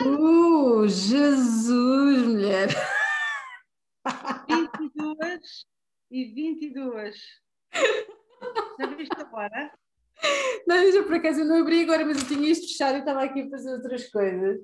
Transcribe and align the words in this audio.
Uh, 0.00 0.86
Jesus, 0.88 2.26
mulher! 2.26 2.68
22 4.46 5.66
e 6.10 6.34
22. 6.34 7.16
Já 8.78 8.86
viste 8.94 9.20
agora? 9.20 9.72
Não, 10.66 10.76
eu 10.76 10.92
já 10.92 11.02
por 11.02 11.14
acaso 11.14 11.40
eu 11.40 11.46
não 11.46 11.60
abri 11.60 11.82
agora, 11.82 12.04
mas 12.04 12.18
eu 12.20 12.28
tinha 12.28 12.50
isto 12.50 12.66
fechado 12.68 12.96
e 12.96 12.98
estava 12.98 13.22
aqui 13.22 13.42
a 13.42 13.50
fazer 13.50 13.72
outras 13.72 14.08
coisas. 14.10 14.58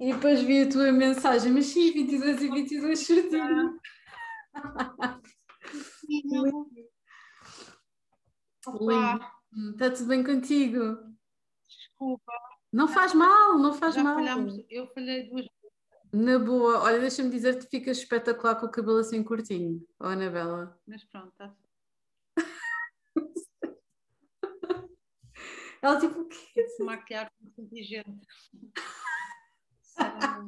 E 0.00 0.12
depois 0.12 0.40
vi 0.40 0.62
a 0.62 0.68
tua 0.68 0.92
mensagem, 0.92 1.52
mas 1.52 1.66
sim, 1.66 1.92
22 1.92 2.42
e 2.42 2.48
22 2.48 2.98
certinho. 2.98 3.78
Está 9.72 9.90
tudo 9.90 10.08
bem 10.08 10.24
contigo? 10.24 10.98
desculpa. 11.98 12.47
Não 12.72 12.86
faz 12.88 13.14
mal, 13.14 13.58
não 13.58 13.72
faz 13.72 13.94
Já 13.94 14.02
mal. 14.04 14.14
falhámos. 14.16 14.62
Eu 14.68 14.86
falhei 14.88 15.28
duas 15.28 15.46
vezes. 15.46 15.58
Na 16.12 16.38
boa, 16.38 16.80
olha, 16.82 17.00
deixa-me 17.00 17.30
dizer-te 17.30 17.64
que 17.66 17.78
ficas 17.78 17.98
espetacular 17.98 18.56
com 18.56 18.66
o 18.66 18.70
cabelo 18.70 18.98
assim 18.98 19.22
curtinho, 19.22 19.86
oh 20.00 20.06
Anabela. 20.06 20.78
Mas 20.86 21.04
pronto, 21.04 21.28
está 21.28 21.54
Ela 25.80 26.00
tipo, 26.00 26.20
o 26.20 26.28
quê? 26.28 26.66
se 26.68 26.82
maquiar 26.82 27.30
com 27.30 27.62
inteligente. 27.62 28.26
Estás 29.90 30.08
Ah, 30.08 30.42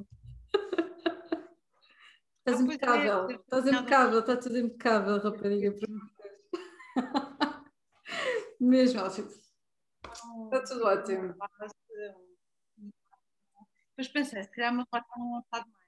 é, 2.46 2.52
impecável, 2.52 3.30
estás 3.30 3.66
impecável, 3.66 4.18
está 4.20 4.36
tudo 4.36 4.58
impecável, 4.58 5.18
rapariga. 5.18 5.74
Mesmo, 8.58 9.08
tipo, 9.10 9.28
está 10.44 10.64
tudo 10.64 10.84
ótimo. 10.84 11.34
Depois 13.90 14.08
pensei, 14.08 14.42
se 14.42 14.50
calhar 14.50 14.72
o 14.72 14.76
meu 14.76 14.86
quarto 14.86 15.08
não 15.18 15.34
lançado 15.34 15.70
mais. 15.70 15.86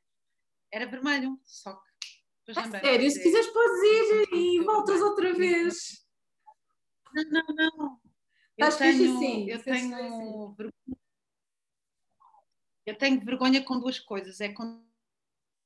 Era 0.70 0.86
vermelho, 0.86 1.40
só 1.44 1.74
que. 1.74 2.22
depois 2.46 2.58
A 2.58 2.62
lembrei, 2.62 2.80
sério, 2.82 3.10
se 3.10 3.22
quiseres 3.22 3.46
podes 3.48 3.82
ir 3.82 4.34
e 4.34 4.64
voltas 4.64 5.00
outra 5.00 5.32
vez. 5.34 6.06
Não, 7.14 7.24
não, 7.24 7.76
não. 7.76 8.00
Eu 8.56 8.68
Estás 8.68 8.76
tenho, 8.76 9.16
assim, 9.16 9.50
eu 9.50 9.62
tenho 9.62 9.96
assim. 9.96 10.54
vergonha. 10.56 10.98
Eu 12.84 12.98
tenho 12.98 13.24
vergonha 13.24 13.64
com 13.64 13.80
duas 13.80 13.98
coisas. 13.98 14.40
É 14.40 14.52
com 14.52 14.84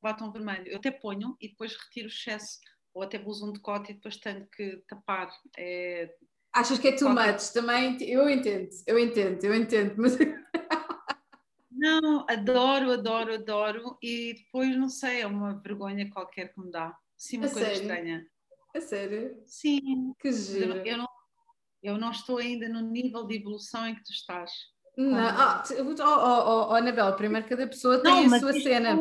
batom 0.03 0.31
vermelho. 0.31 0.69
Eu 0.69 0.79
até 0.79 0.91
ponho 0.91 1.37
e 1.41 1.49
depois 1.49 1.77
retiro 1.77 2.07
o 2.07 2.11
excesso. 2.11 2.61
Ou 2.95 3.03
até 3.03 3.19
uso 3.21 3.49
um 3.49 3.53
decote 3.53 3.91
e 3.91 3.95
depois 3.95 4.17
tenho 4.19 4.47
que 4.49 4.83
tapar. 4.89 5.31
É, 5.57 6.17
Achas 6.57 6.79
que 6.79 6.89
é 6.89 6.93
too 6.93 7.09
Qualquer- 7.13 7.33
much? 7.35 7.53
Também, 7.53 7.97
eu 8.03 8.29
entendo, 8.31 8.71
eu 8.87 8.99
entendo, 8.99 9.45
eu 9.45 9.55
entendo, 9.55 9.95
mas 9.99 10.17
Não, 11.71 12.25
adoro, 12.29 12.91
adoro, 12.93 13.35
adoro. 13.35 13.99
E 14.03 14.35
depois, 14.35 14.75
não 14.77 14.89
sei, 14.89 15.21
é 15.21 15.27
uma 15.27 15.61
vergonha 15.61 16.09
qualquer 16.11 16.53
que 16.53 16.61
me 16.61 16.71
dá. 16.71 16.97
Sim, 17.17 17.39
uma 17.39 17.47
A 17.47 17.51
coisa 17.51 17.67
sério? 17.69 17.83
estranha. 17.83 18.27
a 18.75 18.81
sério, 18.81 19.37
Sim, 19.45 20.15
que 20.19 20.33
giro. 20.33 20.77
eu 20.87 20.97
não, 20.99 21.09
eu 21.83 21.99
não 21.99 22.11
estou 22.11 22.39
ainda 22.39 22.69
no 22.69 22.81
nível 22.81 23.27
de 23.27 23.37
evolução 23.37 23.87
em 23.87 23.95
que 23.95 24.03
tu 24.05 24.13
estás. 24.13 24.51
Não, 24.97 25.19
ah, 25.19 25.63
oh, 25.71 25.83
oh, 25.83 26.03
oh, 26.03 26.69
oh, 26.71 26.75
Anabela, 26.75 27.15
primeiro 27.15 27.47
cada 27.47 27.67
pessoa 27.67 27.99
tem 28.03 28.27
Não, 28.27 28.35
a 28.35 28.41
sua 28.41 28.53
cena, 28.55 28.99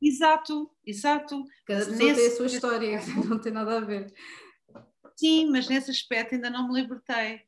Exato, 0.00 0.70
exato. 0.86 1.44
cada 1.66 1.80
pessoa 1.80 1.98
tem 1.98 2.10
a 2.10 2.14
nesse- 2.14 2.36
sua 2.36 2.46
história, 2.46 3.00
não 3.28 3.40
tem 3.40 3.52
nada 3.52 3.78
a 3.78 3.80
ver. 3.80 4.12
Sim, 5.16 5.50
mas 5.50 5.68
nesse 5.68 5.90
aspecto 5.90 6.34
ainda 6.34 6.50
não 6.50 6.68
me 6.68 6.80
libertei. 6.80 7.42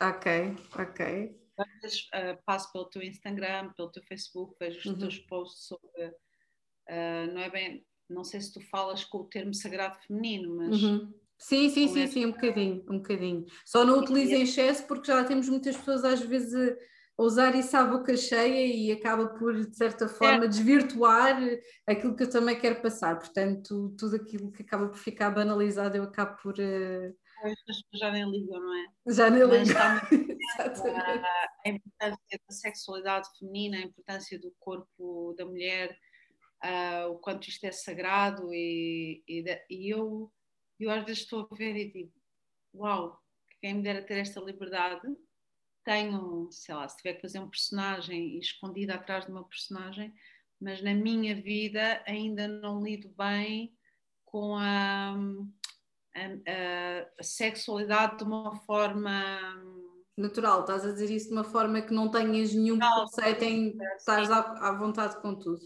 Ok, 0.00 0.56
ok. 0.78 1.36
Às 1.58 1.80
vezes 1.82 2.08
ah, 2.12 2.38
passo 2.46 2.72
pelo 2.72 2.86
teu 2.86 3.02
Instagram, 3.02 3.72
pelo 3.76 3.90
teu 3.90 4.02
Facebook, 4.04 4.54
vejo 4.58 4.78
os 4.78 4.86
Uhum. 4.86 4.98
teus 4.98 5.18
posts 5.18 5.66
sobre. 5.66 6.14
ah, 6.88 7.26
não 7.32 7.40
é 7.40 7.50
bem. 7.50 7.86
Não 8.08 8.24
sei 8.24 8.40
se 8.40 8.52
tu 8.52 8.60
falas 8.60 9.04
com 9.04 9.18
o 9.18 9.24
termo 9.28 9.54
sagrado 9.54 9.96
feminino, 10.06 10.56
mas. 10.56 10.82
Uhum. 10.82 11.12
Sim, 11.38 11.70
sim, 11.70 11.88
sim, 11.88 12.02
esse- 12.02 12.12
sim, 12.14 12.26
um 12.26 12.32
bocadinho, 12.32 12.84
um 12.90 12.98
bocadinho. 12.98 13.46
Só 13.64 13.84
não 13.84 14.00
utilizo 14.00 14.34
em 14.34 14.42
excesso 14.42 14.86
porque 14.86 15.06
já 15.06 15.24
temos 15.24 15.48
muitas 15.48 15.76
pessoas 15.76 16.04
às 16.04 16.20
vezes 16.20 16.54
a 16.54 16.76
a 17.18 17.22
usar 17.22 17.54
isso 17.54 17.76
à 17.76 17.84
boca 17.84 18.16
cheia 18.16 18.66
e 18.66 18.90
acaba 18.90 19.26
por, 19.34 19.54
de 19.54 19.76
certa 19.76 20.08
forma, 20.08 20.48
desvirtuar 20.48 21.38
aquilo 21.86 22.16
que 22.16 22.22
eu 22.22 22.30
também 22.30 22.58
quero 22.58 22.80
passar. 22.80 23.18
Portanto, 23.18 23.94
tudo 23.98 24.16
aquilo 24.16 24.50
que 24.50 24.62
acaba 24.62 24.88
por 24.88 24.96
ficar 24.96 25.28
banalizado 25.30 25.94
eu 25.98 26.04
acabo 26.04 26.40
por... 26.40 26.54
As 27.42 27.62
pessoas 27.62 27.98
já 27.98 28.10
nem 28.10 28.30
ligam, 28.30 28.60
não 28.60 28.74
é? 28.74 28.86
já 29.08 29.30
nem 29.30 29.46
muito 29.46 29.62
Exatamente. 30.60 31.26
a 31.66 31.68
importância 31.68 32.40
da 32.48 32.54
sexualidade 32.54 33.28
feminina, 33.38 33.78
a 33.78 33.82
importância 33.82 34.38
do 34.38 34.54
corpo 34.58 35.34
da 35.38 35.44
mulher, 35.44 35.96
ah, 36.62 37.06
o 37.08 37.18
quanto 37.18 37.48
isto 37.48 37.64
é 37.64 37.72
sagrado 37.72 38.52
e, 38.52 39.22
e, 39.26 39.44
e 39.70 39.88
eu, 39.90 40.30
eu 40.78 40.90
às 40.90 41.04
vezes 41.04 41.22
estou 41.22 41.48
a 41.50 41.54
ver 41.54 41.76
e 41.76 41.90
digo, 41.90 42.12
uau, 42.74 43.18
quem 43.60 43.74
me 43.74 43.82
dera 43.82 44.02
ter 44.02 44.18
esta 44.18 44.40
liberdade, 44.40 45.06
tenho, 45.84 46.48
sei 46.50 46.74
lá, 46.74 46.88
se 46.88 46.96
tiver 46.98 47.14
que 47.14 47.22
fazer 47.22 47.38
um 47.38 47.48
personagem 47.48 48.36
e 48.36 48.38
escondida 48.38 48.94
atrás 48.94 49.24
de 49.24 49.30
uma 49.30 49.46
personagem, 49.46 50.12
mas 50.60 50.82
na 50.82 50.94
minha 50.94 51.34
vida 51.34 52.02
ainda 52.06 52.46
não 52.46 52.82
lido 52.82 53.08
bem 53.16 53.74
com 54.24 54.56
a, 54.56 55.16
a, 56.14 56.50
a- 56.50 57.22
sexualidade 57.22 58.18
de 58.18 58.24
uma 58.24 58.54
forma 58.56 59.12
Natural, 60.16 60.60
estás 60.60 60.84
a 60.84 60.92
dizer 60.92 61.10
isso 61.10 61.28
de 61.28 61.32
uma 61.32 61.44
forma 61.44 61.80
que 61.80 61.94
não 61.94 62.10
tenhas 62.10 62.52
nenhum 62.52 62.78
Não, 62.78 63.06
preconceito 63.06 63.42
em 63.42 63.78
estás 63.96 64.30
à, 64.30 64.40
à 64.68 64.72
vontade 64.72 65.20
com 65.22 65.34
tudo. 65.34 65.60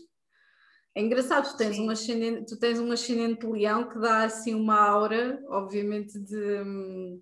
É 0.95 1.01
engraçado, 1.03 1.51
tu 1.51 1.57
tens, 1.57 1.75
Sim. 1.75 1.87
um 1.87 1.91
ascendente, 1.91 2.47
tu 2.47 2.57
tens 2.57 2.79
um 2.79 2.93
ascendente 2.93 3.41
de 3.41 3.47
leão 3.49 3.89
que 3.89 3.99
dá 3.99 4.23
assim 4.23 4.55
uma 4.55 4.79
aura, 4.79 5.43
obviamente, 5.49 6.17
de, 6.21 7.21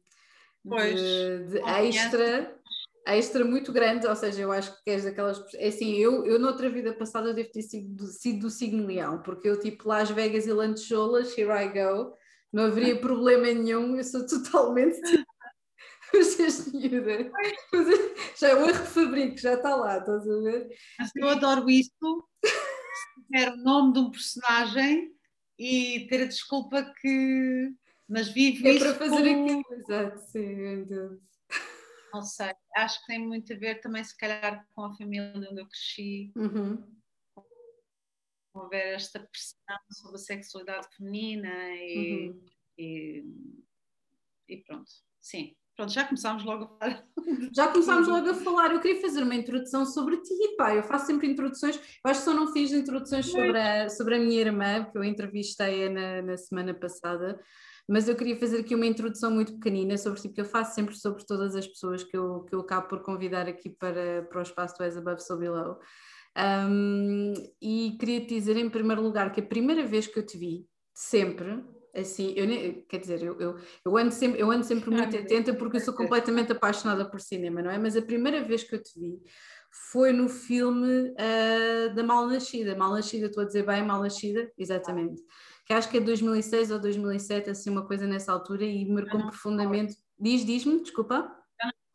Pois, 0.69 1.01
de, 1.01 1.49
de 1.49 1.59
extra, 1.61 2.55
extra 3.07 3.45
muito 3.47 3.73
grande, 3.73 4.07
ou 4.07 4.15
seja, 4.15 4.43
eu 4.43 4.53
acho 4.53 4.73
que 4.85 4.91
és 4.91 5.05
daquelas 5.05 5.39
pessoas. 5.39 5.63
É 5.63 5.69
assim, 5.69 5.97
eu, 5.97 6.27
eu 6.27 6.39
noutra 6.39 6.69
vida 6.69 6.93
passada 6.93 7.31
eu 7.31 7.35
devo 7.35 7.51
ter 7.51 7.63
sido 7.63 7.95
do, 7.95 8.07
sido 8.09 8.41
do 8.41 8.51
signo 8.51 8.87
leão, 8.87 9.23
porque 9.23 9.49
eu 9.49 9.59
tipo 9.59 9.89
Las 9.89 10.11
Vegas 10.11 10.47
e 10.47 10.53
Lancholas, 10.53 11.37
here 11.37 11.51
I 11.51 11.69
go, 11.69 12.13
não 12.53 12.65
haveria 12.65 13.01
problema 13.01 13.47
nenhum, 13.47 13.97
eu 13.97 14.05
sou 14.05 14.27
totalmente 14.27 15.01
Vocês 16.13 16.71
miúda. 16.73 17.31
Já 18.39 18.49
é 18.51 18.55
o 18.55 18.69
erro 18.69 18.85
fabrico, 18.85 19.39
já 19.39 19.55
está 19.55 19.75
lá, 19.75 19.97
estás 19.99 20.29
a 20.29 20.41
ver? 20.41 20.69
Mas 20.99 21.11
eu 21.17 21.29
adoro 21.29 21.71
isso. 21.71 21.91
Se 22.45 23.23
tiver 23.27 23.51
o 23.53 23.57
nome 23.57 23.95
de 23.95 23.99
um 24.01 24.11
personagem 24.11 25.11
e 25.59 26.07
ter 26.11 26.23
a 26.25 26.27
desculpa 26.27 26.93
que. 27.01 27.73
Mas 28.07 28.29
vivo 28.29 28.67
É 28.69 28.73
isso 28.73 28.85
para 28.85 28.95
fazer 28.95 29.25
como- 29.35 29.45
aquilo. 29.45 29.65
Exato, 29.81 30.19
sim. 30.19 30.87
Não 32.13 32.23
sei. 32.23 32.53
Acho 32.77 33.01
que 33.01 33.07
tem 33.07 33.19
muito 33.27 33.51
a 33.51 33.57
ver 33.57 33.81
também, 33.81 34.05
se 34.05 34.15
calhar, 34.15 34.67
com 34.75 34.85
a 34.85 34.95
família 34.95 35.33
onde 35.35 35.61
eu 35.63 35.67
cresci, 35.67 36.31
Uhum. 36.37 36.85
Com 38.53 38.61
haver 38.61 38.95
esta 38.95 39.19
pressão 39.21 39.77
sobre 39.91 40.17
a 40.17 40.19
sexualidade 40.19 40.87
feminina 40.97 41.49
e, 41.77 42.29
Uhum. 42.29 42.45
e, 42.79 43.25
e 44.49 44.57
pronto. 44.59 44.91
Sim. 45.21 45.55
Pronto, 45.75 45.91
já 45.93 46.05
começámos 46.05 46.45
logo 46.45 46.65
a 46.65 46.69
falar. 46.69 47.07
Já 47.57 47.69
começámos 47.69 48.07
logo 48.09 48.29
a 48.29 48.35
falar. 48.35 48.73
Eu 48.73 48.81
queria 48.81 49.01
fazer 49.01 49.23
uma 49.23 49.35
introdução 49.35 49.87
sobre 49.87 50.19
ti, 50.21 50.35
pá. 50.57 50.75
Eu 50.75 50.83
faço 50.83 51.07
sempre 51.07 51.27
introduções. 51.31 51.77
Eu 51.77 52.11
acho 52.11 52.21
que 52.21 52.25
só 52.27 52.35
não 52.35 52.53
fiz 52.53 52.73
introduções 52.73 53.27
sobre 53.27 53.59
a, 53.59 53.89
sobre 53.89 54.17
a 54.17 54.19
minha 54.19 54.39
irmã, 54.41 54.85
que 54.85 54.97
eu 54.99 55.03
entrevistei-a 55.05 55.89
na, 55.91 56.23
na 56.23 56.37
semana 56.37 56.75
passada. 56.75 57.41
Mas 57.89 58.07
eu 58.07 58.15
queria 58.17 58.39
fazer 58.39 58.61
aqui 58.61 58.75
uma 58.75 58.87
introdução 58.87 59.31
muito 59.31 59.55
pequenina 59.55 59.97
sobre 59.97 60.21
ti, 60.21 60.29
porque 60.29 60.43
eu 60.43 60.47
faço 60.47 60.75
sempre 60.75 60.95
sobre 60.95 61.25
todas 61.27 61.57
as 61.57 61.67
pessoas 61.67 62.05
que 62.05 62.17
eu, 62.17 62.45
que 62.45 62.55
eu 62.55 62.61
acabo 62.61 62.89
por 62.89 63.03
convidar 63.03 63.49
aqui 63.49 63.71
para, 63.71 64.23
para 64.25 64.39
o 64.39 64.43
espaço 64.43 64.77
do 64.77 64.85
As 64.85 64.97
Above 64.97 65.23
So 65.23 65.37
Below. 65.39 65.79
Um, 66.37 67.35
e 67.61 67.97
queria 67.99 68.21
te 68.21 68.35
dizer, 68.35 68.57
em 68.57 68.71
primeiro 68.71 69.03
lugar, 69.03 69.33
que 69.33 69.41
a 69.41 69.47
primeira 69.47 69.85
vez 69.87 70.07
que 70.07 70.19
eu 70.19 70.25
te 70.25 70.39
vi, 70.39 70.67
sempre, 70.95 71.63
assim, 71.95 72.33
eu 72.37 72.47
nem- 72.47 72.85
quer 72.89 72.99
dizer, 72.99 73.23
eu, 73.23 73.39
eu, 73.39 73.57
eu, 73.85 73.97
ando 73.97 74.13
sempre, 74.13 74.41
eu 74.41 74.51
ando 74.51 74.65
sempre 74.65 74.91
muito 74.91 75.17
atenta 75.17 75.55
porque 75.55 75.77
eu 75.77 75.81
sou 75.81 75.95
completamente 75.95 76.53
apaixonada 76.53 77.09
por 77.09 77.21
cinema, 77.21 77.63
não 77.63 77.71
é? 77.71 77.79
Mas 77.79 77.97
a 77.97 78.03
primeira 78.03 78.43
vez 78.43 78.65
que 78.65 78.75
eu 78.75 78.83
te 78.83 78.99
vi 78.99 79.21
foi 79.91 80.13
no 80.13 80.29
filme 80.29 81.15
ah, 81.19 81.89
da 81.95 82.03
Malnascida. 82.03 82.77
Malnascida, 82.77 83.27
estou 83.27 83.43
a 83.43 83.47
dizer 83.47 83.65
bem, 83.65 83.85
Malnascida, 83.85 84.51
exatamente. 84.57 85.23
Que 85.67 85.73
acho 85.73 85.89
que 85.89 85.99
é 85.99 86.01
2006 86.01 86.71
ou 86.71 86.81
2007, 86.81 87.51
assim, 87.51 87.71
uma 87.71 87.87
coisa 87.87 88.07
nessa 88.07 88.33
altura, 88.33 88.65
e 88.65 88.87
marcou-me 88.91 89.25
não 89.25 89.31
profundamente. 89.31 89.95
Diz, 90.19 90.45
diz-me, 90.45 90.81
desculpa. 90.83 91.31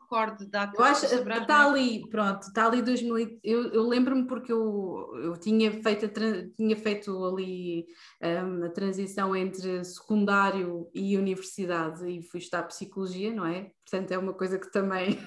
Recordo 0.07 0.47
data. 0.47 0.73
Eu 0.75 0.83
acho 0.85 1.07
que 1.07 1.15
está 1.15 1.65
ali, 1.65 2.09
pronto, 2.09 2.43
está 2.43 2.65
ali 2.65 2.81
2000. 2.81 3.39
Eu, 3.43 3.73
eu 3.73 3.87
lembro-me 3.87 4.25
porque 4.25 4.51
eu, 4.51 5.11
eu 5.21 5.37
tinha, 5.37 5.71
feito 5.83 6.07
tinha 6.55 6.75
feito 6.75 7.25
ali 7.25 7.85
um, 8.23 8.63
a 8.65 8.69
transição 8.69 9.35
entre 9.35 9.83
secundário 9.83 10.89
e 10.93 11.17
universidade 11.17 12.09
e 12.09 12.21
fui 12.21 12.39
estudar 12.39 12.63
psicologia, 12.63 13.33
não 13.33 13.45
é? 13.45 13.71
Portanto, 13.85 14.11
é 14.11 14.17
uma 14.17 14.33
coisa 14.33 14.57
que 14.57 14.71
também 14.71 15.19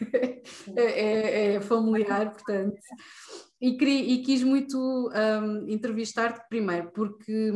é, 0.76 0.82
é, 0.82 1.54
é, 1.54 1.60
familiar, 1.60 2.32
portanto. 2.32 2.76
E, 3.60 3.76
queria, 3.76 4.14
e 4.14 4.22
quis 4.22 4.42
muito 4.42 4.78
um, 4.78 5.68
entrevistar-te 5.68 6.48
primeiro, 6.48 6.90
porque 6.92 7.52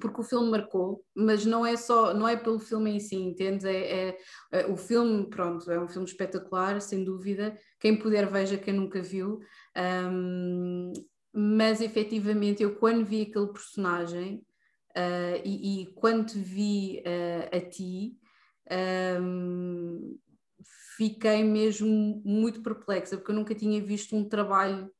porque 0.00 0.20
o 0.20 0.24
filme 0.24 0.50
marcou, 0.50 1.02
mas 1.14 1.46
não 1.46 1.64
é 1.64 1.76
só, 1.76 2.12
não 2.12 2.28
é 2.28 2.36
pelo 2.36 2.58
filme 2.58 2.90
em 2.90 3.00
si, 3.00 3.16
entendes? 3.16 3.64
É, 3.64 4.08
é, 4.08 4.18
é, 4.52 4.66
o 4.66 4.76
filme, 4.76 5.28
pronto, 5.28 5.70
é 5.70 5.80
um 5.80 5.88
filme 5.88 6.06
espetacular, 6.06 6.80
sem 6.80 7.04
dúvida. 7.04 7.58
Quem 7.80 7.98
puder 7.98 8.28
veja, 8.28 8.58
quem 8.58 8.74
nunca 8.74 9.00
viu. 9.00 9.40
Um, 9.76 10.92
mas 11.32 11.80
efetivamente 11.80 12.62
eu 12.62 12.76
quando 12.76 13.04
vi 13.04 13.22
aquele 13.22 13.48
personagem 13.48 14.44
uh, 14.96 15.40
e, 15.44 15.82
e, 15.82 15.86
quando 15.94 16.32
vi 16.32 17.02
uh, 17.06 17.56
a 17.56 17.60
ti, 17.60 18.18
um, 19.20 20.18
fiquei 20.96 21.44
mesmo 21.44 22.20
muito 22.24 22.62
perplexa, 22.62 23.16
porque 23.16 23.30
eu 23.30 23.36
nunca 23.36 23.54
tinha 23.54 23.80
visto 23.80 24.16
um 24.16 24.28
trabalho 24.28 24.90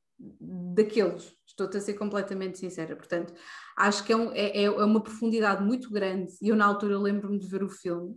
daqueles, 0.75 1.38
estou-te 1.59 1.77
a 1.77 1.81
ser 1.81 1.95
completamente 1.95 2.59
sincera. 2.59 2.95
Portanto, 2.95 3.35
acho 3.77 4.05
que 4.05 4.13
é, 4.13 4.17
um, 4.17 4.31
é, 4.33 4.63
é 4.63 4.71
uma 4.71 5.03
profundidade 5.03 5.63
muito 5.65 5.91
grande 5.91 6.33
e 6.41 6.49
eu 6.49 6.57
na 6.57 6.65
altura 6.65 6.99
lembro-me 6.99 7.39
de 7.39 7.49
ver 7.49 7.65
o 7.65 7.69
filme 7.69 8.13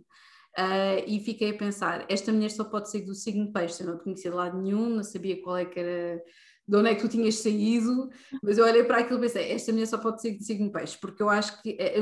uh, 0.58 1.02
e 1.06 1.20
fiquei 1.20 1.50
a 1.50 1.58
pensar, 1.58 2.06
esta 2.08 2.32
mulher 2.32 2.50
só 2.50 2.64
pode 2.64 2.90
ser 2.90 3.00
do 3.00 3.14
signo 3.14 3.52
peixe, 3.52 3.82
eu 3.82 3.88
não 3.88 3.98
te 3.98 4.04
conhecia 4.04 4.30
de 4.30 4.36
lado 4.36 4.60
nenhum, 4.60 4.88
não 4.88 5.02
sabia 5.02 5.42
qual 5.42 5.56
é 5.56 5.64
que 5.64 5.78
era 5.78 6.22
de 6.66 6.76
onde 6.76 6.90
é 6.90 6.94
que 6.94 7.00
tu 7.00 7.08
tinhas 7.08 7.34
saído, 7.36 8.08
mas 8.40 8.56
eu 8.56 8.64
olhei 8.64 8.84
para 8.84 8.98
aquilo 8.98 9.18
e 9.18 9.22
pensei, 9.22 9.50
esta 9.50 9.72
mulher 9.72 9.86
só 9.86 9.98
pode 9.98 10.22
ser 10.22 10.30
de 10.36 10.44
signo 10.44 10.70
peixe, 10.70 10.96
porque 11.00 11.20
eu 11.20 11.28
acho 11.28 11.60
que 11.60 11.76
eh, 11.78 11.98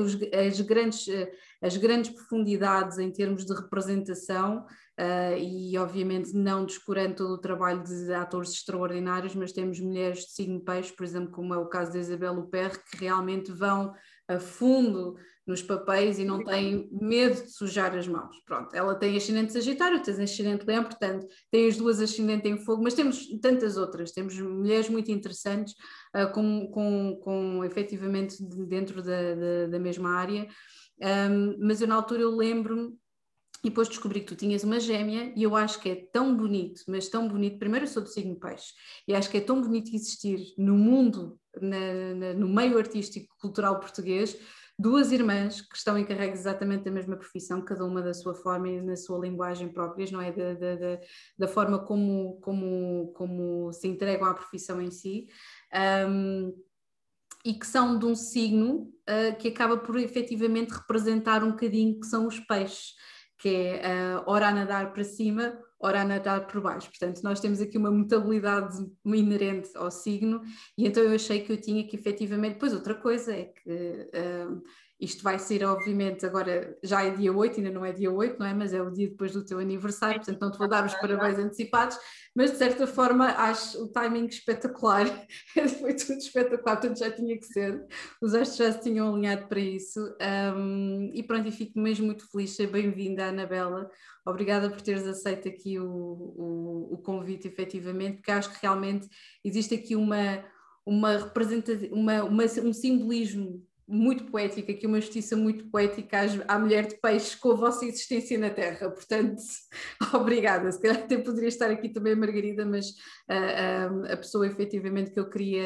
as 0.47 0.61
grandes, 0.61 1.09
eh, 1.09 1.33
as 1.63 1.77
grandes 1.79 2.11
profundidades 2.11 2.99
em 2.99 3.11
termos 3.11 3.47
de 3.47 3.55
representação 3.55 4.67
Uh, 5.01 5.39
e 5.39 5.79
obviamente 5.79 6.35
não 6.35 6.67
descurando 6.67 7.15
todo 7.15 7.33
o 7.33 7.39
trabalho 7.39 7.83
de 7.83 8.13
atores 8.13 8.51
extraordinários, 8.51 9.35
mas 9.35 9.51
temos 9.51 9.81
mulheres 9.81 10.27
de 10.27 10.33
signo 10.33 10.61
peixe, 10.61 10.93
por 10.93 11.05
exemplo, 11.05 11.31
como 11.31 11.55
é 11.55 11.57
o 11.57 11.71
caso 11.71 11.93
da 11.93 11.99
Isabel 11.99 12.39
Huppert, 12.39 12.79
que 12.91 12.99
realmente 12.99 13.51
vão 13.51 13.95
a 14.29 14.39
fundo 14.39 15.17
nos 15.47 15.63
papéis 15.63 16.19
e 16.19 16.25
não 16.25 16.45
têm 16.45 16.87
medo 16.93 17.43
de 17.43 17.51
sujar 17.51 17.97
as 17.97 18.07
mãos. 18.07 18.37
Pronto, 18.45 18.75
ela 18.75 18.95
tem 18.95 19.17
ascendente 19.17 19.55
Sagitário, 19.55 20.03
tem 20.03 20.23
ascendente 20.23 20.67
Leão, 20.67 20.85
portanto, 20.85 21.27
tem 21.51 21.67
as 21.67 21.79
duas 21.79 21.99
ascendente 21.99 22.47
em 22.47 22.59
fogo, 22.59 22.83
mas 22.83 22.93
temos 22.93 23.27
tantas 23.41 23.79
outras, 23.79 24.13
temos 24.13 24.39
mulheres 24.39 24.91
muito 24.91 25.11
interessantes, 25.11 25.75
uh, 26.15 26.31
com, 26.33 26.71
com, 26.71 27.19
com 27.23 27.65
efetivamente 27.65 28.37
dentro 28.69 29.03
da, 29.03 29.35
da, 29.35 29.67
da 29.71 29.79
mesma 29.79 30.11
área. 30.11 30.47
Um, 31.03 31.57
mas 31.67 31.81
eu 31.81 31.89
na 31.89 31.95
altura 31.95 32.21
eu 32.21 32.37
lembro-me 32.37 33.00
e 33.63 33.69
depois 33.69 33.89
descobri 33.89 34.21
que 34.21 34.27
tu 34.27 34.37
tinhas 34.37 34.65
uma 34.65 34.81
gêmea 34.81 35.33
e 35.37 35.43
eu 35.43 35.55
acho 35.55 35.81
que 35.81 35.91
é 35.91 35.95
tão 35.95 36.35
bonito, 36.35 36.83
mas 36.89 37.09
tão 37.09 37.29
bonito. 37.29 37.59
Primeiro, 37.59 37.85
eu 37.85 37.89
sou 37.89 38.03
do 38.03 38.09
signo 38.09 38.37
peixe 38.37 38.73
e 39.07 39.15
acho 39.15 39.31
que 39.31 39.37
é 39.37 39.41
tão 39.41 39.61
bonito 39.61 39.95
existir 39.95 40.39
no 40.57 40.77
mundo, 40.77 41.39
na, 41.61 42.15
na, 42.15 42.35
no 42.35 42.49
meio 42.49 42.79
artístico 42.79 43.35
cultural 43.39 43.79
português, 43.79 44.37
duas 44.79 45.13
irmãs 45.13 45.61
que 45.61 45.77
estão 45.77 45.99
encarregues 45.99 46.41
exatamente 46.41 46.85
da 46.85 46.91
mesma 46.91 47.17
profissão, 47.17 47.63
cada 47.63 47.85
uma 47.85 48.01
da 48.01 48.15
sua 48.15 48.35
forma 48.35 48.67
e 48.67 48.81
na 48.81 48.97
sua 48.97 49.19
linguagem 49.19 49.69
próprias, 49.69 50.11
não 50.11 50.23
é? 50.23 50.33
Da, 50.33 50.55
da, 50.55 50.77
da, 50.77 51.01
da 51.39 51.49
forma 51.49 51.79
como, 51.81 52.41
como, 52.41 53.13
como 53.15 53.73
se 53.75 53.87
entregam 53.87 54.27
à 54.27 54.33
profissão 54.33 54.81
em 54.81 54.91
si. 54.91 55.29
Um, 56.09 56.55
e 57.45 57.55
que 57.55 57.67
são 57.67 57.99
de 57.99 58.07
um 58.07 58.15
signo 58.15 58.93
uh, 59.09 59.37
que 59.39 59.49
acaba 59.49 59.77
por 59.77 59.99
efetivamente 59.99 60.73
representar 60.73 61.43
um 61.43 61.51
bocadinho 61.51 61.99
que 61.99 62.07
são 62.07 62.27
os 62.27 62.39
peixes 62.41 62.95
que 63.41 63.49
é 63.49 64.17
uh, 64.19 64.23
ora 64.27 64.49
a 64.49 64.53
nadar 64.53 64.93
para 64.93 65.03
cima, 65.03 65.59
ora 65.79 66.03
a 66.03 66.05
nadar 66.05 66.47
por 66.47 66.61
baixo. 66.61 66.89
Portanto, 66.89 67.23
nós 67.23 67.41
temos 67.41 67.61
aqui 67.61 67.79
uma 67.79 67.91
mutabilidade 67.91 68.77
inerente 69.05 69.71
ao 69.75 69.91
signo, 69.91 70.43
e 70.77 70.87
então 70.87 71.03
eu 71.03 71.15
achei 71.15 71.41
que 71.41 71.53
eu 71.53 71.61
tinha 71.61 71.87
que 71.87 71.97
efetivamente. 71.97 72.55
Depois, 72.55 72.75
outra 72.75 72.95
coisa 72.95 73.33
é 73.35 73.45
que. 73.45 74.11
Uh, 74.15 74.63
isto 75.01 75.23
vai 75.23 75.39
ser, 75.39 75.65
obviamente, 75.65 76.27
agora 76.27 76.77
já 76.85 77.03
é 77.03 77.11
dia 77.11 77.33
8, 77.33 77.57
ainda 77.57 77.71
não 77.71 77.85
é 77.85 77.93
dia 77.93 78.13
8, 78.13 78.39
não 78.39 78.47
é? 78.47 78.53
Mas 78.53 78.75
é 78.75 78.83
o 78.83 78.91
dia 78.91 79.09
depois 79.09 79.33
do 79.33 79.45
teu 79.45 79.59
aniversário, 79.59 80.17
portanto 80.17 80.41
não 80.41 80.51
te 80.51 80.59
vou 80.59 80.69
dar 80.69 80.85
os 80.85 80.95
parabéns 81.01 81.39
antecipados, 81.39 81.97
mas 82.37 82.51
de 82.51 82.59
certa 82.59 82.87
forma 82.87 83.27
acho 83.27 83.83
o 83.83 83.89
timing 83.89 84.27
espetacular, 84.27 85.07
foi 85.81 85.95
tudo 85.95 86.19
espetacular, 86.19 86.77
portanto 86.77 86.99
já 86.99 87.11
tinha 87.11 87.39
que 87.39 87.47
ser, 87.47 87.83
os 88.21 88.35
astros 88.35 88.59
já 88.59 88.73
se 88.73 88.83
tinham 88.83 89.13
alinhado 89.13 89.49
para 89.49 89.61
isso, 89.61 90.01
um, 90.55 91.11
e 91.15 91.23
pronto, 91.23 91.49
e 91.49 91.53
fico 91.53 91.81
mesmo 91.81 92.05
muito 92.05 92.31
feliz, 92.31 92.55
seja 92.55 92.71
bem-vinda, 92.71 93.29
Anabela, 93.29 93.91
obrigada 94.27 94.69
por 94.69 94.83
teres 94.83 95.07
aceito 95.07 95.49
aqui 95.49 95.79
o, 95.79 95.87
o, 95.87 96.89
o 96.95 96.99
convite, 96.99 97.49
efetivamente, 97.49 98.17
porque 98.17 98.33
acho 98.33 98.53
que 98.53 98.59
realmente 98.61 99.09
existe 99.43 99.75
aqui 99.75 99.97
uma 99.97 100.45
uma 100.85 101.19
representação, 101.19 101.89
uma, 101.93 102.25
uma, 102.25 102.45
um 102.65 102.73
simbolismo 102.73 103.65
muito 103.91 104.25
poética, 104.27 104.71
aqui 104.71 104.87
uma 104.87 105.01
justiça 105.01 105.37
muito 105.37 105.69
poética 105.69 106.21
à, 106.47 106.59
mulher 106.59 106.87
de 106.87 106.95
peixe 107.01 107.37
com 107.37 107.51
a 107.51 107.57
vossa 107.57 107.85
existência 107.85 108.39
na 108.39 108.49
Terra. 108.49 108.89
Portanto, 108.89 109.43
obrigada. 110.15 110.71
Se 110.71 110.81
calhar 110.81 110.99
até 110.99 111.19
poderia 111.19 111.49
estar 111.49 111.69
aqui 111.71 111.89
também 111.89 112.13
a 112.13 112.17
Margarida, 112.17 112.65
mas 112.65 112.91
uh, 112.91 114.03
uh, 114.03 114.13
a 114.13 114.17
pessoa 114.17 114.47
efetivamente 114.47 115.11
que 115.11 115.19
eu 115.19 115.29
queria 115.29 115.65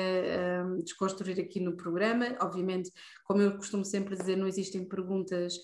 uh, 0.65 0.83
desconstruir 0.83 1.39
aqui 1.39 1.61
no 1.61 1.77
programa. 1.77 2.35
Obviamente, 2.41 2.91
como 3.25 3.43
eu 3.43 3.57
costumo 3.57 3.85
sempre 3.85 4.17
dizer, 4.17 4.37
não 4.37 4.47
existem 4.47 4.85
perguntas 4.85 5.55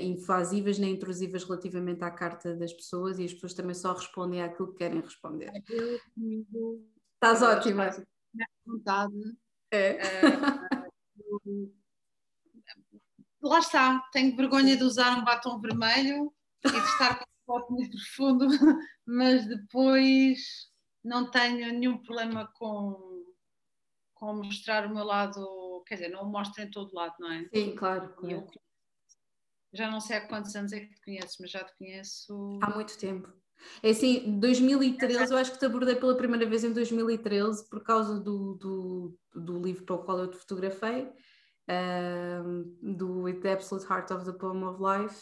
invasivas 0.00 0.78
nem 0.78 0.92
intrusivas 0.92 1.44
relativamente 1.44 2.02
à 2.04 2.10
carta 2.10 2.54
das 2.54 2.72
pessoas 2.72 3.18
e 3.18 3.24
as 3.24 3.32
pessoas 3.32 3.54
também 3.54 3.74
só 3.74 3.92
respondem 3.92 4.42
àquilo 4.42 4.72
que 4.72 4.78
querem 4.78 5.00
responder. 5.00 5.50
Eu 5.68 5.98
comigo. 6.14 6.84
Estás 7.14 7.42
ótima. 7.42 7.90
Vontade. 8.66 9.14
É 9.72 9.98
lá 13.42 13.58
está, 13.58 14.00
tenho 14.12 14.36
vergonha 14.36 14.76
de 14.76 14.84
usar 14.84 15.18
um 15.18 15.24
batom 15.24 15.60
vermelho 15.60 16.32
e 16.64 16.70
de 16.70 16.76
estar 16.76 17.18
com 17.18 17.24
um 17.24 17.44
foco 17.46 17.72
muito 17.72 17.96
profundo, 17.96 18.46
mas 19.06 19.46
depois 19.46 20.70
não 21.04 21.30
tenho 21.30 21.72
nenhum 21.72 21.98
problema 21.98 22.50
com, 22.54 23.24
com 24.14 24.34
mostrar 24.34 24.86
o 24.86 24.94
meu 24.94 25.04
lado, 25.04 25.84
quer 25.86 25.94
dizer, 25.96 26.08
não 26.08 26.22
o 26.22 26.30
mostro 26.30 26.62
em 26.62 26.70
todo 26.70 26.94
lado, 26.94 27.14
não 27.20 27.32
é? 27.32 27.48
Sim, 27.54 27.76
claro. 27.76 28.12
claro. 28.14 28.30
Eu 28.34 28.50
já 29.72 29.90
não 29.90 30.00
sei 30.00 30.16
há 30.16 30.26
quantos 30.26 30.56
anos 30.56 30.72
é 30.72 30.80
que 30.80 30.94
te 30.94 31.00
conheço, 31.02 31.36
mas 31.40 31.50
já 31.50 31.62
te 31.62 31.76
conheço. 31.76 32.58
Há 32.62 32.70
muito 32.70 32.98
tempo. 32.98 33.32
É 33.82 33.90
assim, 33.90 34.38
2013, 34.38 35.32
eu 35.32 35.38
acho 35.38 35.52
que 35.52 35.58
te 35.58 35.66
abordei 35.66 35.96
pela 35.96 36.16
primeira 36.16 36.46
vez 36.46 36.64
em 36.64 36.72
2013 36.72 37.68
por 37.68 37.82
causa 37.82 38.18
do, 38.20 38.54
do, 38.54 39.18
do 39.34 39.62
livro 39.62 39.84
para 39.84 39.96
o 39.96 40.04
qual 40.04 40.18
eu 40.20 40.28
te 40.28 40.36
fotografei 40.36 41.08
um, 41.68 42.94
do 42.96 43.22
With 43.22 43.40
the 43.40 43.52
Absolute 43.52 43.86
Heart 43.90 44.10
of 44.12 44.24
the 44.24 44.32
Poem 44.32 44.64
of 44.64 44.80
Life. 44.80 45.20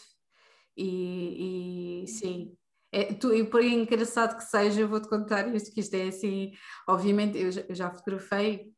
E, 0.77 2.03
e 2.03 2.07
sim, 2.07 2.55
é, 2.91 3.13
tu, 3.13 3.33
e 3.33 3.43
por 3.43 3.63
engraçado 3.63 4.37
que 4.37 4.43
seja, 4.43 4.81
eu 4.81 4.87
vou-te 4.87 5.07
contar 5.07 5.53
isto, 5.53 5.73
que 5.73 5.79
isto 5.79 5.93
é 5.95 6.07
assim, 6.07 6.51
obviamente 6.87 7.37
eu 7.37 7.51
já, 7.51 7.61
eu 7.61 7.75
já 7.75 7.89
fotografei 7.89 8.71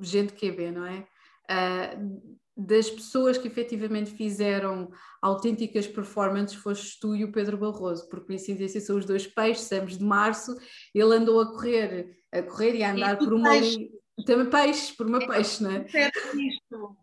gente 0.00 0.32
que 0.32 0.46
é 0.46 0.52
bem, 0.52 0.72
não 0.72 0.86
é? 0.86 1.06
Uh, 1.50 2.38
das 2.58 2.90
pessoas 2.90 3.38
que 3.38 3.46
efetivamente 3.46 4.10
fizeram 4.10 4.90
autênticas 5.22 5.86
performances 5.86 6.56
foste 6.56 6.98
tu 7.00 7.14
e 7.14 7.24
o 7.24 7.30
Pedro 7.30 7.56
Barroso, 7.56 8.08
por 8.08 8.26
coincidência 8.26 8.80
são 8.80 8.98
os 8.98 9.04
dois 9.04 9.26
peixes, 9.26 9.62
estamos 9.62 9.96
de 9.96 10.04
março, 10.04 10.56
ele 10.92 11.14
andou 11.14 11.40
a 11.40 11.52
correr, 11.52 12.18
a 12.32 12.42
correr 12.42 12.74
e 12.74 12.82
a 12.82 12.92
andar 12.92 13.14
e 13.14 13.18
por 13.18 13.32
uma 13.32 13.56
linha 13.56 13.88
também 14.24 14.50
peixe, 14.50 14.94
por 14.96 15.06
uma 15.06 15.22
é, 15.22 15.26
peixe, 15.26 15.62
não 15.62 15.70
é? 15.70 15.86
Isto. 16.34 16.96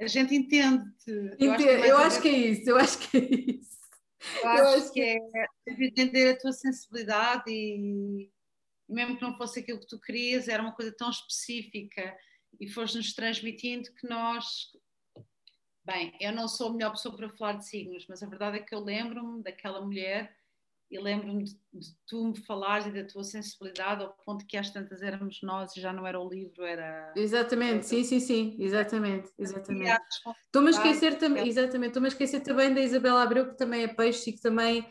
A 0.00 0.06
gente 0.06 0.34
entende-te. 0.34 1.36
Eu, 1.38 1.52
acho 1.52 1.62
que, 1.62 1.68
é, 1.68 1.90
eu 1.90 1.96
acho 1.98 2.22
que 2.22 2.28
é 2.28 2.36
isso, 2.36 2.70
eu 2.70 2.76
acho 2.76 2.98
que 2.98 3.16
é 3.16 3.20
isso. 3.20 3.76
Eu 4.42 4.48
acho, 4.48 4.62
eu 4.62 4.68
acho 4.68 4.92
que, 4.92 5.20
que 5.20 5.38
é 5.38 5.46
entender 5.84 6.30
a 6.30 6.38
tua 6.38 6.52
sensibilidade 6.52 7.44
e 7.48 8.30
mesmo 8.88 9.16
que 9.16 9.22
não 9.22 9.36
fosse 9.36 9.60
aquilo 9.60 9.80
que 9.80 9.86
tu 9.86 10.00
querias, 10.00 10.48
era 10.48 10.62
uma 10.62 10.74
coisa 10.74 10.94
tão 10.96 11.10
específica 11.10 12.16
e 12.60 12.68
foste-nos 12.68 13.12
transmitindo 13.14 13.92
que 13.94 14.08
nós. 14.08 14.70
Bem, 15.86 16.12
eu 16.20 16.32
não 16.32 16.48
sou 16.48 16.70
a 16.70 16.72
melhor 16.72 16.90
pessoa 16.90 17.16
para 17.16 17.28
falar 17.28 17.52
de 17.52 17.68
signos, 17.68 18.06
mas 18.08 18.20
a 18.20 18.26
verdade 18.26 18.56
é 18.56 18.60
que 18.60 18.74
eu 18.74 18.80
lembro-me 18.80 19.40
daquela 19.40 19.80
mulher 19.80 20.34
e 20.90 20.98
lembro-me 20.98 21.44
de, 21.44 21.52
de, 21.72 21.96
tu 22.08 22.26
me 22.26 22.36
falares 22.36 22.86
e 22.86 22.90
da 22.90 23.04
tua 23.04 23.22
sensibilidade 23.22 24.02
ao 24.02 24.12
ponto 24.24 24.44
que 24.46 24.56
às 24.56 24.68
tantas 24.70 25.00
éramos 25.00 25.38
nós 25.42 25.76
e 25.76 25.80
já 25.80 25.92
não 25.92 26.04
era 26.04 26.18
o 26.18 26.28
livro, 26.28 26.64
era... 26.64 27.12
Exatamente, 27.14 27.86
sim, 27.86 28.02
sim, 28.02 28.18
sim, 28.18 28.56
exatamente, 28.58 29.30
exatamente. 29.38 30.00
Estou-me 30.46 30.68
a 30.68 30.70
esquecer 30.72 31.18
também, 31.18 31.46
exatamente, 31.46 31.88
estou-me 31.88 32.08
a 32.08 32.10
esquecer 32.10 32.40
também 32.40 32.74
da 32.74 32.80
Isabela 32.80 33.22
Abreu, 33.22 33.48
que 33.48 33.56
também 33.56 33.84
é 33.84 33.88
peixe 33.88 34.30
e 34.30 34.32
que 34.32 34.40
também 34.40 34.84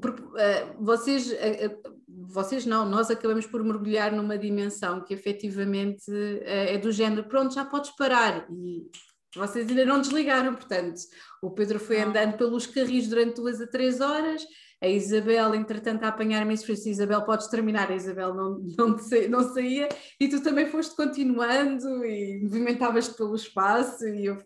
porque, 0.00 0.22
uh, 0.22 0.84
vocês, 0.84 1.30
uh, 1.30 1.96
vocês 2.08 2.66
não, 2.66 2.88
nós 2.88 3.08
acabamos 3.08 3.46
por 3.46 3.62
mergulhar 3.62 4.12
numa 4.12 4.38
dimensão 4.38 5.04
que 5.04 5.14
efetivamente 5.14 6.04
é 6.44 6.78
do 6.78 6.92
género, 6.92 7.24
pronto, 7.24 7.54
já 7.54 7.64
podes 7.64 7.90
parar. 7.96 8.46
E 8.50 8.88
vocês 9.34 9.68
ainda 9.68 9.84
não 9.84 10.00
desligaram, 10.00 10.54
portanto, 10.54 11.00
o 11.42 11.50
Pedro 11.50 11.78
foi 11.78 12.00
andando 12.00 12.36
pelos 12.36 12.66
carris 12.66 13.08
durante 13.08 13.36
duas 13.36 13.60
a 13.60 13.66
três 13.66 14.00
horas, 14.00 14.44
a 14.82 14.88
Isabel, 14.88 15.54
entretanto, 15.54 16.04
a 16.04 16.08
apanhar-me 16.08 16.54
isso, 16.54 16.66
disse, 16.66 16.90
Isabel, 16.90 17.24
podes 17.24 17.48
terminar, 17.48 17.90
a 17.90 17.94
Isabel 17.94 18.34
não, 18.34 18.58
não, 18.78 18.96
não 19.28 19.54
saía, 19.54 19.88
e 20.18 20.28
tu 20.28 20.42
também 20.42 20.66
foste 20.66 20.96
continuando 20.96 22.04
e 22.04 22.40
movimentavas-te 22.42 23.14
pelo 23.14 23.36
espaço, 23.36 24.08
e 24.08 24.26
eu, 24.26 24.42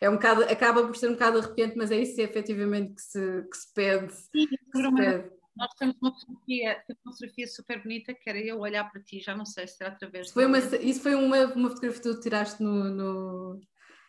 é 0.00 0.08
um 0.08 0.14
bocado, 0.14 0.44
acaba 0.44 0.86
por 0.86 0.96
ser 0.96 1.08
um 1.08 1.14
bocado 1.14 1.38
arrepiante, 1.38 1.76
mas 1.76 1.90
é 1.90 2.00
isso 2.00 2.20
efetivamente 2.20 2.94
que 2.94 3.02
se, 3.02 3.42
que 3.50 3.56
se 3.56 3.74
pede. 3.74 4.12
Sim, 4.12 4.46
que 4.46 4.56
se 4.56 4.94
pede. 4.94 5.38
Nós 5.56 5.74
temos 5.74 5.96
uma 6.00 6.12
fotografia, 6.12 6.84
uma 7.04 7.12
fotografia 7.12 7.46
super 7.48 7.82
bonita, 7.82 8.14
que 8.14 8.30
era 8.30 8.38
eu 8.38 8.60
olhar 8.60 8.88
para 8.88 9.02
ti, 9.02 9.18
já 9.18 9.36
não 9.36 9.44
sei 9.44 9.66
se 9.66 9.76
será 9.76 9.90
através 9.90 10.30
foi 10.30 10.46
uma, 10.46 10.58
Isso 10.58 11.00
foi 11.00 11.16
uma, 11.16 11.46
uma 11.46 11.68
fotografia 11.70 12.00
que 12.00 12.08
tu 12.08 12.20
tiraste 12.20 12.62
no, 12.62 12.84
no... 12.84 13.60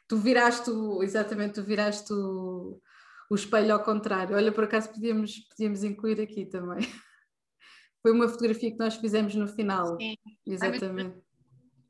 Tu 0.09 0.17
viraste, 0.17 0.71
o, 0.71 1.03
exatamente, 1.03 1.53
tu 1.53 1.63
viraste 1.63 2.11
o, 2.11 2.81
o 3.29 3.35
espelho 3.35 3.73
ao 3.73 3.83
contrário. 3.83 4.35
Olha, 4.35 4.51
por 4.51 4.63
acaso 4.63 4.91
podíamos, 4.91 5.39
podíamos 5.49 5.83
incluir 5.83 6.19
aqui 6.19 6.47
também. 6.47 6.79
Foi 8.01 8.11
uma 8.11 8.27
fotografia 8.27 8.71
que 8.71 8.79
nós 8.79 8.95
fizemos 8.95 9.35
no 9.35 9.47
final. 9.47 9.97
Sim. 9.97 10.15
Exatamente. 10.47 11.15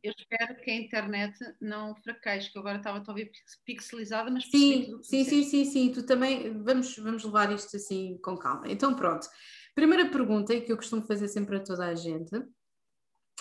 Eu 0.04 0.14
espero 0.18 0.56
que 0.62 0.70
a 0.70 0.76
internet 0.76 1.38
não 1.62 1.96
fraqueje, 1.96 2.52
que 2.52 2.60
agora 2.60 2.78
estava 2.78 3.02
talvez 3.02 3.30
pixelizada, 3.66 4.30
mas 4.30 4.46
sim, 4.50 4.98
sim, 5.02 5.24
sim, 5.24 5.44
sim, 5.44 5.66
sim, 5.66 5.92
tu 5.92 6.06
também 6.06 6.58
vamos, 6.62 6.98
vamos 6.98 7.24
levar 7.24 7.54
isto 7.54 7.76
assim 7.76 8.18
com 8.22 8.38
calma. 8.38 8.70
Então 8.70 8.96
pronto. 8.96 9.28
Primeira 9.76 10.10
pergunta 10.10 10.60
que 10.60 10.72
eu 10.72 10.78
costumo 10.78 11.02
fazer 11.02 11.28
sempre 11.30 11.58
a 11.58 11.64
toda 11.64 11.86
a 11.86 11.96
gente, 11.96 12.32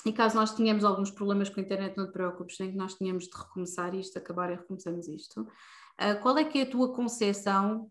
e 0.05 0.12
caso 0.12 0.37
nós 0.37 0.55
tenhamos 0.55 0.85
alguns 0.85 1.11
problemas 1.11 1.49
com 1.49 1.61
a 1.61 1.62
internet, 1.62 1.97
não 1.97 2.07
te 2.07 2.12
preocupes, 2.12 2.59
nem 2.59 2.71
que 2.71 2.76
nós 2.76 2.95
tenhamos 2.95 3.25
de 3.25 3.37
recomeçar 3.37 3.95
isto, 3.95 4.17
acabar 4.17 4.50
e 4.50 4.57
recomeçamos 4.57 5.09
isto. 5.09 5.43
Uh, 5.43 6.21
qual 6.23 6.38
é 6.38 6.45
que 6.45 6.59
é 6.59 6.62
a 6.62 6.71
tua 6.71 6.95
concepção 6.95 7.90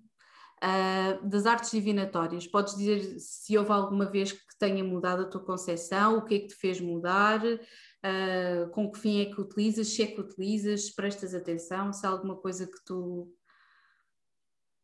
uh, 0.64 1.28
das 1.28 1.46
artes 1.46 1.72
divinatórias? 1.72 2.48
Podes 2.48 2.76
dizer 2.76 3.20
se 3.20 3.58
houve 3.58 3.72
alguma 3.72 4.06
vez 4.06 4.32
que 4.32 4.58
tenha 4.58 4.84
mudado 4.84 5.24
a 5.24 5.30
tua 5.30 5.44
concepção, 5.44 6.18
o 6.18 6.26
que 6.26 6.36
é 6.36 6.40
que 6.40 6.48
te 6.48 6.56
fez 6.56 6.80
mudar, 6.80 7.44
uh, 7.46 8.70
com 8.72 8.90
que 8.92 9.00
fim 9.00 9.22
é 9.22 9.26
que 9.26 9.42
utilizas, 9.42 9.88
se 9.88 10.04
é 10.04 10.08
que 10.08 10.22
utilizas, 10.22 10.86
se 10.86 10.96
prestas 10.96 11.34
atenção, 11.34 11.92
se 11.92 12.06
há 12.06 12.10
alguma 12.10 12.38
coisa 12.38 12.66
que 12.66 12.84
tu 12.86 13.34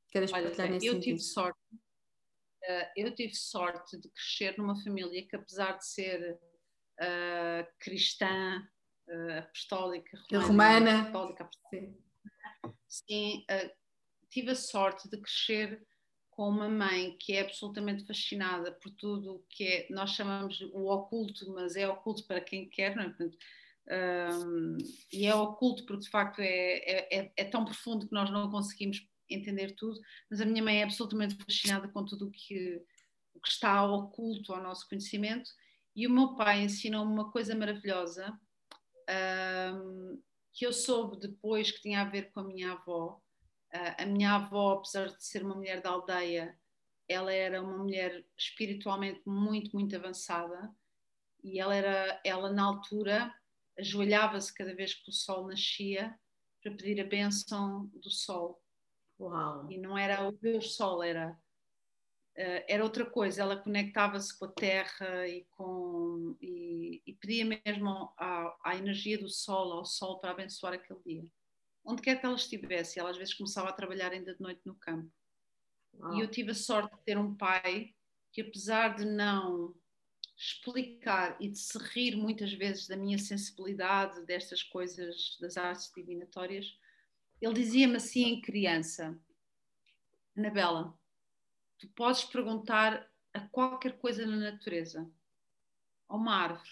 queres 0.09 0.31
Olha, 0.33 0.43
partilhar 0.43 0.69
nesse 0.69 0.87
eu 0.87 0.93
sentido? 0.93 1.17
Tive 1.17 1.19
sorte, 1.19 1.59
eu 2.95 3.15
tive 3.15 3.33
sorte 3.33 3.97
de 3.97 4.09
crescer 4.09 4.57
numa 4.57 4.75
família 4.83 5.25
que 5.27 5.35
apesar 5.35 5.77
de 5.77 5.85
ser 5.85 6.39
cristã, 7.79 8.61
apostólica, 9.39 10.17
romana, 10.31 10.47
romana. 10.47 11.01
Apostólica, 11.01 11.49
Sim 11.69 12.03
sim, 12.93 13.43
uh, 13.49 13.71
tive 14.29 14.51
a 14.51 14.55
sorte 14.55 15.09
de 15.09 15.17
crescer 15.17 15.85
com 16.29 16.47
uma 16.47 16.69
mãe 16.69 17.15
que 17.19 17.33
é 17.33 17.41
absolutamente 17.41 18.05
fascinada 18.05 18.71
por 18.71 18.91
tudo 18.91 19.35
o 19.35 19.45
que 19.49 19.63
é, 19.63 19.87
nós 19.89 20.11
chamamos 20.11 20.61
o 20.73 20.91
oculto, 20.91 21.51
mas 21.53 21.75
é 21.75 21.87
oculto 21.87 22.25
para 22.25 22.41
quem 22.41 22.67
quer, 22.69 22.95
não 22.95 23.03
é? 23.03 23.09
Portanto, 23.09 23.37
um, 24.45 24.77
e 25.11 25.25
é 25.25 25.35
oculto 25.35 25.85
porque 25.85 26.03
de 26.03 26.09
facto 26.09 26.39
é, 26.39 26.47
é, 26.47 27.19
é, 27.19 27.33
é, 27.35 27.43
tão 27.43 27.65
profundo 27.65 28.07
que 28.07 28.13
nós 28.13 28.31
não 28.31 28.49
conseguimos 28.49 29.05
entender 29.29 29.75
tudo, 29.75 29.99
mas 30.29 30.41
a 30.41 30.45
minha 30.45 30.63
mãe 30.63 30.79
é 30.79 30.83
absolutamente 30.83 31.35
fascinada 31.35 31.87
com 31.87 32.05
tudo 32.05 32.27
o 32.27 32.31
que, 32.31 32.81
o 33.35 33.39
que 33.39 33.49
está 33.49 33.85
oculto 33.85 34.53
ao 34.53 34.63
nosso 34.63 34.87
conhecimento 34.87 35.51
e 35.95 36.07
o 36.07 36.09
meu 36.09 36.35
pai 36.35 36.63
ensinou-me 36.63 37.11
uma 37.11 37.31
coisa 37.31 37.55
maravilhosa 37.55 38.37
um, 39.73 40.21
que 40.51 40.65
eu 40.65 40.73
soube 40.73 41.19
depois 41.19 41.71
que 41.71 41.81
tinha 41.81 42.01
a 42.01 42.09
ver 42.09 42.31
com 42.31 42.41
a 42.41 42.43
minha 42.43 42.73
avó. 42.73 43.21
Uh, 43.73 44.01
a 44.03 44.05
minha 44.05 44.35
avó, 44.35 44.73
apesar 44.73 45.07
de 45.07 45.23
ser 45.23 45.43
uma 45.43 45.55
mulher 45.55 45.81
da 45.81 45.89
aldeia, 45.89 46.57
ela 47.07 47.33
era 47.33 47.61
uma 47.61 47.77
mulher 47.77 48.25
espiritualmente 48.37 49.21
muito, 49.25 49.75
muito 49.75 49.95
avançada 49.95 50.71
e 51.43 51.59
ela 51.59 51.75
era, 51.75 52.21
ela 52.23 52.51
na 52.51 52.63
altura 52.63 53.33
ajoelhava-se 53.77 54.53
cada 54.53 54.73
vez 54.75 54.93
que 54.93 55.09
o 55.09 55.13
sol 55.13 55.47
nascia 55.47 56.17
para 56.61 56.71
pedir 56.75 57.01
a 57.01 57.05
bênção 57.05 57.87
do 57.93 58.09
sol. 58.09 58.63
Uau. 59.19 59.69
E 59.71 59.77
não 59.77 59.97
era 59.97 60.27
o 60.27 60.31
Deus 60.31 60.75
Sol, 60.75 61.03
era 61.03 61.37
era 62.35 62.83
outra 62.83 63.05
coisa, 63.05 63.41
ela 63.41 63.57
conectava-se 63.57 64.37
com 64.37 64.45
a 64.45 64.51
terra 64.51 65.27
e, 65.27 65.45
com, 65.51 66.35
e, 66.41 67.01
e 67.05 67.13
pedia 67.13 67.45
mesmo 67.45 68.11
à, 68.17 68.55
à, 68.63 68.75
energia 68.75 69.17
do 69.19 69.29
sol, 69.29 69.71
ao 69.73 69.85
sol, 69.85 70.19
para 70.19 70.31
abençoar 70.31 70.73
aquele 70.73 70.99
dia. 71.05 71.25
Onde 71.85 72.01
quer 72.01 72.19
que 72.19 72.25
ela 72.25 72.35
estivesse, 72.35 72.99
ela 72.99 73.11
às 73.11 73.17
vezes 73.17 73.33
começava 73.33 73.69
a 73.69 73.73
trabalhar 73.73 74.11
ainda 74.11 74.33
de 74.33 74.41
noite 74.41 74.61
no 74.65 74.73
campo. 74.75 75.11
E 76.15 76.21
eu 76.21 76.27
tive 76.27 76.51
a 76.51 76.55
sorte 76.55 76.95
de 76.95 77.03
ter 77.03 77.17
um 77.19 77.35
pai 77.35 77.93
que, 78.31 78.41
apesar 78.41 78.95
de 78.95 79.05
não 79.05 79.75
explicar 80.35 81.37
e 81.39 81.47
de 81.47 81.59
se 81.59 81.77
rir 81.77 82.15
muitas 82.15 82.51
vezes 82.51 82.87
da 82.87 82.97
minha 82.97 83.19
sensibilidade, 83.19 84.25
destas 84.25 84.63
coisas 84.63 85.37
das 85.39 85.55
artes 85.55 85.91
divinatórias, 85.95 86.65
ele 87.39 87.53
dizia-me 87.53 87.97
assim 87.97 88.23
em 88.23 88.41
criança: 88.41 89.15
Anabela 90.35 90.97
tu 91.83 91.89
podes 91.89 92.23
perguntar 92.23 93.11
a 93.33 93.41
qualquer 93.41 93.97
coisa 93.97 94.25
na 94.25 94.37
natureza, 94.37 95.05
a 96.07 96.15
uma 96.15 96.33
árvore, 96.33 96.69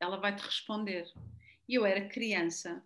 ela 0.00 0.16
vai 0.16 0.34
te 0.34 0.42
responder. 0.42 1.12
E 1.68 1.74
eu 1.74 1.84
era 1.84 2.08
criança 2.08 2.82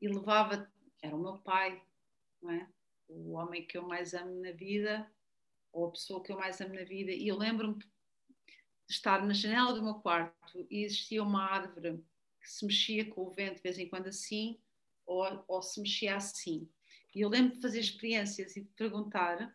e 0.00 0.06
levava, 0.06 0.70
era 1.02 1.16
o 1.16 1.18
meu 1.18 1.38
pai, 1.38 1.82
não 2.40 2.52
é? 2.52 2.68
o 3.08 3.32
homem 3.32 3.66
que 3.66 3.76
eu 3.76 3.82
mais 3.82 4.14
amo 4.14 4.40
na 4.40 4.52
vida, 4.52 5.10
ou 5.72 5.88
a 5.88 5.90
pessoa 5.90 6.22
que 6.22 6.30
eu 6.30 6.36
mais 6.36 6.60
amo 6.60 6.74
na 6.74 6.84
vida, 6.84 7.10
e 7.10 7.26
eu 7.26 7.36
lembro-me 7.36 7.78
de 7.78 7.86
estar 8.88 9.24
na 9.26 9.34
janela 9.34 9.72
do 9.72 9.82
meu 9.82 9.94
quarto 9.94 10.66
e 10.70 10.84
existia 10.84 11.22
uma 11.22 11.42
árvore 11.42 12.04
que 12.40 12.48
se 12.48 12.64
mexia 12.64 13.10
com 13.10 13.22
o 13.22 13.30
vento 13.30 13.56
de 13.56 13.62
vez 13.62 13.78
em 13.78 13.88
quando 13.88 14.06
assim, 14.06 14.60
ou, 15.04 15.44
ou 15.48 15.62
se 15.62 15.80
mexia 15.80 16.16
assim. 16.16 16.68
E 17.12 17.20
eu 17.20 17.28
lembro 17.28 17.56
de 17.56 17.62
fazer 17.62 17.80
experiências 17.80 18.56
e 18.56 18.60
de 18.60 18.68
perguntar 18.70 19.52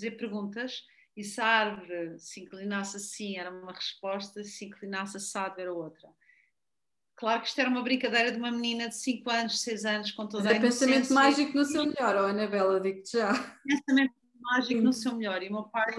fazer 0.00 0.12
perguntas 0.12 0.82
e 1.14 1.22
se 1.22 1.40
a 1.40 1.46
árvore 1.46 2.18
se 2.18 2.40
inclinasse 2.40 2.96
assim 2.96 3.36
era 3.36 3.50
uma 3.50 3.72
resposta, 3.72 4.42
se 4.42 4.64
inclinasse 4.64 5.18
assado 5.18 5.60
era 5.60 5.72
outra. 5.72 6.08
Claro 7.16 7.42
que 7.42 7.48
isto 7.48 7.60
era 7.60 7.68
uma 7.68 7.82
brincadeira 7.82 8.32
de 8.32 8.38
uma 8.38 8.50
menina 8.50 8.88
de 8.88 8.96
5 8.96 9.28
anos, 9.30 9.60
6 9.60 9.84
anos, 9.84 10.10
com 10.12 10.26
toda 10.26 10.44
Mas 10.44 10.52
a 10.54 10.56
é 10.56 10.60
pensamento 10.60 11.12
mágico 11.12 11.52
no 11.54 11.64
seu 11.66 11.84
melhor, 11.84 12.16
oh 12.16 12.26
Anabela, 12.28 12.80
digo-te 12.80 13.18
já. 13.18 13.34
Pensamento 13.62 14.14
mágico 14.40 14.80
no 14.80 14.92
seu 14.92 15.14
melhor. 15.14 15.42
E 15.42 15.48
o 15.48 15.52
meu 15.52 15.64
pai 15.64 15.92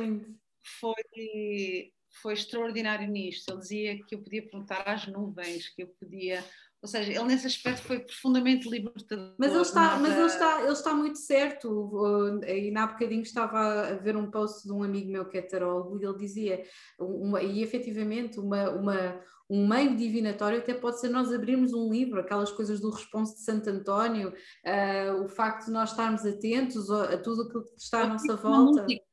foi, 0.80 1.94
foi 2.22 2.34
extraordinário 2.34 3.08
nisto. 3.08 3.52
Ele 3.52 3.60
dizia 3.60 4.04
que 4.04 4.16
eu 4.16 4.24
podia 4.24 4.42
perguntar 4.42 4.82
às 4.90 5.06
nuvens, 5.06 5.70
que 5.70 5.84
eu 5.84 5.90
podia 6.00 6.44
ou 6.82 6.90
seja, 6.90 7.12
ele 7.12 7.24
nesse 7.26 7.46
aspecto 7.46 7.84
foi 7.84 8.00
profundamente 8.00 8.68
libertador. 8.68 9.36
Mas 9.38 9.52
ele 9.52 9.62
está, 9.62 10.00
mas 10.00 10.18
ele 10.18 10.26
está, 10.26 10.62
ele 10.62 10.72
está 10.72 10.94
muito 10.96 11.20
certo. 11.20 12.42
E 12.48 12.76
há 12.76 12.88
bocadinho 12.88 13.22
estava 13.22 13.90
a 13.90 13.94
ver 13.94 14.18
um 14.18 14.32
post 14.32 14.66
de 14.66 14.74
um 14.74 14.82
amigo 14.82 15.12
meu 15.12 15.30
que 15.30 15.38
é 15.38 15.44
tarólogo 15.44 16.02
e 16.02 16.06
ele 16.06 16.18
dizia, 16.18 16.64
uma, 17.00 17.40
e 17.44 17.62
efetivamente, 17.62 18.40
uma, 18.40 18.72
uma, 18.72 19.22
um 19.48 19.68
meio 19.68 19.96
divinatório 19.96 20.58
até 20.58 20.74
pode 20.74 21.00
ser 21.00 21.10
nós 21.10 21.32
abrirmos 21.32 21.72
um 21.72 21.88
livro, 21.92 22.20
aquelas 22.20 22.52
coisas 22.52 22.80
do 22.80 22.90
responso 22.90 23.36
de 23.36 23.42
Santo 23.42 23.70
António, 23.70 24.30
uh, 24.30 25.24
o 25.24 25.30
facto 25.30 25.66
de 25.66 25.72
nós 25.72 25.92
estarmos 25.92 26.26
atentos 26.26 26.90
a, 26.90 27.16
tudo 27.20 27.44
aquilo 27.44 27.64
que 27.64 27.76
está 27.78 28.02
à 28.02 28.08
nossa 28.08 28.36
volta. 28.38 28.82
Música. 28.82 29.04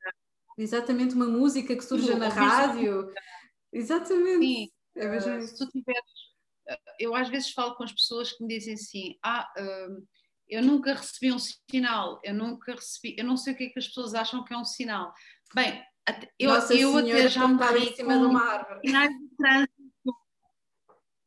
Exatamente, 0.56 1.14
uma 1.14 1.26
música 1.26 1.76
que 1.76 1.84
surge 1.84 2.14
na 2.14 2.28
rádio. 2.28 3.12
Exatamente. 3.70 4.46
Sim. 4.46 4.68
É 4.96 5.16
uh, 5.16 5.42
se 5.42 5.54
tu 5.54 5.68
tiveres 5.68 6.28
eu 6.98 7.14
às 7.14 7.28
vezes 7.28 7.52
falo 7.52 7.74
com 7.74 7.84
as 7.84 7.92
pessoas 7.92 8.32
que 8.32 8.42
me 8.42 8.48
dizem 8.48 8.74
assim: 8.74 9.18
ah, 9.24 9.50
hum, 9.58 10.06
eu 10.48 10.62
nunca 10.62 10.94
recebi 10.94 11.32
um 11.32 11.38
sinal, 11.38 12.20
eu 12.24 12.34
nunca 12.34 12.72
recebi, 12.72 13.14
eu 13.18 13.24
não 13.24 13.36
sei 13.36 13.52
o 13.52 13.56
que 13.56 13.64
é 13.64 13.68
que 13.70 13.78
as 13.78 13.86
pessoas 13.88 14.14
acham 14.14 14.44
que 14.44 14.52
é 14.52 14.56
um 14.56 14.64
sinal. 14.64 15.12
Bem, 15.54 15.82
eu, 16.38 16.50
eu 16.50 16.96
até 16.96 17.28
já 17.28 17.46
me 17.46 17.62
ri 17.64 17.96
com 17.96 18.80
sinais 18.84 19.10
de 19.10 19.28
trânsito. 19.36 20.18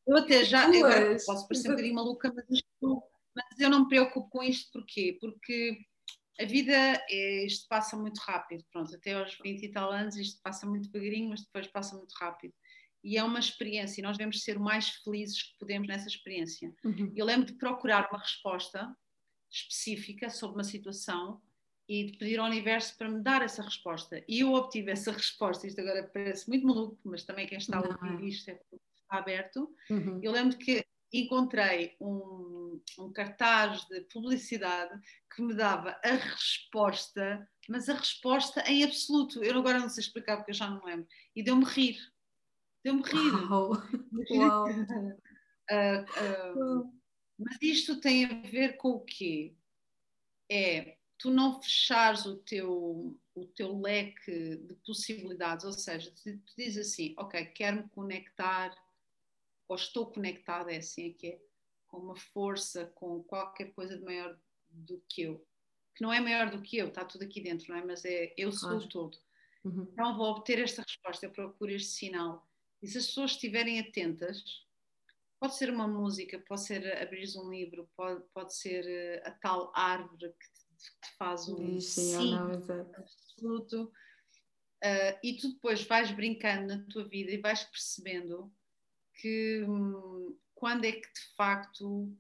Eu 0.07 0.17
até 0.17 0.43
já, 0.43 0.67
eu 0.69 1.17
posso 1.25 1.47
parecer 1.47 1.67
um 1.67 1.71
bocadinho 1.71 1.95
maluca, 1.95 2.33
mas, 2.33 2.45
isto, 2.49 3.03
mas 3.35 3.59
eu 3.59 3.69
não 3.69 3.81
me 3.81 3.87
preocupo 3.87 4.29
com 4.29 4.43
isto, 4.43 4.71
porquê? 4.71 5.17
Porque 5.21 5.77
a 6.39 6.45
vida, 6.45 6.73
é, 6.73 7.45
isto 7.45 7.67
passa 7.69 7.95
muito 7.95 8.17
rápido, 8.19 8.63
pronto, 8.71 8.93
até 8.95 9.13
aos 9.13 9.37
20 9.43 9.63
e 9.63 9.71
tal 9.71 9.91
anos 9.91 10.15
isto 10.17 10.41
passa 10.41 10.65
muito 10.65 10.89
devagarinho, 10.89 11.29
mas 11.29 11.41
depois 11.41 11.67
passa 11.67 11.95
muito 11.95 12.13
rápido 12.19 12.53
e 13.03 13.17
é 13.17 13.23
uma 13.23 13.39
experiência 13.39 13.99
e 13.99 14.03
nós 14.03 14.17
devemos 14.17 14.43
ser 14.43 14.57
o 14.57 14.61
mais 14.61 14.89
felizes 14.89 15.43
que 15.43 15.57
podemos 15.59 15.87
nessa 15.87 16.07
experiência. 16.07 16.73
Uhum. 16.83 17.11
Eu 17.15 17.25
lembro 17.25 17.45
de 17.45 17.53
procurar 17.53 18.09
uma 18.09 18.19
resposta 18.19 18.95
específica 19.49 20.29
sobre 20.29 20.57
uma 20.57 20.63
situação 20.63 21.41
e 21.87 22.05
de 22.05 22.17
pedir 22.17 22.39
ao 22.39 22.45
universo 22.45 22.97
para 22.97 23.09
me 23.09 23.21
dar 23.21 23.41
essa 23.41 23.61
resposta. 23.61 24.23
E 24.27 24.39
eu 24.39 24.53
obtive 24.53 24.91
essa 24.91 25.11
resposta. 25.11 25.67
Isto 25.67 25.81
agora 25.81 26.09
parece 26.13 26.47
muito 26.47 26.65
maluco, 26.65 26.99
mas 27.03 27.23
também 27.23 27.47
quem 27.47 27.57
está 27.57 27.77
a 27.77 27.81
ouvir 27.81 28.23
é. 28.23 28.27
isto 28.27 28.49
é 28.49 28.59
está 29.11 29.17
aberto. 29.17 29.69
Uhum. 29.89 30.19
Eu 30.23 30.31
lembro 30.31 30.57
que 30.57 30.85
encontrei 31.13 31.95
um, 31.99 32.81
um, 32.97 33.11
cartaz 33.11 33.85
de 33.87 34.01
publicidade 34.01 34.97
que 35.35 35.41
me 35.41 35.53
dava 35.53 35.99
a 36.03 36.11
resposta, 36.11 37.45
mas 37.67 37.89
a 37.89 37.93
resposta 37.93 38.63
em 38.65 38.83
absoluto. 38.83 39.43
Eu 39.43 39.59
agora 39.59 39.79
não 39.79 39.89
sei 39.89 40.01
explicar 40.03 40.37
porque 40.37 40.51
eu 40.51 40.55
já 40.55 40.69
não 40.69 40.83
lembro. 40.85 41.05
E 41.35 41.43
deu-me 41.43 41.65
rir. 41.65 41.97
Deu-me 42.83 43.03
rir. 43.03 43.51
Uau. 43.51 43.71
Uau. 44.31 44.65
uh, 44.69 46.01
uh, 46.81 47.01
mas 47.37 47.57
isto 47.61 47.99
tem 47.99 48.25
a 48.25 48.41
ver 48.41 48.77
com 48.77 48.91
o 48.91 49.01
quê? 49.01 49.55
É 50.49 50.97
tu 51.21 51.29
não 51.29 51.61
fechares 51.61 52.25
o 52.25 52.37
teu, 52.37 53.15
o 53.35 53.45
teu 53.45 53.79
leque 53.79 54.55
de 54.55 54.73
possibilidades, 54.83 55.63
ou 55.63 55.71
seja, 55.71 56.11
tu, 56.11 56.23
tu 56.23 56.55
dizes 56.57 56.87
assim, 56.87 57.13
ok, 57.15 57.45
quero-me 57.45 57.87
conectar 57.89 58.75
ou 59.67 59.75
estou 59.75 60.07
conectada, 60.07 60.73
é 60.73 60.77
assim 60.77 61.13
que 61.13 61.27
é, 61.27 61.41
com 61.87 61.97
uma 61.97 62.15
força, 62.15 62.87
com 62.95 63.21
qualquer 63.23 63.71
coisa 63.73 63.97
de 63.97 64.03
maior 64.03 64.35
do 64.67 64.99
que 65.07 65.21
eu, 65.21 65.45
que 65.93 66.01
não 66.01 66.11
é 66.11 66.19
maior 66.19 66.49
do 66.49 66.61
que 66.61 66.77
eu, 66.77 66.87
está 66.87 67.05
tudo 67.05 67.23
aqui 67.23 67.39
dentro, 67.39 67.71
não 67.71 67.77
é? 67.77 67.85
Mas 67.85 68.03
é 68.03 68.33
eu 68.35 68.51
sou 68.51 68.69
claro. 68.69 68.85
o 68.85 68.89
todo. 68.89 69.17
Uhum. 69.63 69.87
Então 69.93 70.17
vou 70.17 70.31
obter 70.31 70.57
esta 70.59 70.81
resposta, 70.81 71.27
eu 71.27 71.31
procuro 71.31 71.71
este 71.71 71.91
sinal. 71.91 72.49
E 72.81 72.87
se 72.87 72.97
as 72.97 73.07
pessoas 73.07 73.31
estiverem 73.31 73.79
atentas, 73.79 74.43
pode 75.39 75.55
ser 75.55 75.69
uma 75.69 75.87
música, 75.87 76.39
pode 76.47 76.65
ser 76.65 77.01
abrir 77.01 77.27
um 77.37 77.49
livro, 77.49 77.89
pode, 77.95 78.23
pode 78.33 78.55
ser 78.55 78.85
eh, 78.87 79.23
a 79.25 79.31
tal 79.31 79.71
árvore 79.75 80.33
que 80.39 80.51
te, 80.51 80.91
que 80.91 81.07
te 81.07 81.17
faz 81.17 81.47
um 81.47 81.79
sim, 81.79 81.79
sim 81.79 82.31
não, 82.31 82.51
absoluto. 82.51 83.91
Uh, 84.83 85.13
e 85.21 85.37
tu 85.37 85.53
depois 85.53 85.83
vais 85.83 86.11
brincando 86.11 86.75
na 86.75 86.83
tua 86.85 87.07
vida 87.07 87.31
e 87.31 87.37
vais 87.37 87.63
percebendo 87.65 88.51
que 89.13 89.63
hum, 89.63 90.35
quando 90.55 90.85
é 90.85 90.91
que 90.91 91.13
de 91.13 91.35
facto 91.35 92.11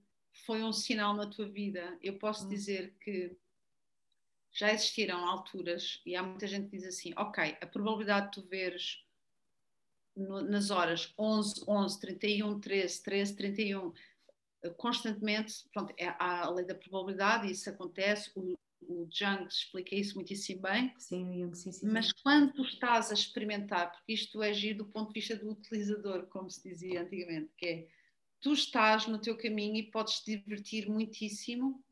foi 0.45 0.63
um 0.63 0.71
sinal 0.71 1.15
na 1.15 1.27
tua 1.27 1.49
vida? 1.49 1.97
Eu 2.01 2.19
posso 2.19 2.45
hum. 2.45 2.49
dizer 2.49 2.95
que 2.99 3.35
já 4.51 4.71
existiram 4.73 5.25
alturas, 5.25 6.01
e 6.05 6.15
há 6.15 6.21
muita 6.21 6.45
gente 6.45 6.69
que 6.69 6.77
diz 6.77 6.85
assim: 6.85 7.13
ok, 7.17 7.57
a 7.61 7.65
probabilidade 7.65 8.27
de 8.27 8.31
tu 8.33 8.47
veres 8.47 9.03
no, 10.15 10.41
nas 10.41 10.69
horas 10.69 11.13
11, 11.17 11.63
11, 11.67 11.99
31, 11.99 12.59
13, 12.59 13.03
13, 13.03 13.35
31, 13.35 13.93
constantemente, 14.77 15.53
pronto, 15.73 15.93
é, 15.97 16.07
há 16.19 16.45
a 16.45 16.49
lei 16.51 16.65
da 16.65 16.75
probabilidade, 16.75 17.51
isso 17.51 17.69
acontece, 17.69 18.31
o, 18.35 18.57
o 18.81 19.07
Jung 19.11 19.47
explica 19.47 19.95
isso 19.95 20.15
muitíssimo 20.15 20.61
bem. 20.61 20.93
Sim, 20.97 21.53
sim, 21.53 21.71
sim, 21.71 21.87
Mas 21.87 22.11
quando 22.11 22.53
tu 22.53 22.61
estás 22.63 23.09
a 23.09 23.13
experimentar, 23.13 23.91
porque 23.91 24.13
isto 24.13 24.41
é 24.41 24.53
giro 24.53 24.79
do 24.79 24.85
ponto 24.85 25.07
de 25.07 25.19
vista 25.19 25.35
do 25.35 25.51
utilizador, 25.51 26.27
como 26.27 26.49
se 26.49 26.67
dizia 26.67 27.01
antigamente, 27.01 27.51
que 27.57 27.65
é 27.65 27.87
tu 28.39 28.53
estás 28.53 29.07
no 29.07 29.19
teu 29.19 29.37
caminho 29.37 29.77
e 29.77 29.91
podes 29.91 30.19
te 30.19 30.37
divertir 30.37 30.89
muitíssimo 30.89 31.83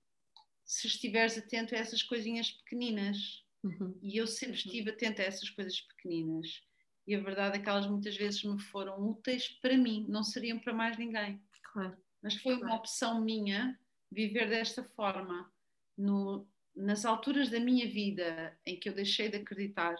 se 0.65 0.87
estiveres 0.87 1.37
atento 1.37 1.73
a 1.73 1.79
essas 1.79 2.03
coisinhas 2.03 2.51
pequeninas. 2.51 3.43
Uhum. 3.63 3.97
E 4.01 4.17
eu 4.17 4.27
sempre 4.27 4.55
estive 4.55 4.91
atento 4.91 5.21
a 5.21 5.25
essas 5.25 5.49
coisas 5.49 5.81
pequeninas. 5.81 6.61
E 7.09 7.15
a 7.15 7.19
verdade 7.19 7.57
é 7.57 7.59
que 7.59 7.67
elas 7.67 7.87
muitas 7.87 8.15
vezes 8.15 8.43
me 8.43 8.61
foram 8.61 9.01
úteis 9.01 9.49
para 9.63 9.75
mim, 9.75 10.05
não 10.07 10.23
seriam 10.23 10.59
para 10.59 10.71
mais 10.71 10.95
ninguém. 10.95 11.41
Claro. 11.73 11.97
Mas 12.21 12.35
foi 12.35 12.53
claro. 12.53 12.67
uma 12.67 12.75
opção 12.75 13.19
minha 13.19 13.79
viver 14.11 14.47
desta 14.47 14.83
forma. 14.83 15.51
No, 15.97 16.47
nas 16.75 17.05
alturas 17.05 17.49
da 17.49 17.59
minha 17.59 17.87
vida 17.87 18.55
em 18.63 18.79
que 18.79 18.87
eu 18.87 18.93
deixei 18.93 19.27
de 19.27 19.37
acreditar, 19.37 19.95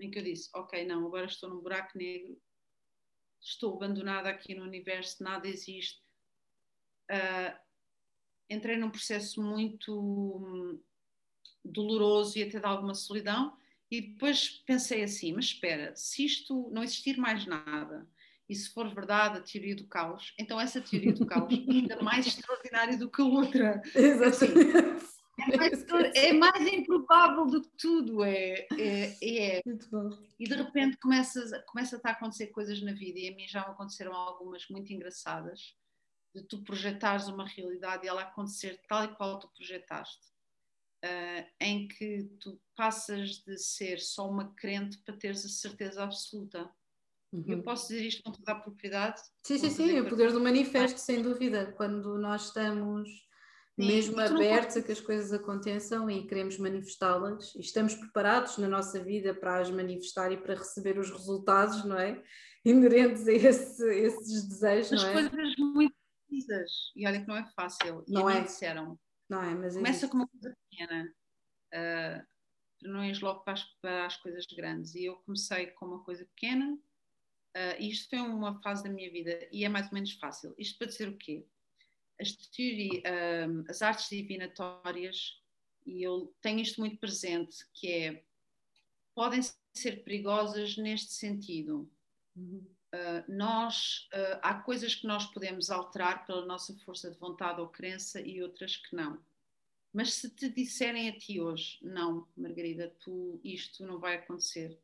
em 0.00 0.10
que 0.10 0.18
eu 0.18 0.24
disse, 0.24 0.48
ok, 0.54 0.82
não, 0.86 1.06
agora 1.06 1.26
estou 1.26 1.50
num 1.50 1.60
buraco 1.60 1.98
negro, 1.98 2.40
estou 3.38 3.74
abandonada 3.74 4.30
aqui 4.30 4.54
no 4.54 4.64
universo, 4.64 5.22
nada 5.22 5.46
existe. 5.46 6.02
Uh, 7.10 7.54
entrei 8.48 8.78
num 8.78 8.90
processo 8.90 9.42
muito 9.42 9.92
hum, 9.94 10.82
doloroso 11.62 12.38
e 12.38 12.44
até 12.44 12.58
de 12.58 12.64
alguma 12.64 12.94
solidão, 12.94 13.54
e 13.90 14.00
depois 14.00 14.62
pensei 14.66 15.02
assim: 15.02 15.32
mas 15.32 15.46
espera, 15.46 15.94
se 15.94 16.24
isto 16.24 16.70
não 16.72 16.82
existir 16.82 17.16
mais 17.16 17.46
nada, 17.46 18.08
e 18.48 18.54
se 18.54 18.72
for 18.72 18.92
verdade 18.94 19.38
a 19.38 19.42
teoria 19.42 19.74
do 19.74 19.86
caos, 19.86 20.32
então 20.38 20.60
essa 20.60 20.80
teoria 20.80 21.12
do 21.12 21.26
caos 21.26 21.52
é 21.52 21.56
ainda 21.72 22.02
mais 22.02 22.26
extraordinária 22.26 22.96
do 22.96 23.10
que 23.10 23.22
a 23.22 23.24
outra. 23.24 23.82
Exatamente. 23.94 24.76
Assim, 24.76 25.16
é 25.38 25.56
mais, 25.56 25.84
é 26.14 26.32
mais 26.32 26.72
improvável 26.72 27.46
do 27.46 27.62
que 27.62 27.70
tudo. 27.76 28.24
É, 28.24 28.66
é, 28.78 29.56
é. 29.58 29.62
Muito 29.66 29.88
bom. 29.90 30.10
E 30.38 30.44
de 30.44 30.54
repente 30.54 30.96
começa, 30.96 31.62
começa 31.66 32.00
a 32.02 32.10
acontecer 32.10 32.48
coisas 32.48 32.80
na 32.82 32.92
vida, 32.92 33.18
e 33.18 33.28
a 33.28 33.34
mim 33.34 33.46
já 33.46 33.60
me 33.60 33.72
aconteceram 33.72 34.14
algumas 34.14 34.66
muito 34.68 34.92
engraçadas, 34.92 35.74
de 36.34 36.42
tu 36.42 36.62
projetares 36.62 37.28
uma 37.28 37.46
realidade 37.46 38.06
e 38.06 38.08
ela 38.08 38.22
acontecer 38.22 38.80
tal 38.88 39.04
e 39.04 39.14
qual 39.14 39.38
tu 39.38 39.48
projetaste. 39.48 40.35
Uh, 41.04 41.46
em 41.60 41.86
que 41.86 42.24
tu 42.40 42.58
passas 42.74 43.42
de 43.46 43.58
ser 43.58 44.00
só 44.00 44.28
uma 44.28 44.52
crente 44.54 44.98
para 44.98 45.16
teres 45.16 45.44
a 45.44 45.48
certeza 45.48 46.02
absoluta. 46.02 46.70
Uhum. 47.32 47.44
Eu 47.46 47.62
posso 47.62 47.88
dizer 47.88 48.06
isto 48.06 48.22
com 48.22 48.32
toda 48.32 48.52
a 48.52 48.60
propriedade? 48.60 49.20
Sim, 49.44 49.58
sim, 49.58 49.70
sim, 49.70 50.00
o 50.00 50.08
poder 50.08 50.32
do 50.32 50.40
manifesto, 50.40 50.98
sem 50.98 51.22
dúvida. 51.22 51.72
Quando 51.76 52.18
nós 52.18 52.46
estamos 52.46 53.08
mesmo 53.76 54.18
abertos 54.18 54.76
a 54.76 54.82
que 54.82 54.92
as 54.92 55.00
coisas 55.00 55.32
aconteçam 55.32 56.08
e 56.08 56.26
queremos 56.26 56.56
manifestá-las 56.56 57.54
e 57.54 57.60
estamos 57.60 57.94
preparados 57.94 58.56
na 58.56 58.66
nossa 58.66 59.02
vida 59.02 59.34
para 59.34 59.58
as 59.58 59.70
manifestar 59.70 60.32
e 60.32 60.38
para 60.38 60.54
receber 60.54 60.98
os 60.98 61.10
resultados, 61.10 61.84
não 61.84 61.98
é? 61.98 62.22
Inerentes 62.64 63.28
a 63.28 63.32
esse, 63.32 63.84
esses 63.94 64.48
desejos, 64.48 64.92
as 64.92 65.02
não 65.02 65.10
é? 65.10 65.12
coisas 65.12 65.56
muito 65.58 65.94
precisas 66.26 66.70
e 66.96 67.06
olha 67.06 67.20
que 67.20 67.28
não 67.28 67.36
é 67.36 67.46
fácil. 67.54 68.04
Não 68.08 68.30
e 68.30 68.38
é? 68.38 68.40
disseram. 68.40 68.98
Não 69.28 69.42
é, 69.42 69.54
mas 69.54 69.74
Começa 69.74 70.08
com 70.08 70.16
uma 70.18 70.28
coisa 70.28 70.56
pequena. 70.70 71.14
Uh, 71.74 72.26
não 72.82 73.04
ir 73.04 73.20
logo 73.22 73.40
para 73.40 73.54
as, 73.54 73.64
para 73.80 74.06
as, 74.06 74.16
coisas 74.16 74.46
grandes. 74.46 74.94
E 74.94 75.04
eu 75.06 75.16
comecei 75.16 75.68
com 75.68 75.86
uma 75.86 76.04
coisa 76.04 76.24
pequena, 76.26 76.74
uh, 76.74 77.76
e 77.80 77.90
isto 77.90 78.08
foi 78.10 78.20
uma 78.20 78.60
fase 78.62 78.84
da 78.84 78.90
minha 78.90 79.10
vida, 79.10 79.48
e 79.50 79.64
é 79.64 79.68
mais 79.68 79.86
ou 79.86 79.94
menos 79.94 80.12
fácil. 80.12 80.54
Isto 80.58 80.78
para 80.78 80.88
dizer 80.88 81.08
o 81.08 81.16
quê? 81.16 81.46
as, 82.20 82.32
teoria, 82.50 83.02
um, 83.48 83.64
as 83.68 83.82
artes 83.82 84.08
divinatórias, 84.08 85.40
e 85.84 86.02
eu 86.02 86.34
tenho 86.40 86.60
isto 86.60 86.80
muito 86.80 86.98
presente, 86.98 87.64
que 87.72 87.88
é, 87.88 88.24
podem 89.14 89.40
ser 89.74 90.02
perigosas 90.02 90.76
neste 90.76 91.12
sentido. 91.12 91.90
Uhum. 92.34 92.66
Uh, 92.94 93.24
nós, 93.28 94.08
uh, 94.14 94.38
há 94.42 94.54
coisas 94.54 94.94
que 94.94 95.06
nós 95.06 95.26
podemos 95.26 95.70
alterar 95.70 96.26
pela 96.26 96.46
nossa 96.46 96.74
força 96.78 97.10
de 97.10 97.18
vontade 97.18 97.60
ou 97.60 97.68
crença 97.68 98.20
e 98.20 98.42
outras 98.42 98.76
que 98.76 98.94
não. 98.94 99.18
Mas 99.92 100.14
se 100.14 100.30
te 100.30 100.48
disserem 100.48 101.08
a 101.08 101.18
ti 101.18 101.40
hoje, 101.40 101.78
não, 101.82 102.26
Margarida, 102.36 102.94
tu, 103.00 103.40
isto 103.42 103.84
não 103.84 103.98
vai 103.98 104.16
acontecer, 104.16 104.78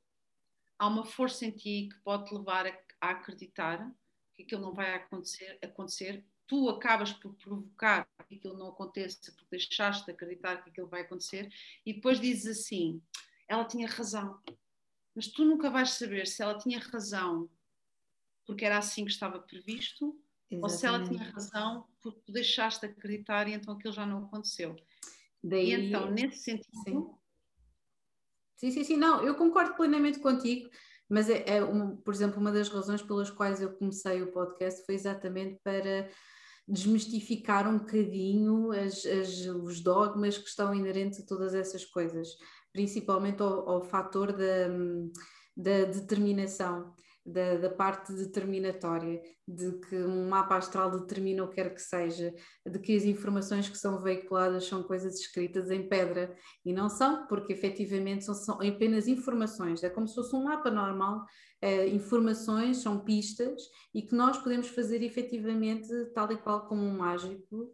há 0.78 0.86
uma 0.86 1.04
força 1.04 1.46
em 1.46 1.50
ti 1.50 1.88
que 1.92 2.00
pode 2.00 2.26
te 2.26 2.34
levar 2.34 2.66
a, 2.66 2.78
a 3.00 3.10
acreditar 3.10 3.90
que 4.34 4.42
aquilo 4.42 4.62
não 4.62 4.72
vai 4.74 4.94
acontecer, 4.94 5.58
acontecer 5.62 6.24
tu 6.52 6.68
acabas 6.68 7.12
por 7.14 7.34
provocar 7.34 8.06
que 8.28 8.34
aquilo 8.34 8.58
não 8.58 8.68
aconteça, 8.68 9.32
porque 9.32 9.56
deixaste 9.56 10.04
de 10.04 10.12
acreditar 10.12 10.62
que 10.62 10.68
aquilo 10.68 10.86
vai 10.86 11.00
acontecer, 11.00 11.50
e 11.86 11.94
depois 11.94 12.20
dizes 12.20 12.58
assim: 12.58 13.00
ela 13.48 13.64
tinha 13.64 13.88
razão. 13.88 14.38
Mas 15.14 15.28
tu 15.28 15.44
nunca 15.44 15.70
vais 15.70 15.92
saber 15.92 16.26
se 16.26 16.42
ela 16.42 16.58
tinha 16.58 16.78
razão 16.78 17.48
porque 18.46 18.64
era 18.64 18.78
assim 18.78 19.05
que 19.05 19.11
estava 19.11 19.38
previsto, 19.38 20.16
Exatamente. 20.50 20.62
ou 20.62 20.68
se 20.68 20.87
ela 20.87 21.05
tinha 21.05 21.31
razão 21.31 21.87
porque 22.00 22.20
tu 22.24 22.33
deixaste 22.33 22.87
de 22.87 22.92
acreditar 22.92 23.48
e 23.48 23.55
então 23.55 23.74
aquilo 23.74 23.92
já 23.92 24.05
não 24.05 24.24
aconteceu. 24.24 24.76
Daí... 25.42 25.70
E 25.70 25.88
então, 25.88 26.11
nesse 26.11 26.38
sentido. 26.38 26.68
Sim. 26.85 27.11
sim, 28.57 28.70
sim, 28.70 28.85
sim, 28.85 28.96
não, 28.96 29.24
eu 29.24 29.35
concordo 29.35 29.74
plenamente 29.74 30.18
contigo. 30.18 30.68
Mas 31.09 31.28
é, 31.28 31.44
é 31.46 31.62
um, 31.62 31.94
por 31.94 32.14
exemplo, 32.14 32.40
uma 32.40 32.50
das 32.50 32.70
razões 32.70 33.02
pelas 33.02 33.28
quais 33.28 33.61
eu 33.61 33.74
comecei 33.74 34.22
o 34.22 34.33
podcast 34.33 34.83
foi 34.87 34.94
exatamente 34.94 35.61
para 35.62 36.09
desmistificar 36.66 37.68
um 37.68 37.78
bocadinho 37.78 38.72
as, 38.72 39.05
as, 39.05 39.40
os 39.46 39.81
dogmas 39.81 40.38
que 40.38 40.48
estão 40.48 40.74
inerentes 40.74 41.20
a 41.20 41.26
todas 41.26 41.55
essas 41.55 41.85
coisas, 41.85 42.28
principalmente 42.72 43.42
ao, 43.42 43.68
ao 43.68 43.85
fator 43.85 44.33
da, 44.33 44.68
da 45.55 45.85
determinação 45.85 46.94
da, 47.24 47.56
da, 47.56 47.70
parte 47.70 48.12
determinatória, 48.12 49.22
de 49.46 49.78
que 49.80 49.96
um 49.96 50.28
mapa 50.28 50.56
astral 50.56 50.90
determina 50.90 51.44
o 51.44 51.48
que 51.48 51.56
quer 51.56 51.72
que 51.72 51.80
seja, 51.80 52.35
de 52.66 52.78
que 52.78 52.96
as 52.96 53.04
informações 53.04 53.68
que 53.68 53.78
são 53.78 54.00
veiculadas 54.00 54.64
são 54.64 54.82
coisas 54.82 55.18
escritas 55.20 55.70
em 55.70 55.88
pedra. 55.88 56.35
E 56.64 56.72
não 56.72 56.88
são, 56.88 57.26
porque 57.26 57.52
efetivamente 57.52 58.24
são, 58.24 58.35
são 58.35 58.54
apenas 58.61 59.06
informações, 59.06 59.82
é 59.82 59.90
como 59.90 60.08
se 60.08 60.14
fosse 60.14 60.35
um 60.35 60.44
mapa 60.44 60.70
normal, 60.70 61.24
é, 61.61 61.87
informações 61.87 62.78
são 62.78 63.04
pistas 63.04 63.62
e 63.94 64.02
que 64.02 64.14
nós 64.14 64.37
podemos 64.38 64.68
fazer 64.68 65.02
efetivamente 65.02 65.88
tal 66.12 66.30
e 66.32 66.37
qual 66.37 66.66
como 66.66 66.82
um 66.82 66.98
mágico 66.98 67.72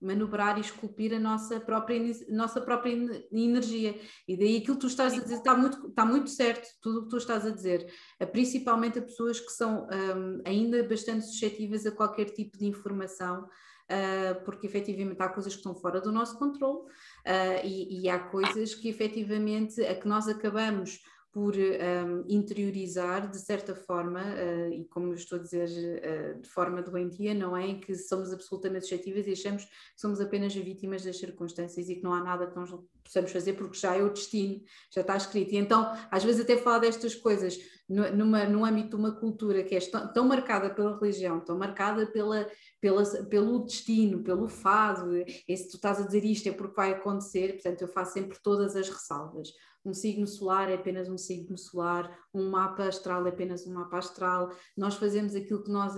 manobrar 0.00 0.56
e 0.56 0.60
esculpir 0.60 1.14
a 1.14 1.18
nossa 1.18 1.60
própria, 1.60 2.00
nossa 2.28 2.60
própria 2.60 2.92
energia. 3.30 3.98
E 4.26 4.36
daí 4.36 4.56
aquilo 4.58 4.76
que 4.76 4.80
tu 4.80 4.86
estás 4.86 5.14
a 5.14 5.20
dizer 5.20 5.36
está 5.36 5.56
muito, 5.56 5.88
está 5.88 6.04
muito 6.04 6.30
certo, 6.30 6.66
tudo 6.80 7.00
o 7.00 7.02
que 7.04 7.10
tu 7.10 7.16
estás 7.16 7.46
a 7.46 7.50
dizer, 7.50 7.86
principalmente 8.32 8.98
a 8.98 9.02
pessoas 9.02 9.38
que 9.38 9.52
são 9.52 9.86
um, 9.86 10.42
ainda 10.44 10.82
bastante 10.82 11.26
suscetíveis 11.26 11.86
a 11.86 11.92
qualquer 11.92 12.26
tipo 12.26 12.56
de 12.56 12.66
informação. 12.66 13.48
Uh, 13.90 14.44
porque 14.44 14.68
efetivamente 14.68 15.20
há 15.20 15.28
coisas 15.28 15.52
que 15.52 15.58
estão 15.58 15.74
fora 15.74 16.00
do 16.00 16.12
nosso 16.12 16.38
controle 16.38 16.78
uh, 16.78 17.64
e, 17.64 18.02
e, 18.02 18.08
há 18.08 18.20
coisas 18.20 18.72
que 18.72 18.88
efetivamente 18.88 19.84
a 19.84 19.96
que 19.96 20.06
nós 20.06 20.28
acabamos 20.28 21.00
por 21.32 21.54
um, 21.54 22.24
interiorizar 22.28 23.30
de 23.30 23.38
certa 23.38 23.72
forma, 23.74 24.20
uh, 24.20 24.72
e 24.72 24.84
como 24.86 25.14
estou 25.14 25.38
a 25.38 25.42
dizer, 25.42 25.68
uh, 25.68 26.40
de 26.40 26.48
forma 26.48 26.82
doentia, 26.82 27.32
não 27.32 27.56
é? 27.56 27.68
Em 27.68 27.80
que 27.80 27.94
somos 27.94 28.32
absolutamente 28.32 28.86
suscetíveis 28.86 29.28
e 29.28 29.32
achamos 29.32 29.64
que 29.64 29.70
somos 29.96 30.20
apenas 30.20 30.52
vítimas 30.54 31.04
das 31.04 31.18
circunstâncias 31.18 31.88
e 31.88 31.94
que 31.94 32.02
não 32.02 32.12
há 32.12 32.22
nada 32.22 32.48
que 32.48 32.56
nós 32.56 32.70
possamos 33.04 33.30
fazer 33.30 33.52
porque 33.52 33.78
já 33.78 33.94
é 33.94 34.02
o 34.02 34.12
destino, 34.12 34.60
já 34.92 35.02
está 35.02 35.16
escrito. 35.16 35.52
E 35.52 35.56
então, 35.56 35.92
às 36.10 36.24
vezes, 36.24 36.40
até 36.40 36.56
falar 36.56 36.80
destas 36.80 37.14
coisas 37.14 37.56
numa, 37.88 38.44
no 38.44 38.64
âmbito 38.64 38.90
de 38.90 38.96
uma 38.96 39.12
cultura 39.12 39.62
que 39.62 39.76
é 39.76 39.80
tão, 39.80 40.12
tão 40.12 40.28
marcada 40.28 40.70
pela 40.70 40.98
religião, 40.98 41.40
tão 41.40 41.56
marcada 41.56 42.06
pela, 42.06 42.48
pela, 42.80 43.04
pelo 43.26 43.64
destino, 43.64 44.24
pelo 44.24 44.48
fado, 44.48 45.16
e 45.48 45.56
se 45.56 45.68
tu 45.68 45.76
estás 45.76 46.00
a 46.00 46.06
dizer 46.06 46.24
isto 46.24 46.48
é 46.48 46.52
porque 46.52 46.74
vai 46.74 46.92
acontecer, 46.92 47.54
portanto, 47.54 47.82
eu 47.82 47.88
faço 47.88 48.14
sempre 48.14 48.38
todas 48.42 48.74
as 48.74 48.88
ressalvas 48.88 49.50
um 49.84 49.94
signo 49.94 50.26
solar 50.26 50.70
é 50.70 50.74
apenas 50.74 51.08
um 51.08 51.16
signo 51.16 51.56
solar, 51.56 52.18
um 52.34 52.50
mapa 52.50 52.84
astral 52.84 53.26
é 53.26 53.30
apenas 53.30 53.66
um 53.66 53.72
mapa 53.72 53.98
astral, 53.98 54.50
nós 54.76 54.94
fazemos 54.94 55.34
aquilo 55.34 55.62
que 55.62 55.70
nós 55.70 55.94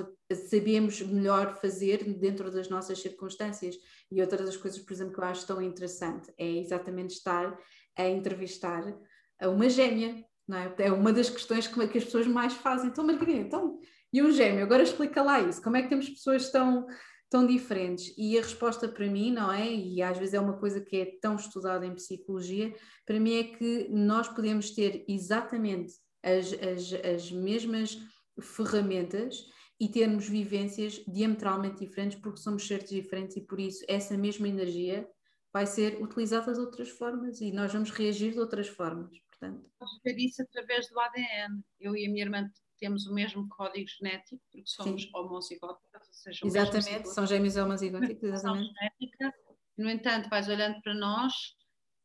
sabemos 0.49 1.01
melhor 1.03 1.57
fazer 1.57 2.05
dentro 2.19 2.51
das 2.51 2.69
nossas 2.69 3.01
circunstâncias. 3.01 3.77
E 4.11 4.21
outra 4.21 4.45
das 4.45 4.57
coisas, 4.57 4.81
por 4.81 4.93
exemplo, 4.93 5.15
que 5.15 5.21
eu 5.21 5.25
acho 5.25 5.47
tão 5.47 5.61
interessante 5.61 6.33
é 6.39 6.49
exatamente 6.59 7.15
estar 7.15 7.59
a 7.97 8.09
entrevistar 8.09 8.97
a 9.41 9.49
uma 9.49 9.69
gêmea, 9.69 10.25
não 10.47 10.59
é? 10.59 10.75
É 10.79 10.93
uma 10.93 11.13
das 11.13 11.29
questões 11.29 11.67
que, 11.67 11.89
que 11.89 11.99
as 11.99 12.05
pessoas 12.05 12.27
mais 12.27 12.53
fazem. 12.53 12.89
Então, 12.89 13.05
Margarida, 13.05 13.41
então, 13.41 13.79
e 14.13 14.23
um 14.23 14.31
gêmeo? 14.31 14.63
Agora 14.63 14.83
explica 14.83 15.23
lá 15.23 15.41
isso. 15.41 15.63
Como 15.63 15.77
é 15.77 15.83
que 15.83 15.89
temos 15.89 16.09
pessoas 16.09 16.51
tão 16.51 16.87
tão 17.33 17.47
diferentes. 17.47 18.13
E 18.19 18.39
a 18.39 18.43
resposta 18.43 18.87
para 18.87 19.07
mim, 19.07 19.33
não 19.33 19.51
é? 19.51 19.67
E 19.75 20.03
às 20.03 20.19
vezes 20.19 20.35
é 20.35 20.41
uma 20.41 20.59
coisa 20.59 20.83
que 20.83 20.99
é 20.99 21.19
tão 21.19 21.35
estudada 21.35 21.87
em 21.87 21.95
psicologia, 21.95 22.75
para 23.07 23.19
mim 23.19 23.39
é 23.39 23.45
que 23.45 23.89
nós 23.89 24.29
podemos 24.29 24.71
ter 24.73 25.03
exatamente 25.09 25.95
as, 26.23 26.53
as, 26.53 26.93
as 26.93 27.33
mesmas 27.33 27.99
ferramentas 28.39 29.47
e 29.81 29.89
termos 29.89 30.29
vivências 30.29 31.03
diametralmente 31.09 31.81
diferentes 31.81 32.19
porque 32.21 32.39
somos 32.39 32.67
seres 32.67 32.91
diferentes 32.91 33.35
e 33.39 33.41
por 33.41 33.59
isso 33.59 33.83
essa 33.89 34.17
mesma 34.17 34.47
energia 34.47 35.09
vai 35.51 35.67
ser 35.67 36.03
utilizada 36.03 36.53
de 36.53 36.61
outras 36.61 36.91
formas 36.91 37.41
e 37.41 37.51
nós 37.51 37.73
vamos 37.73 37.91
reagir 37.91 38.33
de 38.33 38.41
outras 38.41 38.69
formas. 38.69 39.11
Portanto. 39.31 39.71
Ver 40.05 40.19
isso 40.19 40.43
através 40.43 40.87
do 40.89 41.01
ADN. 41.01 41.65
Eu 41.81 41.97
e 41.97 42.07
a 42.07 42.11
minha 42.11 42.25
irmã 42.25 42.51
temos 42.83 43.07
o 43.07 43.15
mesmo 43.15 43.49
código 43.49 43.89
genético, 43.89 44.43
porque 44.51 44.67
somos 44.67 45.09
homozigóticos, 45.15 46.09
ou 46.09 46.15
seja, 46.15 46.41
Exatamente, 46.45 47.09
são 47.11 47.25
gêmeos 47.25 47.57
homozigóticos, 47.57 48.25
exatamente. 48.25 48.75
Genética. 48.75 49.33
No 49.79 49.89
entanto, 49.89 50.29
vais 50.29 50.49
olhando 50.49 50.83
para 50.83 50.93
nós 50.93 51.33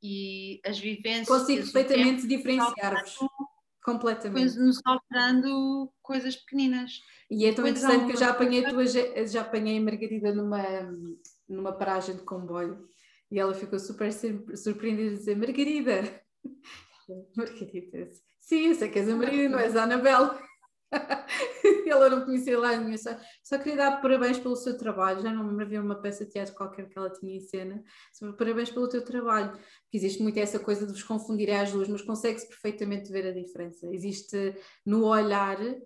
e 0.03 0.61
as 0.63 0.77
vivências. 0.77 1.27
Consigo 1.27 1.63
perfeitamente 1.63 2.27
diferenciar-vos. 2.27 3.17
Completamente. 3.83 4.59
Nos 4.59 4.79
alterando 4.85 5.91
coisas 6.03 6.35
pequeninas. 6.35 7.01
E 7.31 7.47
é 7.47 7.53
tão 7.53 7.65
interessante 7.65 8.05
que 8.05 8.11
eu 8.11 8.17
já 8.17 8.29
apanhei, 8.29 8.63
tua, 8.63 8.85
já 8.85 9.41
apanhei 9.41 9.79
a 9.79 9.81
Margarida 9.81 10.31
numa, 10.31 10.63
numa 11.49 11.73
paragem 11.73 12.15
de 12.15 12.21
comboio 12.21 12.87
e 13.31 13.39
ela 13.39 13.55
ficou 13.55 13.79
super 13.79 14.11
surpreendida 14.55 15.09
de 15.09 15.17
dizer: 15.17 15.35
Margarida, 15.35 16.21
Margarida, 17.35 18.11
sim, 18.39 18.67
eu 18.67 18.75
sei 18.75 18.89
que 18.89 18.99
és 18.99 19.09
a 19.09 19.15
Margarida, 19.15 19.49
não 19.49 19.59
és 19.59 19.75
a 19.75 19.83
Anabel. 19.83 20.46
ela 21.89 22.09
não 22.09 22.25
conhecia 22.25 22.57
lá 22.57 22.75
nenhum, 22.75 22.97
só, 22.97 23.09
só 23.43 23.57
queria 23.57 23.77
dar 23.77 24.01
parabéns 24.01 24.39
pelo 24.39 24.55
seu 24.55 24.77
trabalho. 24.77 25.21
Já 25.21 25.31
não 25.31 25.43
me 25.43 25.63
havia 25.63 25.81
uma 25.81 26.01
peça 26.01 26.25
de 26.25 26.31
teatro 26.31 26.55
qualquer 26.55 26.87
que 26.87 26.97
ela 26.97 27.09
tinha 27.09 27.35
em 27.35 27.39
cena. 27.39 27.83
Parabéns 28.37 28.69
pelo 28.69 28.87
teu 28.87 29.03
trabalho, 29.03 29.51
porque 29.51 29.97
existe 29.97 30.21
muito 30.21 30.39
essa 30.39 30.59
coisa 30.59 30.85
de 30.85 30.93
vos 30.93 31.03
confundir 31.03 31.51
às 31.51 31.71
duas, 31.71 31.87
mas 31.87 32.01
consegue-se 32.01 32.47
perfeitamente 32.47 33.11
ver 33.11 33.27
a 33.27 33.31
diferença. 33.31 33.87
Existe 33.91 34.55
no 34.85 35.05
olhar 35.05 35.59
uh, 35.59 35.85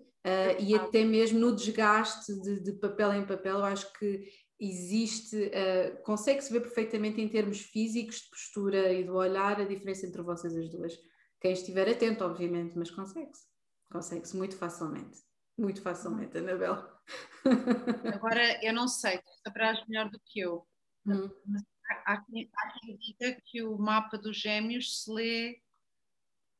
e 0.58 0.74
até 0.74 1.04
mesmo 1.04 1.38
no 1.38 1.54
desgaste 1.54 2.32
de, 2.40 2.60
de, 2.60 2.72
papel 2.72 3.14
em 3.14 3.26
papel. 3.26 3.58
Eu 3.58 3.64
acho 3.64 3.92
que 3.94 4.24
existe, 4.60 5.36
uh, 5.36 6.02
consegue-se 6.04 6.52
ver 6.52 6.60
perfeitamente 6.60 7.20
em 7.20 7.28
termos 7.28 7.60
físicos, 7.60 8.20
de 8.22 8.30
postura 8.30 8.92
e 8.92 9.04
do 9.04 9.14
olhar, 9.14 9.60
a 9.60 9.64
diferença 9.64 10.06
entre 10.06 10.22
vocês 10.22 10.56
as 10.56 10.70
duas. 10.70 10.96
Quem 11.40 11.52
estiver 11.52 11.88
atento, 11.88 12.24
obviamente, 12.24 12.78
mas 12.78 12.88
consegue-se. 12.88 13.51
Consegue-se 13.92 14.34
muito 14.36 14.56
facilmente. 14.56 15.18
Muito 15.58 15.82
facilmente, 15.82 16.38
Anabel. 16.38 16.82
Agora, 18.14 18.64
eu 18.64 18.72
não 18.72 18.88
sei, 18.88 19.18
tu 19.18 19.30
saberás 19.44 19.86
melhor 19.86 20.08
do 20.08 20.18
que 20.24 20.40
eu. 20.40 20.66
Hum. 21.06 21.28
Há, 22.06 22.22
quem, 22.22 22.50
há, 22.56 22.70
quem, 22.78 22.96
diga 22.96 23.38
que 23.44 23.62
o 23.62 23.76
mapa 23.76 24.16
dos 24.16 24.38
gêmeos 24.38 25.02
se 25.02 25.12
lê, 25.12 25.62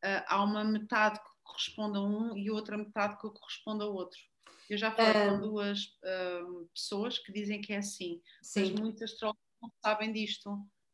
uh, 0.05 0.25
há 0.27 0.45
uma 0.45 0.62
metade 0.62 1.18
que 1.18 1.31
corresponde 1.42 1.97
a 1.97 2.03
um 2.03 2.37
e 2.37 2.51
outra 2.51 2.77
metade 2.77 3.16
que 3.16 3.31
corresponde 3.31 3.83
a 3.83 3.87
outro. 3.87 4.21
Eu 4.68 4.77
já 4.77 4.92
falei 4.92 5.12
com 5.31 5.40
duas 5.40 5.85
uh, 6.05 6.68
pessoas 6.75 7.18
que 7.18 7.33
dizem 7.33 7.62
que 7.62 7.73
é 7.73 7.79
assim, 7.79 8.21
Sim. 8.42 8.61
mas 8.61 8.81
muitas 8.81 9.14
trocas 9.14 9.42
não 9.61 9.73
sabem 9.83 10.12
disto. 10.12 10.51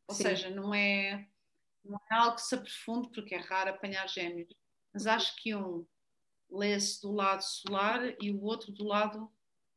Ou 0.07 0.15
Sim. 0.15 0.23
seja, 0.23 0.49
não 0.49 0.73
é, 0.73 1.27
não 1.83 1.99
é 2.09 2.15
algo 2.15 2.35
que 2.35 2.43
se 2.43 2.55
aprofunde, 2.55 3.09
porque 3.13 3.35
é 3.35 3.39
raro 3.39 3.71
apanhar 3.71 4.07
gêmeos. 4.07 4.53
Mas 4.93 5.05
acho 5.05 5.35
que 5.35 5.53
um 5.53 5.85
lê-se 6.51 7.01
do 7.01 7.11
lado 7.11 7.41
solar 7.41 8.15
e 8.21 8.31
o 8.31 8.41
outro 8.41 8.71
do 8.71 8.83
lado 8.85 9.29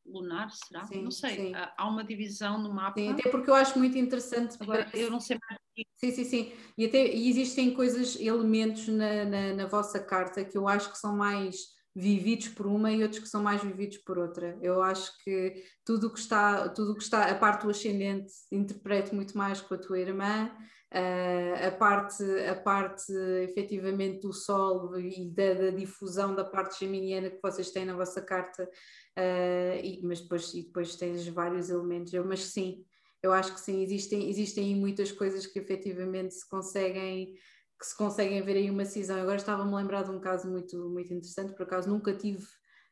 lunar, 0.04 0.50
será? 0.50 0.84
Sim, 0.84 1.02
não 1.02 1.10
sei. 1.10 1.36
Sim. 1.36 1.52
Há 1.54 1.88
uma 1.88 2.04
divisão 2.04 2.60
no 2.60 2.72
mapa. 2.72 2.98
Sim, 2.98 3.10
até 3.10 3.30
porque 3.30 3.50
eu 3.50 3.54
acho 3.54 3.78
muito 3.78 3.96
interessante. 3.96 4.56
Agora, 4.60 4.88
eu 4.94 5.10
não 5.10 5.20
sei 5.20 5.38
mais. 5.48 5.60
Sim, 5.96 6.10
sim, 6.10 6.24
sim. 6.24 6.52
E, 6.76 6.84
até, 6.86 7.06
e 7.06 7.30
existem 7.30 7.72
coisas, 7.72 8.20
elementos 8.20 8.88
na, 8.88 9.24
na, 9.24 9.54
na 9.54 9.66
vossa 9.66 10.00
carta 10.00 10.44
que 10.44 10.56
eu 10.56 10.68
acho 10.68 10.90
que 10.90 10.98
são 10.98 11.16
mais 11.16 11.56
vividos 11.94 12.48
por 12.48 12.66
uma 12.66 12.90
e 12.90 13.02
outros 13.02 13.20
que 13.20 13.28
são 13.28 13.42
mais 13.42 13.62
vividos 13.62 13.98
por 13.98 14.18
outra. 14.18 14.58
Eu 14.60 14.82
acho 14.82 15.12
que 15.22 15.64
tudo 15.84 16.12
que 16.12 16.18
está, 16.18 16.68
tudo 16.70 16.94
que 16.94 17.02
está, 17.02 17.30
a 17.30 17.34
parte 17.34 17.62
do 17.62 17.70
ascendente 17.70 18.32
interpreto 18.50 19.14
muito 19.14 19.36
mais 19.36 19.60
com 19.60 19.74
a 19.74 19.78
tua 19.78 19.98
irmã, 19.98 20.50
Uh, 20.94 21.68
a 21.68 21.70
parte, 21.70 22.22
a 22.46 22.54
parte 22.54 23.10
efetivamente 23.42 24.20
do 24.20 24.30
Sol 24.30 24.98
e 24.98 25.26
da, 25.30 25.54
da, 25.54 25.70
difusão 25.70 26.34
da 26.34 26.44
parte 26.44 26.80
geminiana 26.80 27.30
que 27.30 27.40
vocês 27.42 27.70
têm 27.70 27.86
na 27.86 27.96
vossa 27.96 28.20
carta, 28.20 28.64
uh, 28.64 29.80
e, 29.82 30.02
mas 30.04 30.20
depois, 30.20 30.52
e 30.52 30.64
depois 30.64 30.94
tens 30.96 31.26
vários 31.28 31.70
elementos. 31.70 32.12
Eu, 32.12 32.26
mas 32.26 32.44
sim, 32.44 32.84
eu 33.22 33.32
acho 33.32 33.54
que 33.54 33.60
sim, 33.60 33.82
existem, 33.82 34.28
existem 34.28 34.76
muitas 34.76 35.10
coisas 35.10 35.46
que 35.46 35.58
efetivamente 35.58 36.34
se 36.34 36.46
conseguem 36.46 37.34
que 37.82 37.86
se 37.88 37.96
conseguem 37.96 38.40
ver 38.42 38.56
aí 38.56 38.70
uma 38.70 38.84
cisão. 38.84 39.20
Agora 39.20 39.36
estava-me 39.36 39.72
a 39.72 39.76
lembrar 39.76 40.04
de 40.04 40.10
um 40.12 40.20
caso 40.20 40.48
muito, 40.48 40.88
muito 40.88 41.12
interessante, 41.12 41.52
por 41.52 41.64
acaso 41.64 41.90
nunca 41.90 42.14
tive 42.14 42.46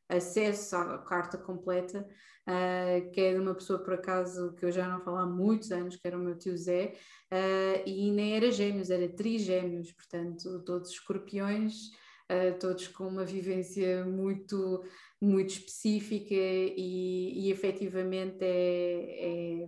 acesso 0.09 0.75
à 0.75 0.99
carta 0.99 1.39
completa, 1.39 2.05
uh, 2.49 3.11
que 3.13 3.21
é 3.21 3.35
de 3.35 3.39
uma 3.39 3.55
pessoa, 3.55 3.79
por 3.79 3.95
acaso, 3.95 4.53
que 4.55 4.65
eu 4.65 4.73
já 4.73 4.89
não 4.89 5.01
falo 5.01 5.19
há 5.19 5.27
muitos 5.27 5.71
anos, 5.71 5.95
que 5.95 6.07
era 6.07 6.19
o 6.19 6.21
meu 6.21 6.37
tio 6.37 6.57
Zé, 6.59 6.95
uh, 7.33 7.83
e 7.87 8.11
nem 8.11 8.37
era 8.37 8.51
gêmeos, 8.51 8.91
era 8.91 9.09
trigêmeos, 9.09 9.93
portanto, 9.93 10.63
todos 10.65 10.91
escorpiões, 10.91 11.89
uh, 12.31 12.59
todos 12.59 12.89
com 12.89 13.07
uma 13.07 13.25
vivência 13.25 14.05
muito, 14.05 14.85
muito 15.21 15.51
específica 15.51 16.35
e, 16.35 17.47
e 17.47 17.51
efetivamente 17.51 18.39
é, 18.43 19.65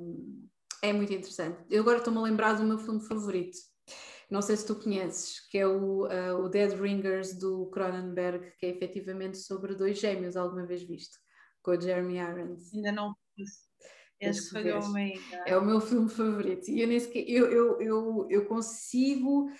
é, 0.83 0.89
é 0.91 0.93
muito 0.93 1.13
interessante. 1.13 1.59
Eu 1.71 1.83
agora 1.83 1.99
estou-me 1.99 2.19
a 2.19 2.23
lembrar 2.23 2.55
do 2.55 2.65
meu 2.65 2.79
filme 2.79 3.01
favorito, 3.01 3.59
não 4.31 4.41
sei 4.41 4.57
se 4.57 4.67
tu 4.67 4.75
conheces, 4.77 5.47
que 5.51 5.59
é 5.59 5.67
o, 5.67 6.07
uh, 6.07 6.43
o 6.43 6.49
Dead 6.49 6.73
Ringers 6.73 7.35
do 7.35 7.67
Cronenberg, 7.67 8.53
que 8.59 8.67
é 8.67 8.71
efetivamente 8.71 9.37
sobre 9.37 9.75
dois 9.75 9.99
gêmeos, 9.99 10.37
alguma 10.37 10.65
vez 10.65 10.83
visto, 10.83 11.19
com 11.63 11.73
o 11.73 11.81
Jeremy 11.81 12.17
Irons. 12.17 12.73
Ainda 12.73 12.93
não 12.93 13.15
Esse 14.31 14.51
foi 14.51 14.63
o 14.63 14.65
meu 14.65 14.81
É 15.47 15.57
o 15.57 15.65
meu 15.65 15.81
filme 15.81 16.09
favorito. 16.09 16.71
E 16.71 16.81
eu, 16.81 16.89
nem 16.89 16.99
sequer, 16.99 17.25
eu, 17.29 17.47
eu, 17.51 17.81
eu, 17.81 18.27
eu 18.31 18.45
consigo 18.47 19.51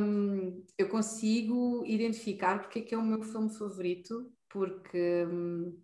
um, 0.00 0.64
eu 0.76 0.88
consigo 0.88 1.84
identificar 1.86 2.60
porque 2.60 2.80
é 2.80 2.82
que 2.82 2.94
é 2.94 2.98
o 2.98 3.04
meu 3.04 3.22
filme 3.22 3.50
favorito, 3.50 4.32
porque 4.48 5.24
um, 5.26 5.78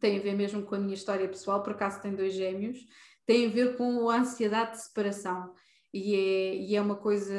tem 0.00 0.18
a 0.18 0.22
ver 0.22 0.34
mesmo 0.34 0.62
com 0.62 0.74
a 0.74 0.78
minha 0.78 0.94
história 0.94 1.28
pessoal, 1.28 1.62
por 1.62 1.72
acaso 1.72 2.00
tem 2.00 2.14
dois 2.14 2.34
gêmeos, 2.34 2.78
tem 3.26 3.46
a 3.46 3.50
ver 3.50 3.76
com 3.76 4.08
a 4.08 4.18
ansiedade 4.18 4.72
de 4.72 4.82
separação. 4.82 5.54
E 5.92 6.14
é, 6.14 6.54
e 6.56 6.76
é 6.76 6.80
uma 6.80 6.96
coisa 6.96 7.34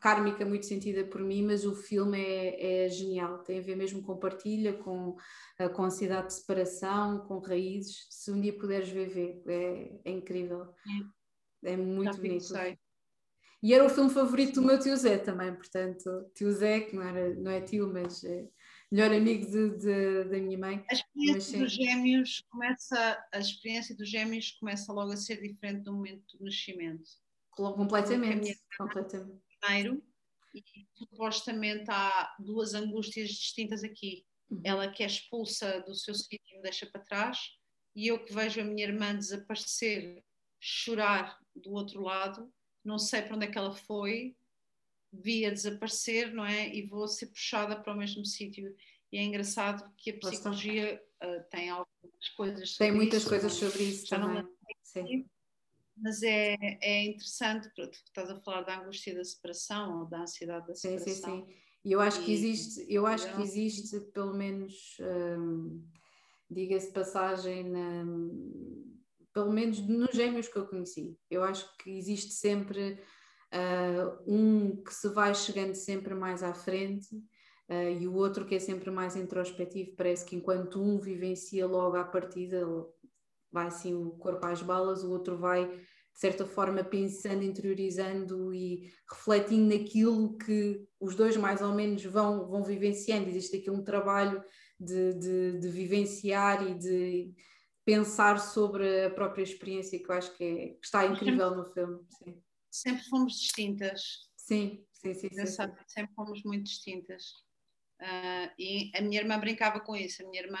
kármica 0.00 0.44
muito 0.44 0.66
sentida 0.66 1.04
por 1.04 1.20
mim, 1.22 1.44
mas 1.44 1.64
o 1.64 1.74
filme 1.74 2.20
é, 2.20 2.84
é 2.84 2.88
genial, 2.88 3.38
tem 3.38 3.58
a 3.58 3.62
ver 3.62 3.76
mesmo 3.76 4.02
com 4.02 4.16
partilha, 4.16 4.72
com, 4.72 5.16
eh, 5.58 5.68
com 5.68 5.84
ansiedade 5.84 6.28
de 6.28 6.34
separação, 6.34 7.20
com 7.26 7.38
raízes. 7.38 8.06
Se 8.10 8.30
um 8.32 8.40
dia 8.40 8.56
puderes 8.58 8.88
ver, 8.88 9.08
vê, 9.08 9.44
é, 9.46 10.00
é 10.04 10.10
incrível. 10.10 10.74
É, 11.64 11.72
é 11.72 11.76
muito 11.76 12.16
bonito. 12.16 12.44
Sei. 12.44 12.78
E 13.62 13.72
era 13.72 13.86
o 13.86 13.88
filme 13.88 14.10
favorito 14.10 14.54
do 14.54 14.66
meu 14.66 14.78
tio 14.78 14.96
Zé 14.96 15.18
também, 15.18 15.54
portanto, 15.54 16.10
tio 16.34 16.50
Zé, 16.50 16.80
que 16.80 16.96
não, 16.96 17.02
era, 17.02 17.32
não 17.36 17.50
é 17.50 17.60
tio, 17.60 17.92
mas 17.92 18.24
é 18.24 18.48
melhor 18.90 19.12
amigo 19.12 19.46
de, 19.48 19.78
de, 19.78 20.24
da 20.24 20.38
minha 20.38 20.58
mãe. 20.58 20.84
A 20.90 20.94
experiência 20.94 21.58
dos 21.60 21.72
gêmeos 21.72 22.44
começa, 22.50 23.24
a 23.32 23.38
experiência 23.38 23.96
dos 23.96 24.10
gêmeos 24.10 24.50
começa 24.58 24.92
logo 24.92 25.12
a 25.12 25.16
ser 25.16 25.40
diferente 25.40 25.84
do 25.84 25.92
momento 25.92 26.36
do 26.36 26.44
nascimento. 26.44 27.08
Completamente. 27.52 28.58
completamente. 28.76 29.51
Primeiro, 29.62 30.02
e 30.54 30.62
supostamente 30.94 31.90
há 31.90 32.34
duas 32.38 32.74
angústias 32.74 33.30
distintas 33.30 33.82
aqui. 33.82 34.24
Uhum. 34.50 34.60
Ela 34.64 34.90
que 34.90 35.02
é 35.02 35.06
expulsa 35.06 35.80
do 35.80 35.94
seu 35.94 36.14
sítio 36.14 36.40
e 36.50 36.56
me 36.56 36.62
deixa 36.62 36.86
para 36.86 37.00
trás, 37.00 37.38
e 37.94 38.08
eu 38.08 38.22
que 38.22 38.32
vejo 38.32 38.60
a 38.60 38.64
minha 38.64 38.84
irmã 38.84 39.16
desaparecer, 39.16 40.22
chorar 40.60 41.38
do 41.54 41.72
outro 41.72 42.02
lado, 42.02 42.52
não 42.84 42.98
sei 42.98 43.22
para 43.22 43.36
onde 43.36 43.46
é 43.46 43.50
que 43.50 43.58
ela 43.58 43.74
foi, 43.74 44.36
via 45.12 45.50
desaparecer, 45.50 46.32
não 46.32 46.44
é? 46.44 46.74
E 46.74 46.86
vou 46.86 47.06
ser 47.06 47.26
puxada 47.26 47.80
para 47.80 47.92
o 47.92 47.96
mesmo 47.96 48.24
sítio. 48.24 48.74
E 49.10 49.18
é 49.18 49.22
engraçado 49.22 49.92
que 49.96 50.10
a 50.10 50.18
psicologia 50.18 51.02
uh, 51.22 51.50
tem 51.50 51.68
algumas 51.68 52.28
coisas 52.34 52.70
sobre 52.70 52.88
Tem 52.88 52.96
muitas 52.96 53.20
isso, 53.20 53.28
coisas 53.28 53.52
sobre 53.52 53.82
isso 53.82 54.06
também. 54.08 54.44
Sim. 54.82 55.26
Mas 56.02 56.22
é, 56.22 56.56
é 56.80 57.04
interessante, 57.04 57.70
porque 57.76 57.96
estás 57.96 58.28
a 58.28 58.40
falar 58.40 58.62
da 58.62 58.80
angústia 58.80 59.14
da 59.14 59.24
separação 59.24 60.00
ou 60.00 60.06
da 60.06 60.22
ansiedade 60.22 60.66
da 60.66 60.74
separação. 60.74 61.14
Sim, 61.14 61.20
sim, 61.20 61.46
sim. 61.46 61.62
E 61.84 61.92
eu 61.92 62.00
acho 62.00 62.24
que 62.24 62.32
existe, 62.32 62.86
eu 62.88 63.06
acho 63.06 63.34
que 63.34 63.42
existe 63.42 64.00
pelo 64.12 64.34
menos, 64.34 64.96
hum, 65.00 65.84
diga-se 66.50 66.92
passagem, 66.92 67.68
na, 67.68 68.04
pelo 69.32 69.52
menos 69.52 69.80
nos 69.80 70.10
gêmeos 70.14 70.48
que 70.48 70.56
eu 70.56 70.66
conheci. 70.66 71.16
Eu 71.30 71.42
acho 71.42 71.76
que 71.78 71.90
existe 71.90 72.32
sempre 72.32 73.00
uh, 73.52 74.22
um 74.26 74.82
que 74.82 74.94
se 74.94 75.08
vai 75.08 75.34
chegando 75.34 75.74
sempre 75.74 76.14
mais 76.14 76.42
à 76.42 76.54
frente 76.54 77.14
uh, 77.16 78.00
e 78.00 78.06
o 78.06 78.14
outro 78.14 78.46
que 78.46 78.54
é 78.54 78.60
sempre 78.60 78.90
mais 78.90 79.16
introspectivo. 79.16 79.96
Parece 79.96 80.24
que 80.24 80.36
enquanto 80.36 80.80
um 80.80 81.00
vivencia 81.00 81.66
logo 81.66 81.96
à 81.96 82.04
partida, 82.04 82.64
vai 83.50 83.66
assim 83.66 83.94
o 83.94 84.12
corpo 84.12 84.46
às 84.46 84.62
balas, 84.62 85.02
o 85.02 85.10
outro 85.10 85.36
vai 85.36 85.68
de 86.14 86.20
certa 86.20 86.44
forma 86.46 86.84
pensando, 86.84 87.42
interiorizando 87.42 88.52
e 88.54 88.92
refletindo 89.10 89.74
naquilo 89.74 90.36
que 90.36 90.86
os 91.00 91.14
dois 91.16 91.36
mais 91.36 91.60
ou 91.62 91.74
menos 91.74 92.04
vão, 92.04 92.46
vão 92.48 92.62
vivenciando. 92.62 93.28
Existe 93.28 93.56
aqui 93.56 93.70
um 93.70 93.82
trabalho 93.82 94.42
de, 94.78 95.14
de, 95.14 95.58
de 95.58 95.68
vivenciar 95.68 96.66
e 96.68 96.74
de 96.74 97.34
pensar 97.84 98.38
sobre 98.38 99.04
a 99.04 99.10
própria 99.10 99.42
experiência 99.42 99.98
que 99.98 100.10
eu 100.10 100.14
acho 100.14 100.36
que, 100.36 100.44
é, 100.44 100.68
que 100.68 100.84
está 100.84 101.06
incrível 101.06 101.54
no 101.54 101.72
filme. 101.72 102.00
Sim. 102.10 102.42
Sempre 102.70 103.04
fomos 103.08 103.34
distintas. 103.34 104.30
Sim, 104.36 104.84
sim, 104.92 105.14
sim. 105.14 105.28
sim, 105.28 105.46
sim. 105.46 105.72
Sempre 105.86 106.14
fomos 106.14 106.42
muito 106.44 106.64
distintas. 106.64 107.24
Uh, 108.00 108.50
e 108.58 108.90
a 108.96 109.00
minha 109.00 109.20
irmã 109.20 109.38
brincava 109.38 109.80
com 109.80 109.94
isso. 109.94 110.24
A 110.24 110.28
minha 110.28 110.42
irmã, 110.42 110.58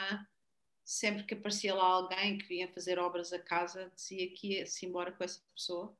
sempre 0.84 1.24
que 1.24 1.34
aparecia 1.34 1.74
lá 1.74 1.84
alguém 1.84 2.38
que 2.38 2.46
vinha 2.46 2.72
fazer 2.72 2.98
obras 2.98 3.32
a 3.32 3.38
casa, 3.38 3.92
dizia 3.94 4.32
que 4.34 4.58
ia-se 4.58 4.86
embora 4.86 5.12
com 5.12 5.24
essa 5.24 5.40
pessoa. 5.54 5.96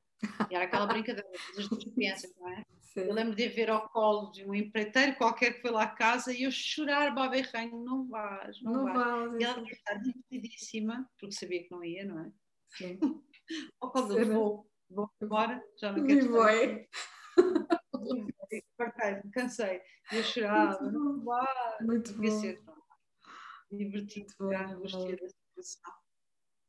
E 0.49 0.55
era 0.55 0.65
aquela 0.65 0.85
brincadeira 0.85 1.29
das 1.55 1.67
duas 1.67 1.83
crianças, 1.83 2.33
não 2.39 2.49
é? 2.49 2.63
Sim. 2.93 3.01
Eu 3.01 3.13
lembro 3.13 3.35
de 3.35 3.47
ver 3.47 3.69
ao 3.69 3.89
colo 3.89 4.31
de 4.31 4.45
um 4.45 4.53
empreiteiro 4.53 5.15
qualquer 5.15 5.53
que 5.53 5.61
foi 5.61 5.71
lá 5.71 5.83
a 5.83 5.87
casa 5.87 6.31
e 6.31 6.43
eu 6.43 6.51
chorar, 6.51 7.13
baba 7.13 7.35
e 7.35 7.41
ranho, 7.41 7.83
não 7.83 8.07
vais, 8.07 8.61
não, 8.61 8.71
não 8.71 8.83
vais. 8.83 9.31
vais. 9.31 9.41
E 9.41 9.43
ela 9.43 9.63
estar 9.63 9.95
divertidíssima, 9.95 11.09
porque 11.19 11.35
sabia 11.35 11.63
que 11.63 11.71
não 11.71 11.83
ia, 11.83 12.05
não 12.05 12.19
é? 12.19 12.31
Sim. 12.69 12.99
ao 13.81 13.91
colo 13.91 14.07
do 14.07 14.25
vou, 14.25 14.71
vou 14.89 15.09
embora, 15.21 15.63
já 15.79 15.91
não 15.91 16.05
quero 16.05 16.19
estar 16.19 16.87
Partei, 18.77 19.21
cansei. 19.33 19.81
Eu 20.11 20.23
chorava, 20.23 20.91
não 20.91 21.23
vai. 21.23 21.77
Muito 21.81 22.13
bom. 22.13 22.73
Divertido, 23.77 24.33
gostei 24.79 25.15
da 25.15 25.27
situação. 25.27 25.93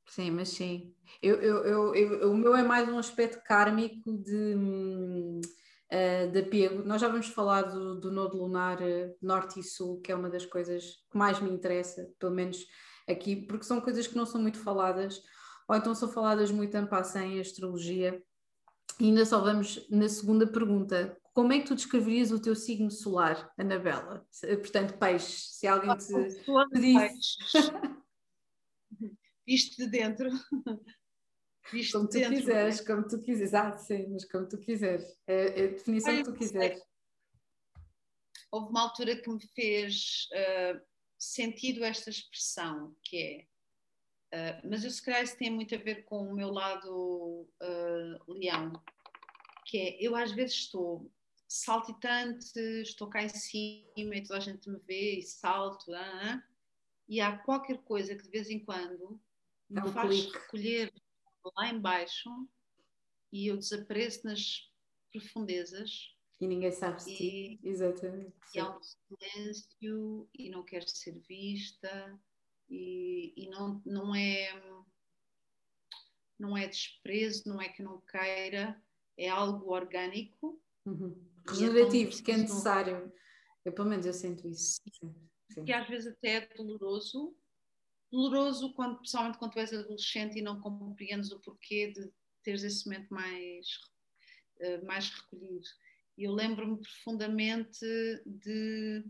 Sim, 0.07 0.31
mas 0.31 0.51
sim. 0.51 0.95
Eu, 1.23 1.37
eu, 1.41 1.65
eu, 1.65 1.95
eu, 1.95 2.33
o 2.33 2.37
meu 2.37 2.55
é 2.55 2.63
mais 2.63 2.89
um 2.89 2.99
aspecto 2.99 3.43
kármico 3.43 4.13
de, 4.19 4.55
uh, 4.55 6.31
de 6.31 6.39
apego. 6.39 6.85
Nós 6.85 7.01
já 7.01 7.09
vamos 7.09 7.29
falar 7.29 7.63
do, 7.63 7.99
do 7.99 8.13
nodo 8.13 8.37
lunar 8.37 8.81
uh, 8.81 9.17
norte 9.21 9.61
e 9.61 9.63
sul, 9.63 10.01
que 10.01 10.13
é 10.13 10.15
uma 10.15 10.31
das 10.31 10.45
coisas 10.45 11.05
que 11.11 11.17
mais 11.17 11.41
me 11.41 11.51
interessa, 11.51 12.09
pelo 12.19 12.35
menos 12.35 12.67
aqui, 13.09 13.35
porque 13.35 13.65
são 13.65 13.81
coisas 13.81 14.07
que 14.07 14.17
não 14.17 14.27
são 14.27 14.41
muito 14.41 14.59
faladas, 14.59 15.23
ou 15.69 15.75
então 15.75 15.95
são 15.95 16.09
faladas 16.09 16.51
muito 16.51 16.77
em 16.77 16.87
passa 16.87 17.21
em 17.21 17.41
astrologia. 17.41 18.23
E 19.01 19.07
ainda 19.07 19.25
só 19.25 19.41
vamos 19.41 19.89
na 19.91 20.09
segunda 20.09 20.47
pergunta. 20.47 21.17
Como 21.35 21.53
é 21.53 21.59
que 21.59 21.67
tu 21.67 21.75
descreverias 21.75 22.31
o 22.31 22.41
teu 22.41 22.55
signo 22.55 22.91
solar, 22.91 23.53
Anabela? 23.59 24.27
Portanto, 24.41 24.97
peixe, 24.97 25.27
se 25.27 25.67
alguém 25.67 25.97
te, 25.99 26.07
te 26.07 26.81
disse. 26.81 27.39
Visto 29.47 29.77
de 29.77 29.89
dentro. 29.89 30.31
Como 31.93 32.07
de 32.07 32.11
tu 32.11 32.19
dentro, 32.19 32.37
quiseres, 32.37 32.81
é? 32.81 32.85
como 32.85 33.09
tu 33.09 33.23
quiseres. 33.23 33.55
Ah, 33.55 33.73
sim, 33.79 34.07
mas 34.09 34.27
como 34.27 34.47
tu 34.47 34.59
quiseres. 34.59 35.03
É, 35.27 35.63
é 35.63 35.65
a 35.65 35.69
definição 35.69 36.13
Ai, 36.13 36.19
que 36.19 36.25
tu 36.25 36.35
quiseres. 36.35 36.83
Houve 38.51 38.69
uma 38.69 38.83
altura 38.83 39.17
que 39.17 39.31
me 39.31 39.41
fez 39.55 40.29
uh, 40.31 40.79
sentido 41.19 41.83
esta 41.83 42.11
expressão, 42.11 42.95
que 43.03 43.17
é 43.17 43.47
Uh, 44.35 44.69
mas 44.69 44.83
eu 44.83 44.91
se 44.91 45.01
calhar 45.01 45.23
isso 45.23 45.37
tem 45.37 45.49
muito 45.49 45.73
a 45.77 45.79
ver 45.79 46.05
com 46.07 46.29
o 46.29 46.35
meu 46.35 46.51
lado 46.51 47.49
uh, 47.63 48.33
leão, 48.33 48.73
que 49.65 49.79
é 49.79 49.97
eu 50.05 50.17
às 50.17 50.33
vezes 50.33 50.57
estou 50.57 51.09
saltitante, 51.49 52.59
estou 52.83 53.09
cá 53.09 53.23
em 53.23 53.29
cima 53.29 54.17
e 54.17 54.23
toda 54.23 54.39
a 54.39 54.41
gente 54.41 54.69
me 54.69 54.79
vê 54.81 55.19
e 55.19 55.23
salto, 55.23 55.91
uh, 55.91 56.43
e 57.09 57.21
há 57.21 57.37
qualquer 57.39 57.79
coisa 57.79 58.15
que 58.15 58.25
de 58.25 58.31
vez 58.31 58.51
em 58.51 58.59
quando 58.59 59.21
me 59.69 59.89
faz 59.93 60.09
clique. 60.09 60.39
recolher 60.39 60.93
lá 61.57 61.69
embaixo 61.69 62.31
e 63.33 63.49
eu 63.49 63.57
desapareço 63.57 64.27
nas 64.27 64.71
profundezas. 65.13 66.15
E 66.41 66.47
ninguém 66.47 66.73
sabe 66.73 67.05
de 67.05 67.17
ti, 67.17 67.61
exatamente. 67.63 68.35
E 68.55 68.59
há 68.59 68.77
um 68.77 68.81
silêncio 68.83 70.29
e 70.35 70.51
não 70.51 70.63
quero 70.63 70.89
ser 70.89 71.19
vista 71.29 72.19
e, 72.69 73.33
e 73.37 73.49
não, 73.51 73.81
não 73.85 74.15
é 74.15 74.51
não 76.39 76.57
é 76.57 76.67
desprezo, 76.67 77.49
não 77.49 77.63
é 77.63 77.69
que 77.69 77.83
não 77.83 78.01
queira, 78.01 78.81
é 79.17 79.29
algo 79.29 79.73
orgânico. 79.73 80.61
Uhum. 80.85 81.34
Regenerativo, 81.47 82.19
é 82.19 82.23
que 82.23 82.33
é 82.33 82.37
necessário. 82.37 83.13
Eu, 83.65 83.73
pelo 83.73 83.89
menos 83.89 84.07
eu 84.07 84.13
sinto 84.13 84.47
isso. 84.49 84.81
Sim, 84.93 85.15
sim. 85.51 85.65
Que 85.65 85.73
às 85.73 85.89
vezes 85.89 86.13
até 86.13 86.37
é 86.37 86.55
doloroso. 86.55 87.35
Doloroso, 88.11 88.73
quando, 88.75 88.99
principalmente 88.99 89.39
quando 89.39 89.53
tu 89.53 89.59
és 89.59 89.73
adolescente 89.73 90.39
e 90.39 90.43
não 90.43 90.61
compreendes 90.61 91.31
o 91.33 91.41
porquê 91.41 91.91
de 91.91 92.11
teres 92.43 92.63
esse 92.63 92.87
momento 92.87 93.13
mais, 93.13 93.67
uh, 94.61 94.87
mais 94.87 95.11
recolhido. 95.11 95.67
E 96.17 96.25
eu 96.25 96.33
lembro-me 96.33 96.81
profundamente 96.81 97.85
de 98.25 99.05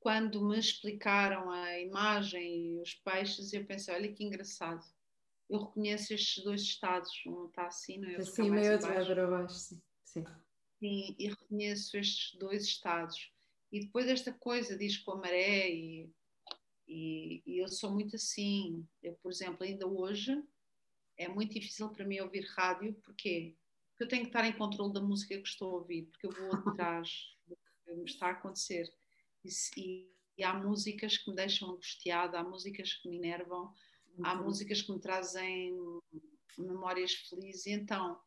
quando 0.00 0.46
me 0.46 0.58
explicaram 0.58 1.50
a 1.50 1.78
imagem 1.80 2.74
e 2.74 2.80
os 2.80 2.94
peixes, 2.94 3.52
eu 3.52 3.64
pensei, 3.66 3.94
olha 3.94 4.12
que 4.12 4.24
engraçado. 4.24 4.84
Eu 5.48 5.60
reconheço 5.60 6.14
estes 6.14 6.42
dois 6.42 6.62
estados, 6.62 7.10
um 7.26 7.46
está 7.46 7.66
assim, 7.66 7.98
não 7.98 8.08
é? 8.08 8.16
Acima 8.16 8.60
e 8.60 8.70
outro 8.70 8.86
vai 8.86 9.04
para 9.04 9.26
baixo, 9.26 9.54
sim. 9.54 9.82
sim. 10.04 10.24
Sim, 10.84 11.16
e 11.18 11.28
reconheço 11.28 11.96
estes 11.96 12.38
dois 12.38 12.64
estados. 12.64 13.32
E 13.72 13.80
depois 13.80 14.06
esta 14.06 14.30
coisa 14.34 14.76
diz 14.76 14.98
com 14.98 15.12
a 15.12 15.16
maré 15.16 15.70
e, 15.70 16.12
e, 16.86 17.42
e, 17.46 17.58
eu 17.58 17.68
sou 17.68 17.90
muito 17.90 18.16
assim. 18.16 18.86
Eu, 19.02 19.14
por 19.14 19.32
exemplo, 19.32 19.64
ainda 19.64 19.86
hoje 19.86 20.38
é 21.16 21.26
muito 21.26 21.54
difícil 21.54 21.88
para 21.88 22.04
mim 22.04 22.20
ouvir 22.20 22.44
rádio, 22.54 22.92
porquê? 23.02 23.56
Porque 23.88 24.04
eu 24.04 24.08
tenho 24.08 24.24
que 24.24 24.28
estar 24.28 24.44
em 24.44 24.52
controle 24.52 24.92
da 24.92 25.00
música 25.00 25.40
que 25.40 25.48
estou 25.48 25.70
a 25.70 25.78
ouvir, 25.78 26.02
porque 26.02 26.26
eu 26.26 26.32
vou 26.32 26.52
atrás 26.70 27.34
do 27.48 27.56
que 27.56 27.94
me 27.94 28.04
está 28.04 28.26
a 28.26 28.32
acontecer 28.32 28.86
e, 29.78 30.06
e, 30.36 30.44
há 30.44 30.52
músicas 30.52 31.16
que 31.16 31.30
me 31.30 31.36
deixam 31.36 31.70
angustiada, 31.70 32.38
há 32.38 32.44
músicas 32.44 32.92
que 32.92 33.08
me 33.08 33.16
enervam, 33.16 33.72
há 34.22 34.34
uhum. 34.34 34.44
músicas 34.44 34.82
que 34.82 34.92
me 34.92 35.00
trazem 35.00 35.74
memórias 36.58 37.14
felizes. 37.14 37.64
E 37.64 37.70
então, 37.70 38.20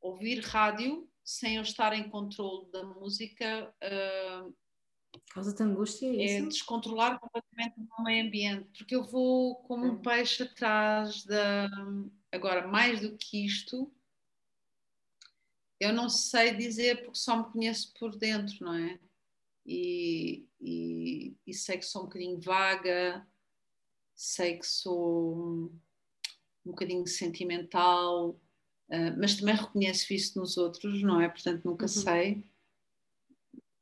ouvir 0.00 0.40
rádio 0.40 1.11
sem 1.24 1.56
eu 1.56 1.62
estar 1.62 1.92
em 1.92 2.08
controle 2.08 2.70
da 2.70 2.84
música. 2.84 3.74
Uh, 3.82 4.54
Causa-te 5.30 5.62
angústia, 5.62 6.06
é, 6.06 6.38
é 6.38 6.42
descontrolar 6.42 7.20
completamente 7.20 7.74
o 7.98 8.02
meio 8.02 8.26
ambiente, 8.26 8.68
porque 8.76 8.94
eu 8.94 9.04
vou 9.04 9.56
como 9.56 9.84
um 9.84 9.98
peixe 10.00 10.42
atrás 10.42 11.24
da. 11.24 11.68
Agora, 12.30 12.66
mais 12.66 13.00
do 13.00 13.16
que 13.16 13.44
isto, 13.44 13.92
eu 15.78 15.92
não 15.92 16.08
sei 16.08 16.54
dizer 16.54 17.02
porque 17.02 17.18
só 17.18 17.36
me 17.36 17.52
conheço 17.52 17.92
por 17.98 18.16
dentro, 18.16 18.56
não 18.64 18.74
é? 18.74 18.98
E, 19.66 20.46
e, 20.60 21.36
e 21.46 21.54
sei 21.54 21.76
que 21.76 21.84
sou 21.84 22.02
um 22.02 22.04
bocadinho 22.06 22.40
vaga, 22.40 23.26
sei 24.14 24.58
que 24.58 24.66
sou 24.66 25.70
um 26.64 26.70
bocadinho 26.70 27.06
sentimental, 27.06 28.40
uh, 28.92 29.18
mas 29.18 29.34
também 29.34 29.54
reconheço 29.54 30.12
isso 30.12 30.38
nos 30.38 30.56
outros, 30.56 31.02
não 31.02 31.20
é? 31.20 31.28
Portanto, 31.28 31.64
nunca 31.64 31.84
uhum. 31.84 31.88
sei. 31.88 32.44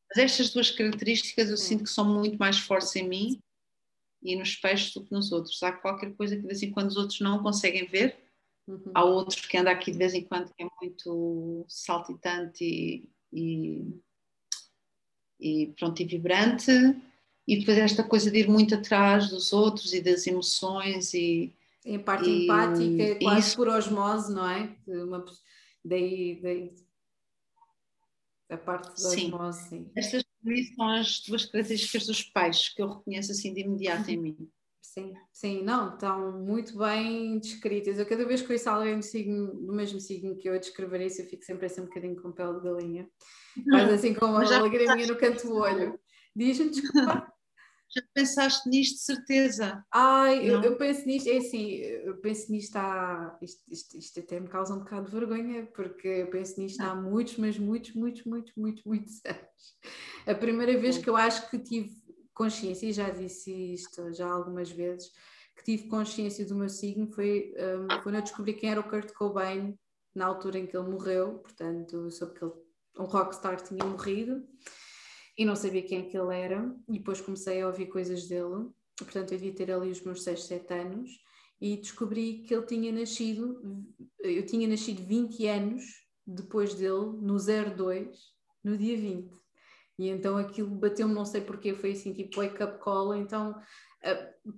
Mas 0.09 0.25
estas 0.25 0.51
duas 0.51 0.71
características 0.71 1.51
eu 1.51 1.57
sinto 1.57 1.85
que 1.85 1.91
são 1.91 2.05
muito 2.05 2.37
mais 2.39 2.59
fortes 2.59 2.95
em 2.97 3.09
mim 3.09 3.43
e 4.23 4.37
nos 4.37 4.57
peixes 4.57 4.93
do 4.93 5.05
que 5.05 5.13
nos 5.13 5.33
outros. 5.33 5.63
Há 5.63 5.73
qualquer 5.73 6.15
coisa 6.15 6.35
que 6.37 6.43
de 6.43 6.49
vez 6.49 6.63
em 6.63 6.71
quando 6.71 6.89
os 6.89 6.97
outros 6.97 7.21
não 7.21 7.43
conseguem 7.43 7.87
ver. 7.87 8.19
Uhum. 8.67 8.93
Há 8.95 9.05
outros 9.05 9.47
que 9.47 9.57
anda 9.57 9.71
aqui 9.71 9.91
de 9.91 9.99
vez 9.99 10.15
em 10.15 10.25
quando 10.25 10.53
que 10.53 10.63
é 10.63 10.69
muito 10.81 11.65
saltitante 11.69 12.65
e, 12.65 13.09
e, 13.33 14.01
e 15.39 15.67
pronto 15.79 16.01
e 16.01 16.05
vibrante 16.05 16.71
e 17.51 17.59
depois 17.59 17.79
esta 17.79 18.05
coisa 18.05 18.31
de 18.31 18.39
ir 18.39 18.49
muito 18.49 18.75
atrás 18.75 19.29
dos 19.29 19.53
outros 19.53 19.93
e 19.93 20.01
das 20.01 20.27
emoções 20.27 21.13
e 21.15 21.53
em 21.85 21.99
parte 21.99 22.29
e, 22.29 22.45
empática, 22.45 23.03
é 23.03 23.15
quase 23.17 23.49
isso. 23.49 23.57
por 23.57 23.69
osmose, 23.69 24.33
não 24.33 24.49
é? 24.49 24.77
Uma, 24.87 25.25
daí, 25.85 26.41
daí 26.43 26.75
a 28.51 28.57
parte 28.57 28.89
da 28.89 28.97
sim. 28.97 29.27
osmose. 29.27 29.69
Sim. 29.69 29.91
Estas 29.97 30.25
são 30.75 30.89
as 30.89 31.21
duas 31.21 31.47
características 31.47 32.07
dos 32.07 32.23
pais 32.23 32.69
que 32.69 32.83
eu 32.83 32.89
reconheço 32.89 33.33
assim 33.33 33.55
de 33.55 33.61
imediato 33.61 34.11
em 34.11 34.17
mim. 34.17 34.51
Sim, 34.83 35.15
sim, 35.33 35.63
não, 35.63 35.95
estão 35.95 36.43
muito 36.43 36.77
bem 36.77 37.39
descritas. 37.39 37.97
Eu 37.97 38.07
cada 38.07 38.27
vez 38.27 38.43
que 38.43 38.53
ouço 38.53 38.69
alguém 38.69 38.99
do, 38.99 39.05
signo, 39.05 39.55
do 39.55 39.73
mesmo 39.73 40.01
signo 40.01 40.37
que 40.37 40.49
eu 40.49 40.59
descrever 40.59 41.07
isso, 41.07 41.23
eu 41.23 41.27
fico 41.27 41.45
sempre 41.45 41.67
assim 41.67 41.83
um 41.83 41.85
bocadinho 41.85 42.21
com 42.21 42.33
pele 42.33 42.55
de 42.55 42.65
galinha. 42.65 43.09
Mas 43.67 43.93
assim 43.95 44.15
com 44.15 44.27
uma 44.27 44.43
lagriminha 44.43 45.07
no 45.07 45.17
canto 45.17 45.47
do 45.47 45.55
olho. 45.55 45.99
Diz-me, 46.35 46.71
desculpa. 46.71 47.30
Já 47.93 48.03
pensaste 48.15 48.69
nisto, 48.69 48.95
de 48.95 49.03
certeza? 49.03 49.85
Ai, 49.93 50.49
eu, 50.49 50.63
eu, 50.63 50.77
penso 50.77 51.05
nisto, 51.07 51.29
é 51.29 51.39
assim, 51.39 51.73
eu 51.73 52.17
penso 52.19 52.53
nisto 52.53 52.77
há. 52.77 53.37
Isto, 53.43 53.63
isto, 53.69 53.99
isto, 53.99 54.21
até 54.21 54.39
me 54.39 54.47
causa 54.47 54.75
um 54.75 54.79
bocado 54.79 55.07
de 55.07 55.17
vergonha, 55.17 55.67
porque 55.75 56.07
eu 56.07 56.31
penso 56.31 56.61
nisto 56.61 56.81
há 56.81 56.95
muitos, 56.95 57.37
mas 57.37 57.59
muitos, 57.59 57.93
muitos, 57.95 58.25
muitos, 58.25 58.55
muitos, 58.57 58.85
muitos 58.85 59.21
anos. 59.27 59.77
A 60.25 60.35
primeira 60.35 60.79
vez 60.79 60.99
que 60.99 61.11
eu 61.11 61.17
acho 61.17 61.51
que 61.51 61.59
tive 61.59 61.91
consciência, 62.33 62.87
e 62.87 62.93
já 62.93 63.11
disse 63.11 63.53
isto 63.75 64.13
já 64.13 64.31
algumas 64.31 64.71
vezes, 64.71 65.11
que 65.57 65.65
tive 65.65 65.89
consciência 65.89 66.47
do 66.47 66.55
meu 66.55 66.69
signo 66.69 67.11
foi 67.13 67.53
um, 67.59 68.03
quando 68.03 68.15
eu 68.15 68.23
descobri 68.23 68.55
quem 68.55 68.71
era 68.71 68.81
o 68.81 68.89
Kurt 68.89 69.13
Cobain 69.13 69.77
na 70.15 70.27
altura 70.27 70.61
em 70.61 70.67
que 70.67 70.77
ele 70.77 70.89
morreu, 70.89 71.39
portanto, 71.41 72.09
soube 72.11 72.39
que 72.39 72.45
ele, 72.45 72.53
um 72.99 73.05
rockstar 73.05 73.61
tinha 73.61 73.85
morrido 73.85 74.43
e 75.41 75.45
não 75.47 75.57
sabia 75.57 75.81
quem 75.81 76.01
é 76.01 76.03
que 76.03 76.19
ele 76.19 76.37
era, 76.37 76.71
e 76.87 76.99
depois 76.99 77.19
comecei 77.19 77.63
a 77.63 77.67
ouvir 77.67 77.87
coisas 77.87 78.29
dele, 78.29 78.69
portanto 78.95 79.33
eu 79.33 79.39
devia 79.39 79.55
ter 79.55 79.73
ali 79.73 79.91
os 79.91 80.03
meus 80.03 80.23
6, 80.23 80.45
7 80.45 80.75
anos, 80.75 81.11
e 81.59 81.79
descobri 81.79 82.43
que 82.43 82.55
ele 82.55 82.67
tinha 82.67 82.93
nascido, 82.93 83.59
eu 84.19 84.45
tinha 84.45 84.69
nascido 84.69 85.03
20 85.03 85.47
anos 85.47 85.83
depois 86.27 86.75
dele, 86.75 87.17
no 87.23 87.39
02, 87.39 88.19
no 88.63 88.77
dia 88.77 88.99
20. 88.99 89.33
E 89.99 90.09
então 90.11 90.37
aquilo 90.37 90.69
bateu-me, 90.69 91.15
não 91.15 91.25
sei 91.25 91.41
porquê, 91.41 91.73
foi 91.75 91.93
assim 91.93 92.13
tipo 92.13 92.37
wake-up 92.37 92.79
call, 92.79 93.15
então 93.15 93.59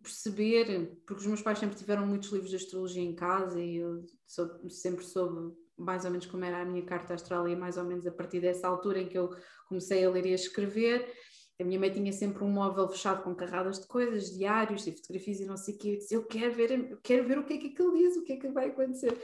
perceber, 0.02 0.96
porque 1.06 1.20
os 1.20 1.26
meus 1.28 1.42
pais 1.42 1.60
sempre 1.60 1.76
tiveram 1.76 2.04
muitos 2.04 2.30
livros 2.30 2.50
de 2.50 2.56
astrologia 2.56 3.04
em 3.04 3.14
casa 3.14 3.62
e 3.62 3.76
eu 3.76 4.04
sou, 4.26 4.68
sempre 4.68 5.04
soube 5.04 5.54
mais 5.78 6.04
ou 6.04 6.10
menos 6.10 6.26
como 6.26 6.44
era 6.44 6.62
a 6.62 6.64
minha 6.64 6.84
carta 6.84 7.14
astral 7.14 7.48
e 7.48 7.56
mais 7.56 7.76
ou 7.76 7.84
menos 7.84 8.06
a 8.06 8.12
partir 8.12 8.40
dessa 8.40 8.68
altura 8.68 9.00
em 9.00 9.08
que 9.08 9.18
eu 9.18 9.30
comecei 9.68 10.04
a 10.04 10.10
ler 10.10 10.26
e 10.26 10.32
a 10.32 10.34
escrever. 10.34 11.12
A 11.60 11.64
minha 11.64 11.78
mãe 11.78 11.90
tinha 11.90 12.12
sempre 12.12 12.42
um 12.42 12.50
móvel 12.50 12.88
fechado 12.88 13.22
com 13.22 13.34
carradas 13.34 13.80
de 13.80 13.86
coisas, 13.86 14.36
diários 14.36 14.86
e 14.86 14.92
fotografias 14.92 15.40
e 15.40 15.46
não 15.46 15.56
sei 15.56 15.74
o 15.74 15.78
quê. 15.78 15.88
Eu 15.88 15.96
disse, 15.96 16.14
eu 16.14 16.24
quero 16.24 16.54
ver, 16.54 16.90
eu 16.90 16.98
quero 17.02 17.26
ver 17.26 17.38
o 17.38 17.44
que 17.44 17.54
é 17.54 17.58
que 17.58 17.68
aquilo 17.68 17.94
diz, 17.94 18.16
o 18.16 18.24
que 18.24 18.32
é 18.32 18.36
que 18.36 18.48
vai 18.48 18.68
acontecer. 18.68 19.16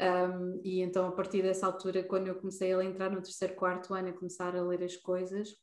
Um, 0.00 0.60
e 0.64 0.80
então, 0.80 1.06
a 1.06 1.12
partir 1.12 1.42
dessa 1.42 1.66
altura, 1.66 2.02
quando 2.02 2.28
eu 2.28 2.34
comecei 2.34 2.72
a 2.72 2.84
entrar 2.84 3.10
no 3.10 3.22
terceiro, 3.22 3.54
quarto 3.54 3.94
ano, 3.94 4.08
a 4.08 4.12
começar 4.12 4.54
a 4.54 4.62
ler 4.62 4.82
as 4.82 4.96
coisas, 4.96 5.54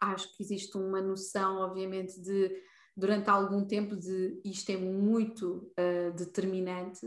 acho 0.00 0.36
que 0.36 0.42
existe 0.42 0.76
uma 0.76 1.00
noção, 1.00 1.58
obviamente, 1.58 2.20
de 2.20 2.50
durante 2.96 3.30
algum 3.30 3.64
tempo 3.64 3.96
de 3.96 4.40
isto 4.44 4.70
é 4.70 4.76
muito 4.76 5.72
uh, 5.78 6.12
determinante, 6.14 7.06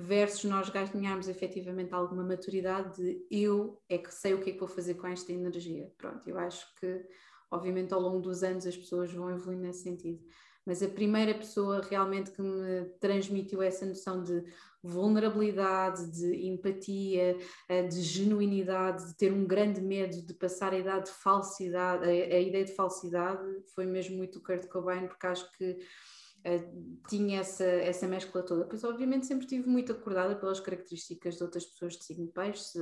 versus 0.00 0.44
nós 0.44 0.68
ganharmos 0.70 1.28
efetivamente 1.28 1.92
alguma 1.92 2.22
maturidade 2.22 2.96
de 2.96 3.26
eu 3.30 3.80
é 3.88 3.98
que 3.98 4.12
sei 4.12 4.34
o 4.34 4.40
que 4.40 4.50
é 4.50 4.52
que 4.52 4.58
vou 4.58 4.68
fazer 4.68 4.94
com 4.94 5.06
esta 5.06 5.32
energia. 5.32 5.92
Pronto, 5.98 6.28
eu 6.28 6.38
acho 6.38 6.66
que 6.76 7.04
obviamente 7.50 7.92
ao 7.92 8.00
longo 8.00 8.20
dos 8.20 8.42
anos 8.42 8.66
as 8.66 8.76
pessoas 8.76 9.12
vão 9.12 9.30
evoluindo 9.30 9.62
nesse 9.62 9.82
sentido. 9.82 10.24
Mas 10.64 10.82
a 10.82 10.88
primeira 10.88 11.34
pessoa 11.34 11.80
realmente 11.80 12.30
que 12.30 12.42
me 12.42 12.84
transmitiu 13.00 13.62
essa 13.62 13.84
noção 13.84 14.22
de 14.22 14.44
vulnerabilidade, 14.82 16.10
de 16.10 16.46
empatia, 16.46 17.36
eh, 17.68 17.82
de 17.86 18.02
genuinidade, 18.02 19.08
de 19.08 19.16
ter 19.16 19.32
um 19.32 19.46
grande 19.46 19.80
medo 19.80 20.22
de 20.22 20.34
passar 20.34 20.72
a 20.72 20.78
idade 20.78 21.06
de 21.06 21.12
falsidade, 21.12 22.04
a, 22.04 22.40
ideia 22.40 22.64
de 22.64 22.74
falsidade, 22.74 23.42
foi 23.74 23.84
mesmo 23.84 24.16
muito 24.16 24.38
o 24.38 24.42
Kurt 24.42 24.66
Cobain, 24.68 25.06
porque 25.06 25.26
acho 25.26 25.50
que 25.52 25.78
Uh, 26.46 26.98
tinha 27.08 27.40
essa, 27.40 27.64
essa 27.64 28.06
mescla 28.06 28.42
toda. 28.42 28.64
Pois, 28.64 28.82
obviamente, 28.84 29.26
sempre 29.26 29.44
estive 29.44 29.68
muito 29.68 29.92
acordada 29.92 30.34
pelas 30.36 30.60
características 30.60 31.36
de 31.36 31.42
outras 31.42 31.66
pessoas 31.66 31.96
de 31.96 32.04
signo 32.04 32.28
peixe, 32.28 32.78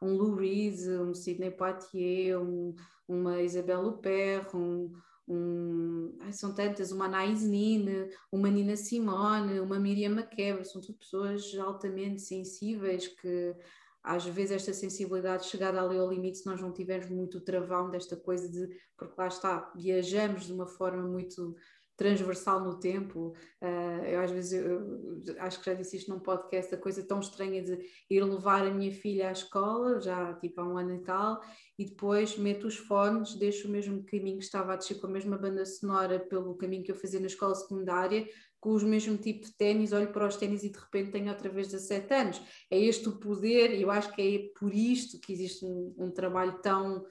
um 0.00 0.14
Lou 0.14 0.34
Reed, 0.34 0.78
um 1.00 1.14
Sidney 1.14 1.50
Poitier, 1.50 2.40
um, 2.40 2.74
uma 3.08 3.42
Isabelle 3.42 3.86
Huppert, 3.86 4.54
um, 4.54 4.92
um, 5.28 6.16
ai, 6.20 6.32
são 6.32 6.54
tantas, 6.54 6.92
uma 6.92 7.06
Anaïs 7.06 7.42
Nin, 7.42 8.08
uma 8.30 8.48
Nina 8.48 8.76
Simone, 8.76 9.60
uma 9.60 9.78
Miriam 9.78 10.14
Makeba, 10.14 10.64
são 10.64 10.80
tudo 10.80 10.98
pessoas 10.98 11.52
altamente 11.58 12.22
sensíveis 12.22 13.08
que 13.08 13.54
às 14.02 14.24
vezes 14.24 14.52
esta 14.52 14.72
sensibilidade 14.72 15.46
chegada 15.46 15.82
ali 15.82 15.98
ao 15.98 16.08
limite 16.08 16.38
se 16.38 16.46
nós 16.46 16.60
não 16.60 16.72
tivermos 16.72 17.10
muito 17.10 17.40
travão 17.40 17.90
desta 17.90 18.16
coisa 18.16 18.48
de, 18.48 18.68
porque 18.96 19.14
lá 19.18 19.26
está, 19.26 19.72
viajamos 19.74 20.46
de 20.46 20.52
uma 20.52 20.66
forma 20.66 21.02
muito 21.02 21.56
transversal 21.96 22.60
no 22.60 22.78
tempo. 22.78 23.34
Uh, 23.60 24.04
eu 24.04 24.20
às 24.20 24.30
vezes 24.30 24.52
eu, 24.52 25.36
acho 25.40 25.58
que 25.58 25.66
já 25.66 25.74
disse 25.74 25.96
isto 25.96 26.10
num 26.10 26.20
podcast, 26.20 26.74
a 26.74 26.78
coisa 26.78 27.02
tão 27.02 27.20
estranha 27.20 27.62
de 27.62 27.78
ir 28.10 28.22
levar 28.22 28.66
a 28.66 28.70
minha 28.70 28.92
filha 28.92 29.28
à 29.28 29.32
escola, 29.32 30.00
já 30.00 30.34
tipo 30.34 30.60
há 30.60 30.64
um 30.64 30.76
ano 30.76 30.94
e 30.94 31.02
tal, 31.02 31.40
e 31.78 31.84
depois 31.86 32.36
meto 32.36 32.66
os 32.66 32.76
fones, 32.76 33.34
deixo 33.34 33.66
o 33.66 33.70
mesmo 33.70 34.04
caminho 34.04 34.38
que 34.38 34.44
estava 34.44 34.74
a 34.74 34.76
descer 34.76 35.00
com 35.00 35.06
a 35.06 35.10
mesma 35.10 35.38
banda 35.38 35.64
sonora 35.64 36.20
pelo 36.20 36.54
caminho 36.56 36.84
que 36.84 36.92
eu 36.92 36.96
fazia 36.96 37.20
na 37.20 37.26
escola 37.26 37.54
secundária, 37.54 38.28
com 38.60 38.72
os 38.72 38.82
mesmo 38.82 39.16
tipo 39.16 39.46
de 39.46 39.52
ténis, 39.56 39.92
olho 39.92 40.12
para 40.12 40.26
os 40.26 40.36
ténis 40.36 40.64
e 40.64 40.70
de 40.70 40.78
repente 40.78 41.12
tenho 41.12 41.28
outra 41.28 41.48
vez 41.48 41.68
17 41.68 42.12
anos. 42.14 42.42
É 42.70 42.78
este 42.78 43.08
o 43.08 43.18
poder, 43.18 43.72
e 43.72 43.82
eu 43.82 43.90
acho 43.90 44.12
que 44.14 44.22
é 44.22 44.58
por 44.58 44.74
isto 44.74 45.20
que 45.20 45.32
existe 45.32 45.64
um, 45.64 45.94
um 45.96 46.10
trabalho 46.10 46.60
tão 46.60 47.06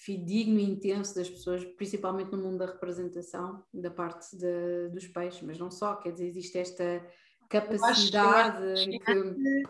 fidedigno 0.00 0.58
e 0.58 0.64
intenso 0.64 1.14
das 1.14 1.28
pessoas, 1.28 1.62
principalmente 1.76 2.32
no 2.32 2.38
mundo 2.38 2.58
da 2.58 2.66
representação, 2.66 3.62
da 3.72 3.90
parte 3.90 4.34
de, 4.34 4.88
dos 4.88 5.06
peixes, 5.06 5.42
mas 5.42 5.58
não 5.58 5.70
só, 5.70 5.96
quer 5.96 6.12
dizer, 6.12 6.26
existe 6.26 6.58
esta 6.58 7.06
capacidade 7.50 8.64
em 8.80 8.98
que 8.98 9.62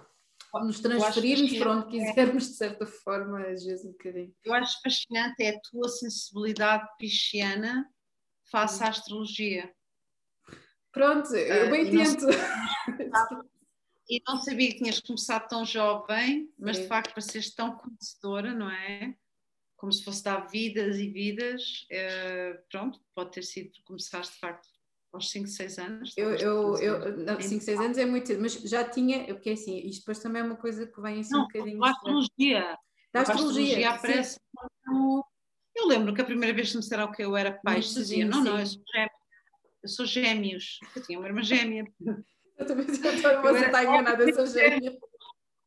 nos 0.54 0.78
transferirmos 0.78 1.58
para 1.58 1.72
onde 1.72 1.86
quisermos, 1.88 2.48
de 2.48 2.54
certa 2.54 2.86
forma, 2.86 3.40
às 3.40 3.64
vezes 3.64 3.84
um 3.84 3.90
bocadinho. 3.90 4.32
Eu 4.44 4.54
acho 4.54 4.80
fascinante 4.82 5.42
é 5.42 5.50
a 5.50 5.60
tua 5.68 5.88
sensibilidade 5.88 6.88
pisciana 6.96 7.88
face 8.50 8.84
à 8.84 8.88
astrologia. 8.88 9.72
Pronto, 10.92 11.34
eu 11.34 11.66
ah, 11.66 11.70
bem 11.70 11.88
uh, 11.88 11.90
tento. 11.90 12.26
E 14.08 14.22
não 14.26 14.38
sabia 14.38 14.70
que 14.70 14.78
tinhas 14.78 15.00
começado 15.00 15.48
tão 15.48 15.64
jovem, 15.64 16.52
mas 16.58 16.78
de 16.78 16.86
facto 16.86 17.14
pareceste 17.14 17.54
tão 17.54 17.76
conhecedora, 17.76 18.52
não 18.52 18.68
é? 18.68 19.14
Como 19.80 19.90
se 19.90 20.04
fosse 20.04 20.22
dar 20.22 20.46
vidas 20.46 20.98
e 20.98 21.08
vidas. 21.08 21.86
Uh, 21.90 22.58
pronto, 22.70 23.00
pode 23.14 23.32
ter 23.32 23.42
sido, 23.42 23.70
começaste 23.84 24.34
de 24.34 24.38
facto 24.38 24.68
aos 25.10 25.30
5, 25.30 25.48
6 25.48 25.78
anos. 25.78 26.14
Eu, 26.18 26.34
eu, 26.34 26.76
eu 26.76 27.40
5, 27.40 27.64
6 27.64 27.80
anos 27.80 27.96
é 27.98 28.04
muito 28.04 28.38
mas 28.38 28.52
já 28.52 28.84
tinha, 28.84 29.24
porque 29.24 29.50
assim, 29.50 29.78
isto 29.78 30.00
depois 30.00 30.18
também 30.18 30.42
é 30.42 30.44
uma 30.44 30.56
coisa 30.56 30.86
que 30.86 31.00
vem 31.00 31.20
assim 31.20 31.32
não, 31.32 31.44
um 31.44 31.46
bocadinho. 31.46 31.80
Da 31.80 31.90
astrologia. 31.90 32.78
Da 33.10 33.20
astrologia. 33.22 33.90
aparece 33.90 34.38
como... 34.84 35.24
Eu 35.74 35.86
lembro 35.86 36.14
que 36.14 36.20
a 36.20 36.26
primeira 36.26 36.54
vez 36.54 36.68
que 36.68 36.76
me 36.76 36.82
disseram 36.82 37.10
que 37.10 37.24
eu 37.24 37.34
era 37.34 37.52
peixe, 37.52 37.94
dizia, 37.94 38.26
não, 38.26 38.44
não, 38.44 38.60
eu 38.60 38.66
sou 38.66 38.84
gêmeos. 38.84 39.10
Eu 39.82 39.88
sou 39.88 40.06
gêmeos. 40.06 40.78
Eu 40.94 41.02
tinha 41.02 41.18
uma 41.18 41.26
irmã 41.26 41.42
gêmea. 41.42 41.84
eu 42.58 42.66
também 42.66 42.84
estou, 42.84 43.10
você 43.40 43.64
está 43.64 43.82
enganada, 43.82 44.24
eu 44.24 44.34
sou 44.34 44.46
gêmea. 44.46 44.90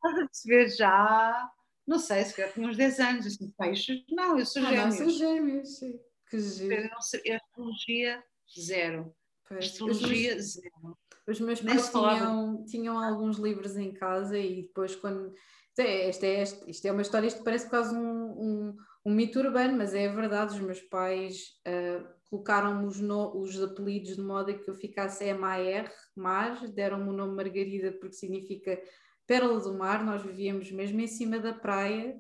Estás 0.03 0.15
a 0.17 0.25
perceber 0.25 0.69
já 0.69 1.51
não 1.85 1.99
sei, 1.99 2.23
se 2.23 2.35
calhar 2.35 2.53
tinha 2.53 2.67
uns 2.67 2.77
10 2.77 2.99
anos, 2.99 3.25
assim, 3.25 3.53
peixes. 3.57 4.03
Não, 4.09 4.39
eu 4.39 4.45
sou 4.45 4.61
ah, 4.61 4.69
gêmeos. 4.69 4.99
Não, 4.99 5.09
sou 5.09 5.09
gêmeos, 5.09 5.77
sim. 5.79 5.99
Que 6.29 6.39
giro. 6.39 6.89
Astrologia, 6.95 8.23
zero. 8.59 9.15
Pois, 9.47 9.65
astrologia, 9.65 10.35
os, 10.35 10.53
zero. 10.53 10.97
Os 11.27 11.39
meus 11.39 11.61
pais 11.61 11.89
tinham, 11.89 12.65
tinham 12.65 12.99
alguns 12.99 13.37
livros 13.37 13.77
em 13.77 13.93
casa 13.93 14.37
e 14.37 14.63
depois 14.63 14.95
quando 14.95 15.33
É, 15.77 16.09
isto, 16.09 16.23
é, 16.23 16.43
isto 16.67 16.85
é 16.85 16.91
uma 16.91 17.01
história, 17.01 17.27
isto 17.27 17.43
parece 17.43 17.69
quase 17.69 17.95
um, 17.95 17.99
um, 17.99 18.77
um 19.05 19.11
mito 19.11 19.39
urbano, 19.39 19.77
mas 19.77 19.93
é 19.93 20.07
verdade, 20.07 20.53
os 20.53 20.59
meus 20.59 20.81
pais 20.81 21.59
uh, 21.67 22.07
colocaram-me 22.29 22.85
os, 22.85 22.99
os 22.99 23.61
apelidos 23.61 24.15
de 24.15 24.21
modo 24.21 24.51
a 24.51 24.53
que 24.53 24.69
eu 24.69 24.75
ficasse 24.75 25.23
M-A-R, 25.25 25.89
Mar, 26.15 26.67
deram-me 26.67 27.09
o 27.09 27.13
nome 27.13 27.35
Margarida 27.35 27.91
porque 27.91 28.15
significa 28.15 28.79
Pérola 29.27 29.59
do 29.59 29.73
Mar, 29.77 30.03
nós 30.03 30.21
vivíamos 30.21 30.71
mesmo 30.71 30.99
em 30.99 31.07
cima 31.07 31.39
da 31.39 31.53
praia, 31.53 32.15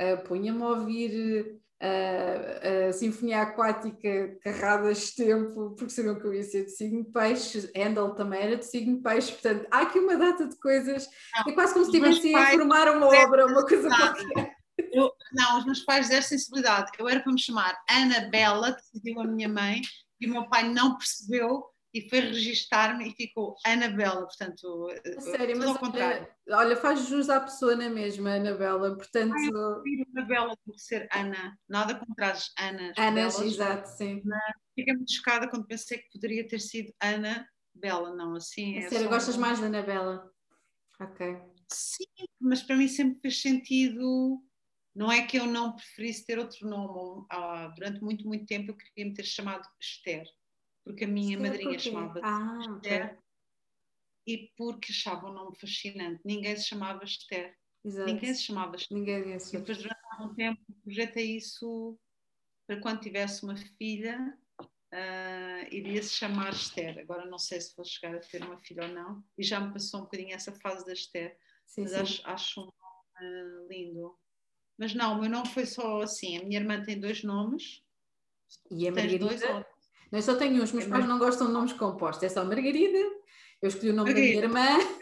uh, 0.00 0.22
punha-me 0.24 0.62
a 0.62 0.68
ouvir 0.68 1.60
a, 1.80 2.88
a 2.88 2.92
Sinfonia 2.92 3.42
Aquática 3.42 4.38
Carradas 4.42 5.10
Tempo, 5.14 5.74
porque 5.76 5.90
sabiam 5.90 6.18
que 6.18 6.26
eu 6.26 6.34
ia 6.34 6.42
ser 6.42 6.64
de 6.64 6.70
signo 6.70 7.04
peixe, 7.04 7.70
Handel 7.76 8.14
também 8.14 8.40
era 8.40 8.56
de 8.56 8.64
signo 8.64 9.02
peixe, 9.02 9.32
portanto 9.32 9.66
há 9.70 9.80
aqui 9.80 9.98
uma 9.98 10.16
data 10.16 10.46
de 10.48 10.58
coisas, 10.58 11.08
não, 11.34 11.52
é 11.52 11.54
quase 11.54 11.74
como 11.74 11.84
se 11.84 11.90
estivessem 11.90 12.34
a 12.34 12.50
formar 12.52 12.88
uma 12.96 13.06
obra, 13.06 13.46
uma 13.46 13.66
coisa 13.66 13.88
qualquer. 13.88 14.56
Eu, 14.92 15.10
não, 15.32 15.58
os 15.58 15.64
meus 15.64 15.80
pais 15.80 16.08
deram 16.08 16.22
sensibilidade. 16.22 16.90
Eu 16.98 17.08
era 17.08 17.20
para 17.20 17.32
me 17.32 17.40
chamar 17.40 17.78
Ana 17.90 18.28
Bela, 18.28 18.72
decidiu 18.72 19.20
a 19.20 19.26
minha 19.26 19.48
mãe, 19.48 19.80
e 20.20 20.26
o 20.26 20.30
meu 20.30 20.48
pai 20.48 20.68
não 20.68 20.96
percebeu 20.96 21.64
e 21.96 22.10
foi 22.10 22.20
registar-me 22.20 23.08
e 23.08 23.14
ficou 23.14 23.56
Anabela, 23.64 24.26
portanto, 24.26 24.90
eh, 24.90 25.20
Sério, 25.20 25.56
mas 25.56 25.68
ao 25.68 25.78
contrário. 25.78 26.28
Olha, 26.50 26.76
faz 26.76 27.08
jus 27.08 27.30
à 27.30 27.40
pessoa 27.40 27.74
na 27.74 27.88
mesma, 27.88 28.34
Anabela, 28.34 28.94
portanto... 28.94 29.32
Ai, 29.34 29.46
eu 29.46 29.80
prefiro 29.80 30.10
Anabela 30.14 30.54
do 30.66 30.72
que 30.74 30.78
ser 30.78 31.08
Ana, 31.10 31.58
nada 31.66 31.94
contra 31.94 32.32
as 32.32 32.52
Anas. 32.58 32.98
Anas, 32.98 33.40
exato, 33.40 33.88
sim. 33.88 34.22
Fiquei 34.74 34.94
muito 34.94 35.10
chocada 35.10 35.48
quando 35.48 35.66
pensei 35.66 35.98
que 35.98 36.10
poderia 36.12 36.46
ter 36.46 36.60
sido 36.60 36.92
Ana 37.02 37.48
Bela, 37.74 38.14
não 38.14 38.34
assim. 38.34 38.76
É 38.76 38.88
Sério, 38.90 39.08
gostas 39.08 39.38
mais 39.38 39.58
da 39.58 39.66
Anabela? 39.66 40.30
Ok. 41.00 41.38
Sim, 41.72 42.26
mas 42.38 42.62
para 42.62 42.76
mim 42.76 42.88
sempre 42.88 43.20
fez 43.20 43.40
sentido... 43.40 44.42
Não 44.94 45.12
é 45.12 45.26
que 45.26 45.38
eu 45.38 45.44
não 45.44 45.76
preferisse 45.76 46.24
ter 46.24 46.38
outro 46.38 46.66
nome. 46.66 47.26
Ah, 47.30 47.70
durante 47.76 48.02
muito, 48.02 48.26
muito 48.26 48.46
tempo 48.46 48.70
eu 48.70 48.76
queria 48.76 49.04
me 49.04 49.12
ter 49.12 49.24
chamado 49.24 49.68
Esther 49.78 50.24
porque 50.86 51.04
a 51.04 51.08
minha 51.08 51.36
Esther 51.36 51.50
madrinha 51.50 51.78
chamava-se 51.80 52.20
ah, 52.24 52.58
Esther 52.60 53.04
okay. 53.06 53.18
e 54.24 54.52
porque 54.56 54.92
achava 54.92 55.28
o 55.28 55.32
nome 55.32 55.58
fascinante. 55.58 56.20
Ninguém 56.24 56.56
se 56.56 56.68
chamava 56.68 57.02
Esther. 57.02 57.56
Exato. 57.84 58.06
Ninguém 58.06 58.32
se 58.32 58.42
chamava 58.44 58.76
Esther. 58.76 58.96
Ninguém 58.96 59.34
e 59.34 59.36
depois, 59.36 59.78
durante 59.78 60.00
algum 60.12 60.32
tempo, 60.34 60.60
projetei 60.84 61.36
isso 61.36 61.98
para 62.68 62.80
quando 62.80 63.00
tivesse 63.00 63.42
uma 63.42 63.56
filha, 63.56 64.38
uh, 64.60 65.74
iria 65.74 66.00
se 66.04 66.14
chamar 66.14 66.52
Esther. 66.52 67.00
Agora 67.00 67.26
não 67.26 67.38
sei 67.38 67.60
se 67.60 67.74
vou 67.74 67.84
chegar 67.84 68.14
a 68.14 68.20
ter 68.20 68.44
uma 68.44 68.58
filha 68.60 68.84
ou 68.84 68.88
não, 68.88 69.24
e 69.36 69.42
já 69.42 69.58
me 69.58 69.72
passou 69.72 70.00
um 70.00 70.04
bocadinho 70.04 70.36
essa 70.36 70.52
fase 70.52 70.86
da 70.86 70.92
Esther, 70.92 71.36
sim, 71.66 71.82
mas 71.82 71.90
sim. 71.90 71.96
Acho, 71.96 72.28
acho 72.28 72.60
um 72.60 72.64
nome 72.64 73.64
uh, 73.64 73.68
lindo. 73.68 74.16
Mas 74.78 74.94
não, 74.94 75.16
o 75.16 75.20
meu 75.20 75.30
nome 75.30 75.48
foi 75.48 75.66
só 75.66 76.02
assim. 76.02 76.38
A 76.38 76.44
minha 76.44 76.60
irmã 76.60 76.80
tem 76.80 77.00
dois 77.00 77.24
nomes. 77.24 77.82
E 78.70 78.86
a 78.86 78.92
Margarida? 78.92 79.26
Dois, 79.26 79.42
eu 80.12 80.22
só 80.22 80.36
tenho 80.36 80.62
uns, 80.62 80.72
meus 80.72 80.86
pais 80.86 81.06
não 81.06 81.18
gostam 81.18 81.48
de 81.48 81.52
nomes 81.52 81.72
compostos, 81.72 82.22
é 82.24 82.28
só 82.28 82.44
Margarida, 82.44 82.98
eu 83.60 83.68
escolhi 83.68 83.90
o 83.90 83.94
nome 83.94 84.12
Margarida. 84.12 84.42
da 84.42 84.48
minha 84.48 84.70
irmã. 84.72 84.96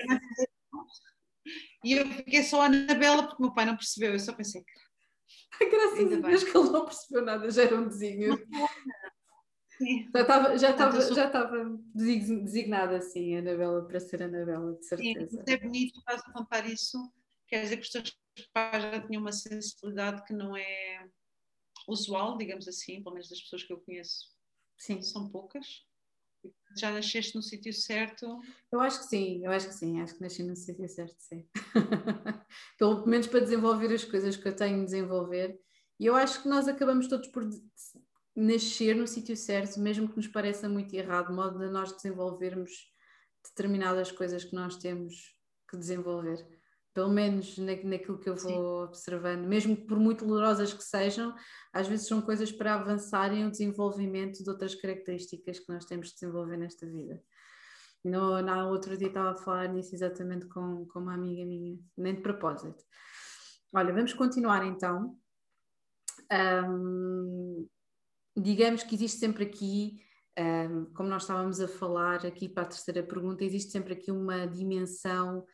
E 1.85 1.93
eu 1.93 2.07
fiquei 2.07 2.43
só 2.43 2.63
Anabela 2.63 3.25
porque 3.25 3.43
o 3.43 3.47
meu 3.47 3.55
pai 3.55 3.67
não 3.67 3.77
percebeu, 3.77 4.13
eu 4.13 4.19
só 4.19 4.33
pensei 4.33 4.63
que. 4.63 5.67
Graças 5.71 5.99
Ainda 5.99 6.17
a 6.17 6.21
Deus 6.21 6.43
bem. 6.43 6.53
que 6.53 6.59
ele 6.59 6.71
não 6.71 6.85
percebeu 6.85 7.25
nada, 7.25 7.51
já 7.51 7.63
era 7.63 7.77
um 7.77 7.87
desenho. 7.87 8.37
Já 10.15 10.21
estava, 10.23 10.57
já 10.57 10.71
estava, 10.71 11.01
já 11.15 11.27
estava 11.27 11.79
designada 11.95 12.97
assim, 12.97 13.37
Anabela, 13.37 13.87
para 13.87 14.01
ser 14.01 14.23
Anabela, 14.23 14.75
de 14.75 14.87
certeza. 14.87 15.31
Sim, 15.31 15.53
é 15.53 15.57
bonito, 15.59 16.01
a 16.07 16.33
contar 16.33 16.67
isso, 16.67 16.99
quer 17.49 17.63
dizer 17.63 17.77
que 17.77 17.83
os 17.83 17.91
teus 17.91 18.19
pais 18.53 18.83
já 18.83 19.07
tinham 19.07 19.21
uma 19.21 19.33
sensibilidade 19.33 20.25
que 20.25 20.33
não 20.33 20.57
é 20.57 21.07
usual, 21.89 22.39
digamos 22.39 22.67
assim, 22.67 23.03
pelo 23.03 23.15
menos 23.15 23.29
das 23.29 23.41
pessoas 23.41 23.63
que 23.65 23.73
eu 23.73 23.81
conheço 23.81 24.34
Sim. 24.85 25.01
São 25.01 25.31
poucas? 25.31 25.83
Já 26.77 26.91
nasceste 26.91 27.35
no 27.35 27.43
sítio 27.43 27.73
certo? 27.73 28.39
Eu 28.71 28.81
acho 28.81 28.99
que 28.99 29.07
sim, 29.07 29.43
eu 29.43 29.51
acho 29.51 29.69
que 29.69 29.75
sim, 29.75 29.99
acho 30.03 30.15
que 30.15 30.21
nasci 30.21 30.43
no 30.43 30.55
sítio 30.55 30.87
certo, 30.87 31.17
sim. 31.19 31.49
Pelo 32.79 33.07
menos 33.07 33.27
para 33.27 33.41
desenvolver 33.41 33.95
as 33.95 34.05
coisas 34.05 34.37
que 34.37 34.47
eu 34.47 34.55
tenho 34.55 34.81
de 34.81 34.85
desenvolver. 34.85 35.59
E 35.99 36.05
eu 36.05 36.15
acho 36.15 36.43
que 36.43 36.49
nós 36.49 36.69
acabamos 36.69 37.09
todos 37.09 37.29
por 37.29 37.49
nascer 38.37 38.95
no 38.95 39.07
sítio 39.07 39.35
certo, 39.39 39.81
mesmo 39.81 40.07
que 40.07 40.17
nos 40.17 40.29
pareça 40.29 40.69
muito 40.69 40.93
errado, 40.93 41.35
modo 41.35 41.59
de 41.59 41.71
nós 41.71 41.91
desenvolvermos 41.93 42.93
determinadas 43.43 44.13
coisas 44.13 44.45
que 44.45 44.55
nós 44.55 44.77
temos 44.77 45.35
que 45.71 45.79
desenvolver 45.79 46.47
pelo 46.95 47.11
menos 47.11 47.59
na, 47.59 47.75
naquilo 47.83 48.19
que 48.19 48.31
eu 48.31 48.37
vou 48.37 48.51
Sim. 48.51 48.85
observando, 48.85 49.47
mesmo 49.47 49.77
por 49.77 49.99
muito 49.99 50.25
dolorosas 50.25 50.73
que 50.73 50.83
sejam, 50.83 51.35
às 51.73 51.89
vezes 51.89 52.07
são 52.07 52.23
coisas 52.23 52.53
para 52.53 52.75
avançarem 52.75 53.45
o 53.45 53.51
desenvolvimento 53.51 54.43
de 54.43 54.49
outras 54.49 54.77
características 54.77 55.59
que 55.59 55.73
nós 55.73 55.85
temos 55.85 56.09
de 56.09 56.15
desenvolver 56.15 56.57
nesta 56.57 56.87
vida. 56.87 57.21
No, 58.05 58.41
no 58.41 58.69
outro 58.69 58.97
dia 58.97 59.09
estava 59.09 59.33
a 59.33 59.37
falar 59.37 59.69
nisso 59.69 59.95
exatamente 59.95 60.47
com, 60.47 60.87
com 60.87 61.01
uma 61.01 61.15
amiga 61.15 61.45
minha, 61.45 61.77
nem 61.97 62.15
de 62.15 62.23
propósito. 62.23 62.85
Olha, 63.75 63.93
vamos 63.93 64.13
continuar 64.13 64.65
então. 64.65 65.19
Um, 66.31 67.67
digamos 68.37 68.85
que 68.85 68.95
existe 68.95 69.19
sempre 69.19 69.45
aqui, 69.45 70.01
um, 70.39 70.85
como 70.95 71.09
nós 71.09 71.23
estávamos 71.23 71.61
a 71.61 71.67
falar 71.67 72.25
aqui 72.25 72.49
para 72.49 72.63
a 72.63 72.67
terceira 72.67 73.03
pergunta, 73.03 73.43
existe 73.43 73.73
sempre 73.73 73.95
aqui 73.95 74.13
uma 74.13 74.47
dimensão 74.47 75.45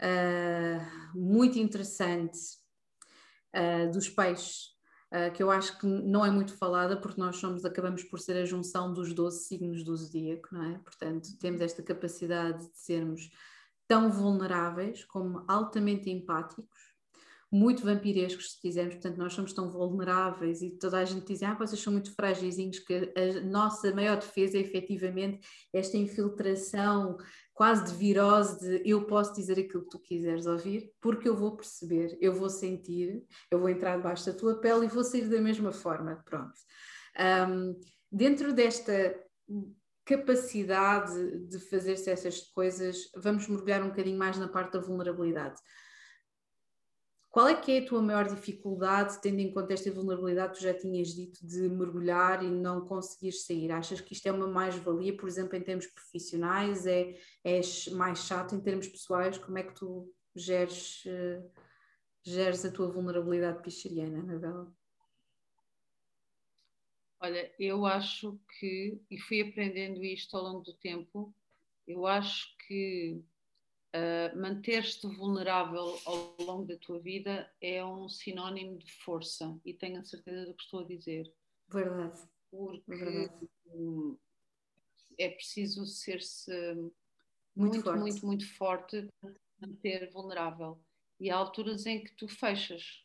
uh, 0.00 1.18
muito 1.18 1.58
interessante 1.58 2.38
uh, 3.54 3.90
dos 3.92 4.08
peixes, 4.08 4.70
uh, 5.12 5.32
que 5.32 5.42
eu 5.42 5.50
acho 5.50 5.78
que 5.78 5.86
não 5.86 6.24
é 6.24 6.30
muito 6.30 6.56
falada, 6.56 7.00
porque 7.00 7.20
nós 7.20 7.36
somos, 7.36 7.64
acabamos 7.64 8.02
por 8.04 8.18
ser 8.18 8.36
a 8.36 8.44
junção 8.44 8.92
dos 8.92 9.12
12 9.12 9.44
signos 9.44 9.84
do 9.84 9.96
zodíaco, 9.96 10.48
não 10.52 10.62
é? 10.64 10.78
Portanto, 10.78 11.28
temos 11.38 11.60
esta 11.60 11.82
capacidade 11.82 12.66
de 12.70 12.78
sermos 12.78 13.30
tão 13.86 14.10
vulneráveis 14.10 15.04
como 15.04 15.44
altamente 15.48 16.10
empáticos, 16.10 16.89
muito 17.52 17.84
vampirescos, 17.84 18.52
se 18.52 18.60
quisermos, 18.60 18.94
portanto, 18.94 19.16
nós 19.16 19.32
somos 19.32 19.52
tão 19.52 19.68
vulneráveis 19.68 20.62
e 20.62 20.70
toda 20.70 20.98
a 20.98 21.04
gente 21.04 21.26
diz, 21.26 21.42
ah, 21.42 21.54
vocês 21.54 21.80
são 21.80 21.92
muito 21.92 22.14
frágeis, 22.14 22.56
que 22.78 23.12
a 23.16 23.40
nossa 23.40 23.92
maior 23.92 24.16
defesa 24.16 24.56
é 24.56 24.60
efetivamente 24.60 25.40
esta 25.72 25.96
infiltração 25.96 27.16
quase 27.52 27.92
de 27.92 27.98
virose 27.98 28.60
de 28.60 28.88
eu 28.88 29.04
posso 29.04 29.34
dizer 29.34 29.58
aquilo 29.58 29.82
que 29.82 29.90
tu 29.90 29.98
quiseres 29.98 30.46
ouvir, 30.46 30.92
porque 31.00 31.28
eu 31.28 31.36
vou 31.36 31.56
perceber, 31.56 32.16
eu 32.20 32.32
vou 32.32 32.48
sentir, 32.48 33.22
eu 33.50 33.58
vou 33.58 33.68
entrar 33.68 33.96
debaixo 33.96 34.26
da 34.26 34.32
tua 34.32 34.60
pele 34.60 34.86
e 34.86 34.88
vou 34.88 35.04
sair 35.04 35.28
da 35.28 35.40
mesma 35.40 35.72
forma, 35.72 36.22
pronto. 36.24 36.54
Um, 37.48 37.78
dentro 38.10 38.52
desta 38.52 39.14
capacidade 40.04 41.48
de 41.48 41.58
fazer-se 41.58 42.10
essas 42.10 42.40
coisas, 42.40 43.10
vamos 43.16 43.46
mergulhar 43.46 43.82
um 43.82 43.88
bocadinho 43.88 44.18
mais 44.18 44.38
na 44.38 44.48
parte 44.48 44.72
da 44.72 44.80
vulnerabilidade. 44.80 45.60
Qual 47.30 47.46
é 47.46 47.54
que 47.54 47.70
é 47.70 47.78
a 47.78 47.86
tua 47.86 48.02
maior 48.02 48.28
dificuldade, 48.28 49.20
tendo 49.22 49.38
em 49.38 49.52
conta 49.52 49.72
esta 49.72 49.90
vulnerabilidade 49.92 50.52
que 50.52 50.58
tu 50.58 50.62
já 50.64 50.74
tinhas 50.74 51.14
dito, 51.14 51.46
de 51.46 51.68
mergulhar 51.68 52.42
e 52.42 52.50
não 52.50 52.84
conseguir 52.86 53.30
sair? 53.30 53.70
Achas 53.70 54.00
que 54.00 54.12
isto 54.12 54.26
é 54.26 54.32
uma 54.32 54.48
mais-valia, 54.48 55.16
por 55.16 55.28
exemplo, 55.28 55.56
em 55.56 55.62
termos 55.62 55.86
profissionais? 55.86 56.86
É, 56.86 57.16
é 57.44 57.60
mais 57.92 58.18
chato 58.26 58.56
em 58.56 58.60
termos 58.60 58.88
pessoais? 58.88 59.38
Como 59.38 59.56
é 59.58 59.62
que 59.62 59.74
tu 59.74 60.12
geres, 60.34 61.04
uh, 61.04 61.48
geres 62.24 62.64
a 62.64 62.72
tua 62.72 62.90
vulnerabilidade 62.90 63.62
picheriana, 63.62 64.18
Anabela? 64.18 64.74
Olha, 67.20 67.54
eu 67.60 67.86
acho 67.86 68.40
que, 68.58 69.00
e 69.08 69.18
fui 69.20 69.40
aprendendo 69.42 70.02
isto 70.02 70.36
ao 70.36 70.42
longo 70.42 70.62
do 70.62 70.74
tempo, 70.74 71.32
eu 71.86 72.06
acho 72.06 72.56
que 72.66 73.22
Uh, 73.92 74.38
Manter-te 74.38 75.04
vulnerável 75.08 75.98
ao 76.04 76.36
longo 76.38 76.64
da 76.64 76.76
tua 76.76 77.00
vida 77.00 77.52
é 77.60 77.84
um 77.84 78.08
sinónimo 78.08 78.78
de 78.78 78.92
força 79.02 79.58
e 79.64 79.74
tenho 79.74 79.98
a 79.98 80.04
certeza 80.04 80.46
do 80.46 80.54
que 80.54 80.62
estou 80.62 80.80
a 80.80 80.86
dizer. 80.86 81.32
Verdade. 81.68 82.20
Porque 82.50 82.84
Verdade. 82.86 83.48
é 85.18 85.28
preciso 85.30 85.86
ser-se 85.86 86.52
muito, 87.54 87.74
muito, 87.74 87.82
forte. 87.82 87.98
muito, 87.98 88.26
muito 88.26 88.56
forte 88.56 89.08
para 89.20 89.34
manter 89.60 90.10
vulnerável. 90.10 90.80
E 91.18 91.28
há 91.30 91.36
alturas 91.36 91.84
em 91.84 92.02
que 92.02 92.14
tu 92.14 92.28
fechas. 92.28 93.04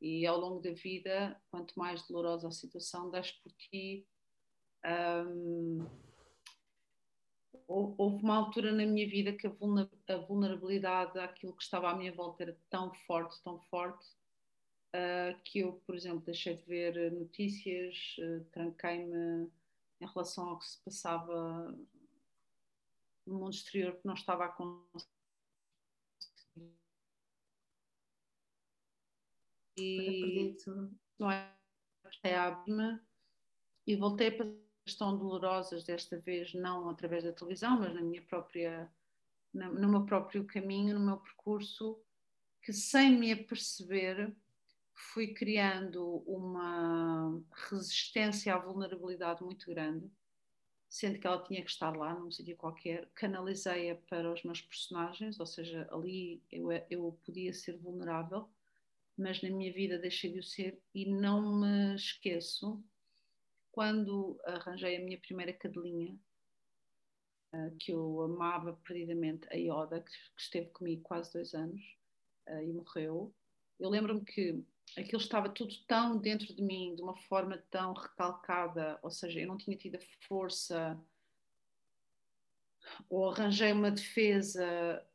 E 0.00 0.26
ao 0.26 0.38
longo 0.38 0.60
da 0.60 0.72
vida, 0.72 1.40
quanto 1.50 1.78
mais 1.78 2.06
dolorosa 2.06 2.48
a 2.48 2.52
situação, 2.52 3.10
das 3.10 3.32
por 3.32 3.52
ti. 3.52 4.06
Um, 4.84 5.86
houve 7.68 8.22
uma 8.22 8.36
altura 8.36 8.72
na 8.72 8.84
minha 8.86 9.08
vida 9.08 9.32
que 9.32 9.46
a 9.46 10.16
vulnerabilidade 10.18 11.18
àquilo 11.18 11.54
que 11.54 11.62
estava 11.62 11.90
à 11.90 11.96
minha 11.96 12.12
volta 12.12 12.42
era 12.42 12.58
tão 12.70 12.92
forte, 13.06 13.42
tão 13.42 13.58
forte, 13.62 14.06
uh, 14.94 15.40
que 15.44 15.60
eu, 15.60 15.74
por 15.86 15.94
exemplo, 15.94 16.20
deixei 16.20 16.56
de 16.56 16.64
ver 16.64 17.12
notícias, 17.12 18.16
uh, 18.18 18.44
tranquei-me 18.52 19.50
em 20.00 20.06
relação 20.06 20.48
ao 20.48 20.58
que 20.58 20.66
se 20.66 20.82
passava 20.84 21.76
no 23.26 23.38
mundo 23.38 23.54
exterior, 23.54 23.94
que 23.96 24.06
não 24.06 24.14
estava 24.14 24.46
a 24.46 24.48
conseguir. 24.48 25.08
E 29.78 30.56
não 31.18 31.30
é? 31.30 31.50
Até 32.04 32.36
abrir-me 32.36 33.00
e 33.86 33.96
voltei 33.96 34.30
para 34.30 34.46
tão 34.94 35.16
dolorosas 35.16 35.84
desta 35.84 36.18
vez 36.18 36.54
não 36.54 36.88
através 36.88 37.24
da 37.24 37.32
televisão 37.32 37.78
mas 37.78 37.94
na 37.94 38.00
minha 38.00 38.22
própria 38.22 38.90
no 39.52 39.88
meu 39.88 40.04
próprio 40.04 40.44
caminho 40.44 40.98
no 40.98 41.04
meu 41.04 41.16
percurso 41.18 41.98
que 42.62 42.72
sem 42.72 43.18
me 43.18 43.32
aperceber 43.32 44.34
fui 44.94 45.34
criando 45.34 46.22
uma 46.26 47.40
resistência 47.70 48.54
à 48.54 48.58
vulnerabilidade 48.58 49.42
muito 49.42 49.66
grande 49.68 50.10
sendo 50.92 51.18
que 51.18 51.26
ela 51.26 51.42
tinha 51.42 51.64
que 51.64 51.70
estar 51.70 51.96
lá 51.96 52.12
num 52.12 52.30
sítio 52.30 52.54
qualquer, 52.54 53.08
canalizei-a 53.14 53.96
para 53.96 54.30
os 54.30 54.42
meus 54.42 54.60
personagens, 54.60 55.40
ou 55.40 55.46
seja, 55.46 55.88
ali 55.90 56.42
eu, 56.52 56.70
eu 56.90 57.18
podia 57.24 57.54
ser 57.54 57.78
vulnerável, 57.78 58.46
mas 59.16 59.40
na 59.40 59.48
minha 59.48 59.72
vida 59.72 59.98
deixei 59.98 60.30
de 60.30 60.40
o 60.40 60.42
ser 60.42 60.78
e 60.94 61.10
não 61.10 61.60
me 61.60 61.94
esqueço 61.94 62.84
quando 63.72 64.40
arranjei 64.44 64.96
a 64.96 65.00
minha 65.00 65.18
primeira 65.18 65.52
cadelinha, 65.52 66.16
eh, 67.52 67.72
que 67.80 67.92
eu 67.92 68.22
amava 68.22 68.74
perdidamente, 68.84 69.48
a 69.50 69.56
Yoda, 69.56 70.00
que 70.00 70.12
esteve 70.36 70.70
comigo 70.70 71.02
quase 71.02 71.32
dois 71.32 71.54
anos 71.54 71.82
eh, 72.46 72.66
e 72.66 72.72
morreu. 72.72 73.34
Eu 73.80 73.90
lembro-me 73.90 74.24
que 74.24 74.62
aquilo 74.96 75.20
estava 75.20 75.48
tudo 75.48 75.74
tão 75.86 76.18
dentro 76.18 76.54
de 76.54 76.62
mim, 76.62 76.94
de 76.94 77.02
uma 77.02 77.16
forma 77.22 77.58
tão 77.70 77.92
recalcada, 77.94 78.98
ou 79.02 79.10
seja, 79.10 79.40
eu 79.40 79.48
não 79.48 79.56
tinha 79.56 79.76
tido 79.76 79.96
a 79.96 80.26
força 80.28 81.02
ou 83.08 83.30
arranjei 83.30 83.72
uma 83.72 83.90
defesa 83.90 85.06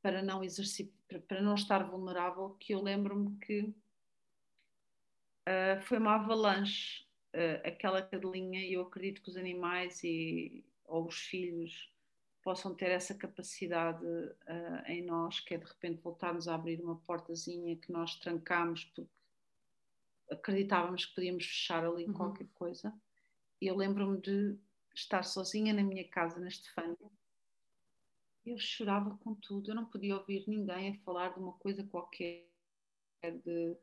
para 0.00 0.22
não 0.22 0.42
exercer, 0.42 0.90
para 1.28 1.40
não 1.40 1.54
estar 1.54 1.88
vulnerável, 1.88 2.50
que 2.58 2.74
eu 2.74 2.82
lembro-me 2.82 3.38
que 3.38 3.60
uh, 5.48 5.80
foi 5.82 5.98
uma 5.98 6.16
avalanche, 6.16 7.01
uh, 7.34 7.66
aquela 7.66 8.02
cadelinha, 8.02 8.60
e 8.60 8.74
eu 8.74 8.82
acredito 8.82 9.22
que 9.22 9.30
os 9.30 9.36
animais 9.36 10.02
e, 10.04 10.64
ou 10.84 11.06
os 11.06 11.16
filhos 11.16 11.90
possam 12.42 12.74
ter 12.74 12.90
essa 12.90 13.14
capacidade 13.14 14.04
uh, 14.04 14.86
em 14.86 15.02
nós, 15.02 15.40
que 15.40 15.54
é 15.54 15.58
de 15.58 15.64
repente 15.64 16.02
voltarmos 16.02 16.48
a 16.48 16.54
abrir 16.54 16.80
uma 16.80 16.96
portazinha 16.96 17.76
que 17.76 17.92
nós 17.92 18.16
trancámos 18.16 18.84
porque 18.86 19.08
acreditávamos 20.30 21.06
que 21.06 21.14
podíamos 21.14 21.44
fechar 21.44 21.84
ali 21.84 22.06
uhum. 22.06 22.12
qualquer 22.12 22.48
coisa. 22.54 22.92
E 23.60 23.66
eu 23.66 23.76
lembro-me 23.76 24.20
de 24.20 24.58
estar 24.94 25.22
sozinha 25.22 25.72
na 25.72 25.82
minha 25.82 26.06
casa, 26.08 26.40
neste 26.40 26.68
fã. 26.72 26.96
Eu 28.44 28.58
chorava 28.58 29.16
com 29.18 29.34
tudo, 29.34 29.70
eu 29.70 29.74
não 29.74 29.84
podia 29.84 30.16
ouvir 30.16 30.44
ninguém 30.48 30.90
a 30.90 30.98
falar 31.04 31.32
de 31.32 31.38
uma 31.38 31.52
coisa 31.52 31.84
qualquer. 31.84 32.44
De... 33.22 33.76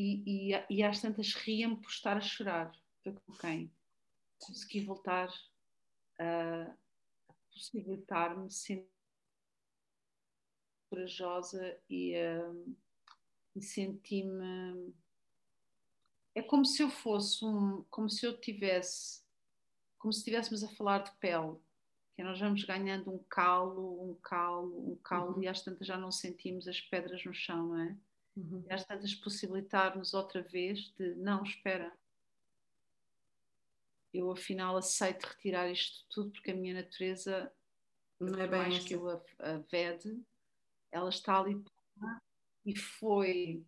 E, 0.00 0.52
e, 0.54 0.64
e 0.70 0.82
às 0.84 1.02
tantas 1.02 1.34
ria-me 1.34 1.76
por 1.76 1.90
estar 1.90 2.16
a 2.16 2.20
chorar. 2.20 2.70
Foi 3.02 3.12
com 3.12 3.32
quem? 3.32 3.72
Consegui 4.38 4.84
voltar 4.84 5.28
a 6.20 6.72
possibilitar-me 7.52 8.48
sentir 8.48 8.88
corajosa 10.88 11.76
e, 11.90 12.14
uh, 12.16 12.76
e 13.56 13.60
senti-me. 13.60 14.94
É 16.32 16.42
como 16.42 16.64
se 16.64 16.80
eu 16.80 16.90
fosse 16.90 17.44
um. 17.44 17.84
como 17.90 18.08
se 18.08 18.24
eu 18.24 18.40
tivesse. 18.40 19.24
como 19.98 20.12
se 20.12 20.20
estivéssemos 20.20 20.62
a 20.62 20.68
falar 20.68 21.02
de 21.02 21.10
pele. 21.16 21.56
Que 22.14 22.22
nós 22.22 22.38
vamos 22.38 22.62
ganhando 22.62 23.12
um 23.12 23.24
calo, 23.28 24.10
um 24.10 24.14
calo, 24.22 24.92
um 24.92 24.96
calo, 25.02 25.34
uhum. 25.34 25.42
e 25.42 25.48
às 25.48 25.60
tantas 25.60 25.88
já 25.88 25.98
não 25.98 26.12
sentimos 26.12 26.68
as 26.68 26.80
pedras 26.80 27.24
no 27.24 27.34
chão, 27.34 27.68
não 27.68 27.80
é? 27.80 27.96
Uhum. 28.38 28.64
E 28.68 28.72
às 28.72 28.84
tantas 28.84 29.14
possibilitar-nos 29.16 30.14
outra 30.14 30.40
vez 30.40 30.92
de 30.96 31.16
não, 31.16 31.42
espera, 31.42 31.92
eu 34.14 34.30
afinal 34.30 34.76
aceito 34.76 35.24
retirar 35.24 35.68
isto 35.68 36.06
tudo 36.08 36.30
porque 36.30 36.52
a 36.52 36.54
minha 36.54 36.74
natureza, 36.74 37.52
não 38.20 38.40
é 38.40 38.46
bem 38.46 38.60
mais 38.60 38.76
essa. 38.76 38.86
que 38.86 38.94
eu 38.94 39.10
a, 39.10 39.20
a 39.40 39.58
vede, 39.70 40.22
ela 40.92 41.08
está 41.08 41.40
ali 41.40 41.62
e 42.64 42.76
foi 42.76 43.64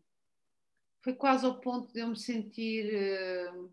foi 1.02 1.14
quase 1.14 1.46
ao 1.46 1.60
ponto 1.60 1.92
de 1.92 2.00
eu 2.00 2.08
me 2.08 2.16
sentir 2.16 2.92
uh, 2.92 3.72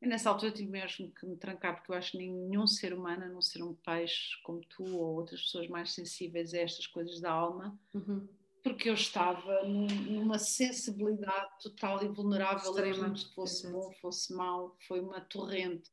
nessa 0.00 0.30
altura 0.30 0.52
tive 0.52 0.70
mesmo 0.70 1.10
que 1.10 1.26
me 1.26 1.36
trancar 1.36 1.74
porque 1.74 1.90
eu 1.90 1.96
acho 1.96 2.12
que 2.12 2.18
nenhum 2.18 2.66
ser 2.66 2.94
humano, 2.94 3.24
a 3.24 3.28
não 3.28 3.42
ser 3.42 3.62
um 3.62 3.74
peixe 3.74 4.40
como 4.42 4.64
tu 4.64 4.84
ou 4.84 5.16
outras 5.16 5.42
pessoas 5.42 5.68
mais 5.68 5.92
sensíveis 5.92 6.54
a 6.54 6.58
estas 6.58 6.86
coisas 6.86 7.20
da 7.20 7.30
alma, 7.30 7.78
uhum 7.92 8.26
porque 8.68 8.90
eu 8.90 8.94
estava 8.94 9.64
numa 9.64 10.38
sensibilidade 10.38 11.48
total 11.62 12.04
e 12.04 12.08
vulnerável 12.08 12.70
Extrema. 12.70 13.06
a 13.06 13.10
tudo, 13.10 13.34
fosse 13.34 13.70
bom, 13.72 13.90
fosse 13.94 14.34
mau, 14.34 14.76
foi 14.86 15.00
uma 15.00 15.22
torrente. 15.22 15.90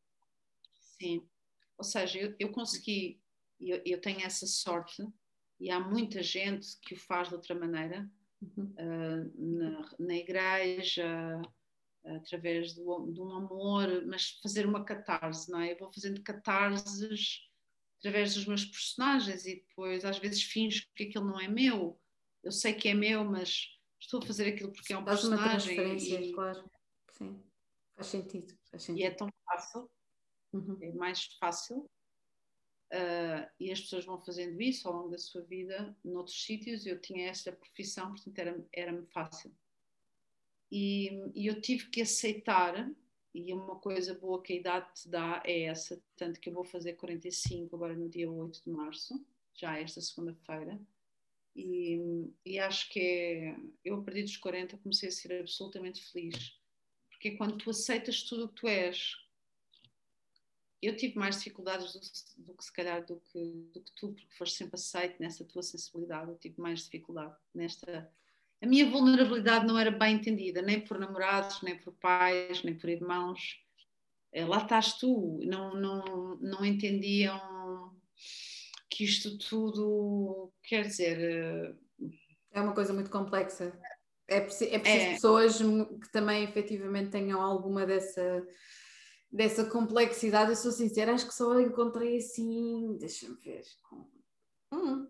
Sim. 1.00 1.26
Ou 1.78 1.86
seja, 1.86 2.20
eu, 2.20 2.36
eu 2.38 2.52
consegui, 2.52 3.22
eu, 3.62 3.82
eu, 3.86 4.02
tenho 4.02 4.22
essa 4.22 4.46
sorte, 4.46 5.08
e 5.58 5.72
há 5.72 5.80
muita 5.80 6.22
gente 6.22 6.78
que 6.82 6.96
o 6.96 7.00
faz 7.00 7.30
de 7.30 7.36
outra 7.36 7.56
maneira, 7.56 8.10
uhum. 8.42 8.76
uh, 8.78 9.58
na, 9.58 9.96
na 9.98 10.16
igreja, 10.16 11.42
através 12.04 12.74
do, 12.74 13.10
de 13.14 13.22
um 13.22 13.32
amor, 13.32 14.06
mas 14.06 14.38
fazer 14.44 14.66
uma 14.66 14.84
catarse, 14.84 15.50
não 15.50 15.62
é? 15.62 15.72
Eu 15.72 15.78
vou 15.78 15.94
fazendo 15.94 16.22
catarses 16.22 17.40
através 18.00 18.36
dos 18.36 18.46
meus 18.46 18.66
personagens 18.66 19.46
e 19.46 19.56
depois 19.56 20.04
às 20.04 20.20
vezes 20.20 20.44
finjo 20.44 20.86
que 20.94 21.06
aquilo 21.06 21.26
não 21.26 21.40
é 21.40 21.48
meu 21.48 21.98
eu 22.46 22.52
sei 22.52 22.74
que 22.76 22.88
é 22.88 22.94
meu, 22.94 23.26
mas 23.26 23.76
estou 24.00 24.22
a 24.22 24.26
fazer 24.26 24.48
aquilo 24.48 24.72
porque 24.72 24.94
é 24.94 24.98
um 24.98 25.04
Faz 25.04 25.22
personagem. 25.22 25.48
Uma 25.48 25.50
transferência, 25.50 26.22
e, 26.22 26.32
claro. 26.32 26.72
Sim, 27.12 27.44
faz 27.96 28.08
sentido, 28.08 28.54
faz 28.70 28.84
sentido. 28.84 29.02
E 29.02 29.04
é 29.04 29.12
tão 29.12 29.28
fácil, 29.46 29.90
uhum. 30.54 30.78
é 30.80 30.92
mais 30.94 31.26
fácil. 31.40 31.90
Uh, 32.94 33.50
e 33.60 33.72
as 33.72 33.82
pessoas 33.82 34.06
vão 34.06 34.24
fazendo 34.24 34.62
isso 34.62 34.88
ao 34.88 34.94
longo 34.94 35.10
da 35.10 35.18
sua 35.18 35.42
vida 35.42 35.98
noutros 36.04 36.46
sítios. 36.46 36.86
Eu 36.86 37.02
tinha 37.02 37.28
esta 37.28 37.52
profissão, 37.52 38.10
portanto 38.10 38.38
era-me 38.38 38.66
era 38.72 39.06
fácil. 39.08 39.52
E, 40.72 41.10
e, 41.34 41.48
eu 41.48 41.60
tive 41.62 41.90
que 41.90 42.02
aceitar, 42.02 42.92
e 43.34 43.54
uma 43.54 43.80
coisa 43.80 44.14
boa 44.14 44.42
que 44.42 44.54
a 44.54 44.56
idade 44.56 44.94
te 44.94 45.10
dá 45.10 45.42
é 45.46 45.64
essa, 45.64 46.02
tanto 46.16 46.40
que 46.40 46.50
eu 46.50 46.54
vou 46.54 46.64
fazer 46.64 46.94
45 46.94 47.76
agora 47.76 47.96
no 47.96 48.10
dia 48.10 48.30
8 48.30 48.64
de 48.64 48.70
março, 48.70 49.26
já 49.54 49.80
esta 49.80 50.00
segunda-feira. 50.00 50.80
E, 51.56 52.34
e, 52.46 52.60
acho 52.60 52.90
que 52.90 53.00
é, 53.00 53.56
eu 53.84 53.96
a 53.96 54.04
partir 54.04 54.24
dos 54.24 54.36
40 54.36 54.78
comecei 54.78 55.08
a 55.08 55.12
ser 55.12 55.40
absolutamente 55.40 56.04
feliz. 56.12 56.60
Porque 57.10 57.30
é 57.30 57.36
quando 57.38 57.58
tu 57.58 57.70
aceitas 57.70 58.24
tudo 58.24 58.46
o 58.46 58.50
que 58.50 58.56
tu 58.56 58.68
és. 58.68 59.16
Eu 60.82 60.98
tive 60.98 61.18
mais 61.18 61.38
dificuldades 61.38 61.94
do, 61.94 62.44
do, 62.46 62.54
que 62.54 62.66
se 62.66 62.74
calhar 62.74 63.06
do 63.06 63.22
que, 63.32 63.40
do 63.74 63.82
que 63.82 63.92
tu 63.96 64.10
porque 64.10 64.36
foste 64.38 64.58
sempre 64.58 64.76
aceito 64.76 65.16
nessa 65.20 65.46
tua 65.46 65.64
sensibilidade. 65.64 66.30
Eu 66.30 66.38
tive 66.38 66.60
mais 66.60 66.84
dificuldade 66.84 67.36
nesta. 67.54 68.12
A 68.62 68.68
minha 68.68 68.90
vulnerabilidade 68.90 69.66
não 69.66 69.80
era 69.80 69.92
bem 69.92 70.16
entendida 70.16 70.62
nem 70.62 70.82
por 70.82 71.00
namorados, 71.00 71.62
nem 71.62 71.78
por 71.78 71.94
pais 71.94 72.64
nem 72.64 72.78
por 72.78 72.90
irmãos. 72.90 73.64
Eh, 74.34 74.46
lá 74.46 74.58
estás 74.58 74.94
tu. 74.94 75.40
Não, 75.46 75.74
não, 75.74 76.36
não 76.42 76.66
entendiam 76.66 77.96
que 78.90 79.04
isto 79.04 79.38
tudo 79.38 80.52
quer 80.64 80.86
dizer. 80.86 81.20
Eh, 81.20 81.76
é 82.52 82.62
uma 82.62 82.74
coisa 82.74 82.94
muito 82.94 83.10
complexa. 83.10 83.78
É, 84.28 84.40
preciso, 84.42 84.74
é 84.74 84.80
preciso 84.80 85.06
é. 85.06 85.12
pessoas 85.14 85.58
que 85.58 86.12
também 86.12 86.44
efetivamente 86.44 87.12
tenham 87.12 87.42
alguma 87.42 87.86
dessa, 87.86 88.48
dessa 89.32 89.66
complexidade. 89.66 90.52
Eu 90.52 90.56
sou 90.56 90.72
sincera, 90.72 91.14
acho 91.14 91.28
que 91.28 91.34
só 91.34 91.60
encontrei 91.60 92.18
assim. 92.18 92.98
Deixa-me 92.98 93.36
ver. 93.36 93.64
Hum, 94.72 95.08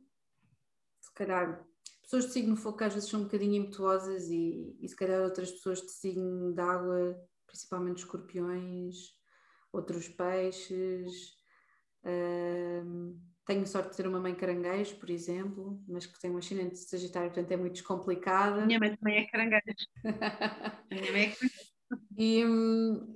se 0.99 1.13
calhar 1.13 1.65
pessoas 2.01 2.25
de 2.25 2.33
signo 2.33 2.55
fogo 2.55 2.83
às 2.83 2.93
vezes 2.93 3.09
são 3.09 3.21
um 3.21 3.23
bocadinho 3.23 3.55
impetuosas 3.55 4.29
e, 4.29 4.75
e 4.79 4.87
se 4.87 4.95
calhar 4.95 5.21
outras 5.21 5.51
pessoas 5.51 5.81
de 5.81 5.91
signo 5.91 6.53
de 6.53 6.61
água, 6.61 7.15
principalmente 7.47 7.99
escorpiões, 7.99 9.13
outros 9.71 10.07
peixes. 10.09 11.35
Hum, 12.03 13.19
tenho 13.45 13.67
sorte 13.67 13.91
de 13.91 13.97
ter 13.97 14.07
uma 14.07 14.19
mãe 14.19 14.33
caranguejo, 14.33 14.95
por 14.95 15.09
exemplo, 15.09 15.79
mas 15.87 16.05
que 16.05 16.19
tem 16.19 16.31
um 16.31 16.37
ascendente 16.37 16.71
de 16.71 16.89
Sagitário, 16.89 17.31
portanto 17.31 17.51
é 17.51 17.57
muito 17.57 17.73
descomplicada. 17.73 18.65
Minha 18.65 18.79
mãe 18.79 18.95
também 18.95 19.17
é 19.17 19.25
caranguejo. 19.25 19.63
Minha 20.91 21.11
mãe 21.11 21.21
é 21.21 21.35
caranguejo. 21.35 21.75
E, 22.17 22.43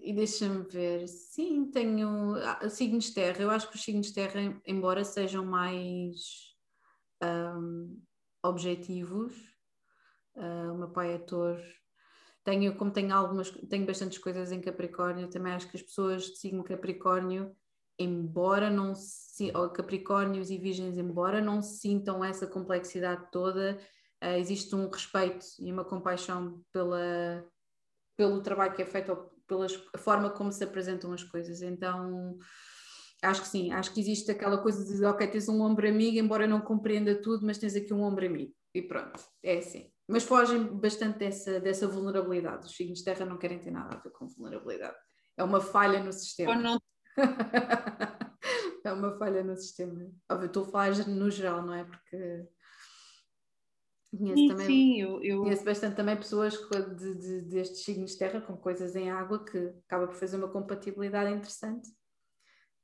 e 0.04 0.14
deixa-me 0.14 0.64
ver, 0.64 1.08
sim, 1.08 1.72
tenho 1.72 2.36
ah, 2.36 2.70
signos 2.70 3.10
terra. 3.10 3.42
Eu 3.42 3.50
acho 3.50 3.70
que 3.70 3.76
os 3.76 3.84
signos 3.84 4.12
terra, 4.12 4.40
embora 4.66 5.04
sejam 5.04 5.44
mais 5.44 6.56
um, 7.24 8.00
objetivos, 8.44 9.34
uh, 10.36 10.74
o 10.74 10.78
meu 10.78 10.90
pai 10.92 11.14
é 11.14 11.16
ator, 11.16 11.60
tenho, 12.44 12.76
como 12.76 12.92
tenho 12.92 13.14
algumas, 13.14 13.50
tenho 13.50 13.86
bastantes 13.86 14.18
coisas 14.18 14.52
em 14.52 14.62
Capricórnio, 14.62 15.30
também 15.30 15.54
acho 15.54 15.70
que 15.70 15.78
as 15.78 15.84
pessoas 15.84 16.24
de 16.24 16.38
signo 16.38 16.64
Capricórnio 16.64 17.56
embora 18.00 18.70
não 18.70 18.96
se, 18.96 19.52
Capricórnios 19.74 20.50
e 20.50 20.58
Virgens, 20.58 20.98
embora 20.98 21.42
não 21.42 21.62
sintam 21.62 22.24
essa 22.24 22.48
complexidade 22.48 23.30
toda, 23.32 23.78
uh, 24.24 24.38
existe 24.38 24.74
um 24.74 24.90
respeito 24.90 25.46
e 25.60 25.72
uma 25.72 25.84
compaixão 25.84 26.64
pela, 26.72 27.46
pelo 28.18 28.42
trabalho 28.42 28.74
que 28.74 28.82
é 28.82 28.86
feito 28.86 29.12
ou 29.12 29.30
pela 29.46 29.68
forma 29.98 30.30
como 30.30 30.52
se 30.52 30.64
apresentam 30.64 31.12
as 31.12 31.24
coisas. 31.24 31.62
Então, 31.62 32.38
acho 33.22 33.42
que 33.42 33.48
sim, 33.48 33.72
acho 33.74 33.94
que 33.94 34.00
existe 34.00 34.32
aquela 34.32 34.60
coisa 34.60 34.86
de, 34.86 35.04
ok, 35.04 35.28
tens 35.28 35.50
um 35.50 35.62
ombro 35.62 35.88
amigo, 35.88 36.18
embora 36.18 36.48
não 36.48 36.62
compreenda 36.62 37.22
tudo, 37.22 37.46
mas 37.46 37.58
tens 37.58 37.76
aqui 37.76 37.94
um 37.94 38.04
ombro 38.04 38.26
amigo. 38.26 38.54
E 38.74 38.82
pronto, 38.82 39.20
é 39.44 39.58
assim. 39.58 39.92
Mas 40.08 40.24
fogem 40.24 40.64
bastante 40.64 41.20
dessa, 41.20 41.60
dessa 41.60 41.88
vulnerabilidade. 41.88 42.66
Os 42.66 42.76
signos 42.76 43.00
de 43.00 43.06
terra 43.06 43.26
não 43.26 43.38
querem 43.38 43.60
ter 43.60 43.72
nada 43.72 43.96
a 43.96 44.00
ver 44.00 44.12
com 44.12 44.28
vulnerabilidade. 44.28 44.96
É 45.38 45.44
uma 45.44 45.60
falha 45.60 46.04
no 46.04 46.12
sistema. 46.14 46.52
Ou 46.52 46.58
não 46.58 46.80
é 48.84 48.94
uma 48.94 49.18
falha 49.18 49.44
no 49.44 49.56
sistema. 49.56 50.12
Óbvio, 50.30 50.48
estou 50.48 50.64
a 50.64 50.68
falar 50.68 51.08
no 51.08 51.30
geral, 51.30 51.62
não 51.62 51.74
é? 51.74 51.84
Porque 51.84 52.48
conheço 54.12 54.38
sim, 54.38 54.48
também 54.48 54.68
sim, 54.68 55.02
eu, 55.02 55.24
eu... 55.24 55.44
conheço 55.44 55.64
bastante 55.64 55.96
também 55.96 56.18
pessoas 56.18 56.54
de, 56.98 57.16
de, 57.16 57.42
destes 57.42 57.84
signos 57.84 58.12
de 58.12 58.18
terra 58.18 58.42
com 58.42 58.58
coisas 58.58 58.96
em 58.96 59.10
água 59.10 59.44
que 59.46 59.58
acaba 59.86 60.08
por 60.08 60.16
fazer 60.16 60.38
uma 60.38 60.50
compatibilidade 60.50 61.32
interessante. 61.32 61.88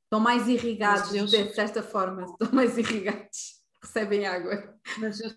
Estão 0.03 0.19
mais 0.19 0.47
irrigados 0.47 1.13
eu... 1.13 1.25
desta 1.25 1.81
forma, 1.81 2.23
estão 2.25 2.51
mais 2.51 2.77
irrigados, 2.77 3.63
recebem 3.81 4.25
água. 4.25 4.79
Mas 4.99 5.19
eu, 5.19 5.31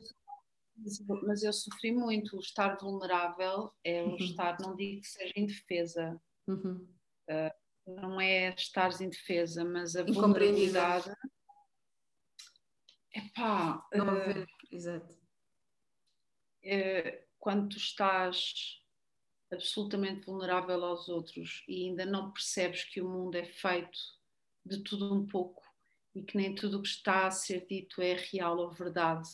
mas 1.27 1.43
eu 1.43 1.53
sofri 1.53 1.93
muito. 1.93 2.37
O 2.37 2.41
estar 2.41 2.77
vulnerável 2.77 3.73
é 3.83 4.03
o 4.03 4.11
uhum. 4.11 4.17
estar, 4.17 4.57
não 4.61 4.77
digo 4.77 5.01
que 5.01 5.09
seja 5.09 5.33
indefesa. 5.37 6.21
Uhum. 6.47 6.87
Uh, 7.29 7.68
não 7.89 8.21
é 8.21 8.55
estar 8.55 8.91
em 9.01 9.09
defesa, 9.09 9.65
mas 9.65 9.97
a 9.97 10.03
vulnerabilidade. 10.03 11.11
Epá, 13.15 13.87
não 13.93 14.15
uh, 14.15 14.47
exato. 14.71 15.13
Uh, 16.65 17.27
quando 17.39 17.71
tu 17.71 17.77
estás 17.77 18.83
absolutamente 19.51 20.27
vulnerável 20.27 20.85
aos 20.85 21.09
outros 21.09 21.65
e 21.67 21.87
ainda 21.87 22.05
não 22.05 22.31
percebes 22.33 22.85
que 22.85 23.01
o 23.01 23.09
mundo 23.09 23.37
é 23.37 23.47
feito 23.47 23.99
de 24.65 24.83
tudo 24.83 25.15
um 25.15 25.27
pouco 25.27 25.63
e 26.15 26.23
que 26.23 26.37
nem 26.37 26.55
tudo 26.55 26.79
o 26.79 26.83
que 26.83 26.89
está 26.89 27.27
a 27.27 27.31
ser 27.31 27.67
dito 27.67 28.03
é 28.03 28.15
real 28.15 28.59
ou 28.59 28.71
verdade 28.71 29.29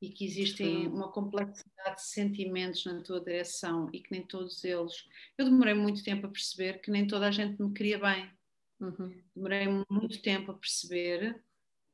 e 0.00 0.10
que 0.10 0.24
existem 0.24 0.86
uma 0.86 1.10
complexidade 1.10 1.96
de 1.96 2.02
sentimentos 2.02 2.84
na 2.84 3.02
tua 3.02 3.20
direção 3.20 3.90
e 3.92 4.00
que 4.00 4.12
nem 4.12 4.22
todos 4.22 4.62
eles. 4.64 5.08
Eu 5.36 5.44
demorei 5.44 5.74
muito 5.74 6.04
tempo 6.04 6.26
a 6.26 6.30
perceber 6.30 6.80
que 6.80 6.90
nem 6.90 7.06
toda 7.06 7.26
a 7.26 7.30
gente 7.30 7.60
me 7.60 7.72
queria 7.72 7.98
bem. 7.98 8.30
Uhum. 8.80 9.20
Demorei 9.34 9.66
muito 9.90 10.22
tempo 10.22 10.52
a 10.52 10.54
perceber 10.54 11.42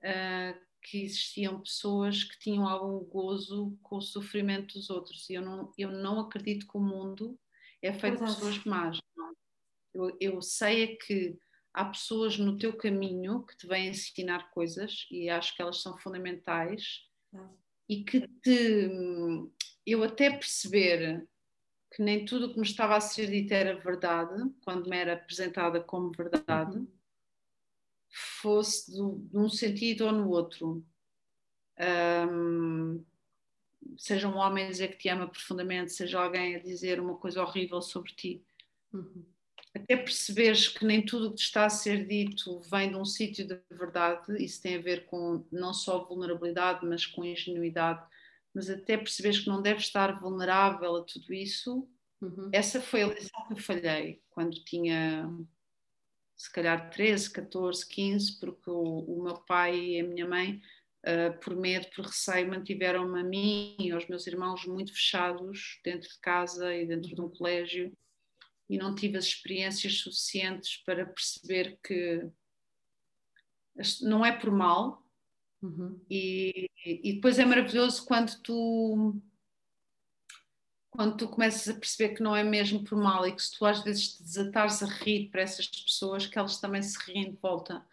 uh, 0.01 0.61
que 0.83 1.03
existiam 1.03 1.61
pessoas 1.61 2.25
que 2.25 2.39
tinham 2.39 2.69
algum 2.69 3.03
gozo 3.07 3.79
com 3.83 3.97
o 3.97 4.03
sofrimento 4.03 4.75
dos 4.75 4.91
outros. 4.91 5.29
E 5.31 5.35
eu 5.35 5.43
não, 5.43 5.73
eu 5.79 5.91
não 5.91 6.21
acredito 6.21 6.69
que 6.69 6.77
o 6.77 6.81
mundo 6.81 7.39
é 7.81 7.93
feito 7.93 8.19
de 8.19 8.25
pessoas 8.25 8.63
más. 8.65 9.01
Eu, 9.95 10.15
eu 10.21 10.43
sei 10.43 10.83
é 10.83 10.97
que 10.97 11.39
há 11.73 11.87
pessoas 11.87 12.37
no 12.37 12.59
teu 12.59 12.77
caminho 12.77 13.47
que 13.47 13.57
te 13.57 13.67
vêm 13.67 13.89
ensinar 13.89 14.51
coisas 14.51 15.07
e 15.11 15.31
acho 15.31 15.57
que 15.57 15.63
elas 15.63 15.81
são 15.81 15.97
fundamentais 15.97 17.09
e 17.89 18.05
que 18.05 18.27
te, 18.43 18.91
eu 19.87 20.03
até 20.03 20.31
perceber 20.31 21.27
que 21.93 22.03
nem 22.03 22.25
tudo 22.25 22.47
o 22.47 22.53
que 22.53 22.59
me 22.59 22.67
estava 22.67 22.97
a 22.97 23.01
ser 23.01 23.31
dito 23.31 23.53
era 23.53 23.79
verdade, 23.79 24.51
quando 24.65 24.89
me 24.89 24.97
era 24.97 25.15
apresentada 25.15 25.81
como 25.81 26.11
verdade, 26.11 26.85
fosse 28.11 28.93
do, 28.93 29.19
de 29.31 29.39
um 29.39 29.49
sentido 29.49 30.07
ou 30.07 30.13
no 30.13 30.29
outro. 30.31 30.85
Um, 31.79 33.05
seja 33.99 34.29
um 34.29 34.37
homem 34.37 34.67
a 34.67 34.71
dizer 34.71 34.89
que 34.89 34.99
te 34.99 35.09
ama 35.09 35.29
profundamente, 35.29 35.93
seja 35.93 36.21
alguém 36.21 36.57
a 36.57 36.61
dizer 36.61 37.01
uma 37.01 37.17
coisa 37.17 37.43
horrível 37.43 37.81
sobre 37.83 38.13
ti. 38.13 38.45
Uhum 38.93 39.34
até 39.75 39.97
perceberes 39.97 40.69
que 40.69 40.85
nem 40.85 41.05
tudo 41.05 41.29
o 41.29 41.35
que 41.35 41.41
está 41.41 41.67
a 41.67 41.71
ser 41.71 42.07
dito 42.07 42.61
vem 42.71 42.91
de 42.91 42.97
um 42.97 43.05
sítio 43.05 43.47
de 43.47 43.61
verdade, 43.71 44.43
isso 44.43 44.63
tem 44.63 44.77
a 44.77 44.81
ver 44.81 45.05
com 45.07 45.45
não 45.51 45.75
só 45.75 46.05
vulnerabilidade, 46.05 46.87
mas 46.87 47.05
com 47.05 47.25
ingenuidade, 47.25 48.07
mas 48.55 48.71
até 48.71 48.97
perceberes 48.97 49.41
que 49.41 49.49
não 49.49 49.61
deves 49.61 49.85
estar 49.85 50.21
vulnerável 50.21 50.97
a 50.97 51.03
tudo 51.03 51.35
isso, 51.35 51.89
uhum. 52.21 52.51
essa 52.53 52.81
foi 52.81 53.03
a 53.03 53.09
lição 53.09 53.47
que 53.49 53.55
eu 53.55 53.59
falhei 53.59 54.23
quando 54.31 54.63
tinha 54.65 55.29
se 56.37 56.53
calhar 56.53 56.91
13, 56.91 57.31
14, 57.31 57.89
15, 57.89 58.41
porque 58.41 58.71
o, 58.71 58.99
o 59.01 59.23
meu 59.23 59.39
pai 59.39 59.77
e 59.77 60.01
a 60.01 60.05
minha 60.05 60.27
mãe, 60.27 60.61
uh, 61.05 61.39
por 61.41 61.57
medo, 61.57 61.87
por 61.95 62.07
receio, 62.07 62.49
mantiveram-me 62.49 63.21
a 63.21 63.25
mim 63.25 63.77
e 63.79 63.91
aos 63.93 64.07
meus 64.09 64.27
irmãos 64.27 64.65
muito 64.67 64.93
fechados 64.93 65.81
dentro 65.85 66.09
de 66.09 66.19
casa 66.21 66.75
e 66.75 66.87
dentro 66.87 67.15
de 67.15 67.21
um 67.21 67.29
colégio 67.29 67.93
e 68.69 68.79
não 68.79 68.95
tive 68.95 69.19
as 69.19 69.27
experiências 69.27 70.01
suficientes 70.01 70.77
para 70.85 71.07
perceber 71.07 71.79
que 71.83 72.29
não 74.03 74.25
é 74.25 74.33
por 74.33 74.51
mal. 74.51 75.03
Uhum. 75.63 76.01
E, 76.11 76.69
e 76.85 77.15
depois 77.15 77.39
é 77.39 77.45
maravilhoso 77.45 78.05
quando 78.05 78.41
tu 78.43 79.21
quando 80.91 81.17
tu 81.17 81.27
começas 81.27 81.75
a 81.75 81.79
perceber 81.79 82.15
que 82.15 82.23
não 82.23 82.37
é 82.37 82.45
mesmo 82.45 82.85
por 82.85 82.97
mal 82.97 83.27
e 83.27 83.35
que 83.35 83.43
se 83.43 83.59
tu 83.59 83.67
às 83.67 83.83
vezes 83.83 84.17
te 84.17 84.23
desatares 84.23 84.81
a 84.81 84.87
rir 84.87 85.29
para 85.29 85.43
essas 85.43 85.67
pessoas, 85.67 86.25
que 86.25 86.39
elas 86.39 86.61
também 86.61 86.83
se 86.83 86.97
riem 87.05 87.33
de 87.33 87.37
volta. 87.39 87.85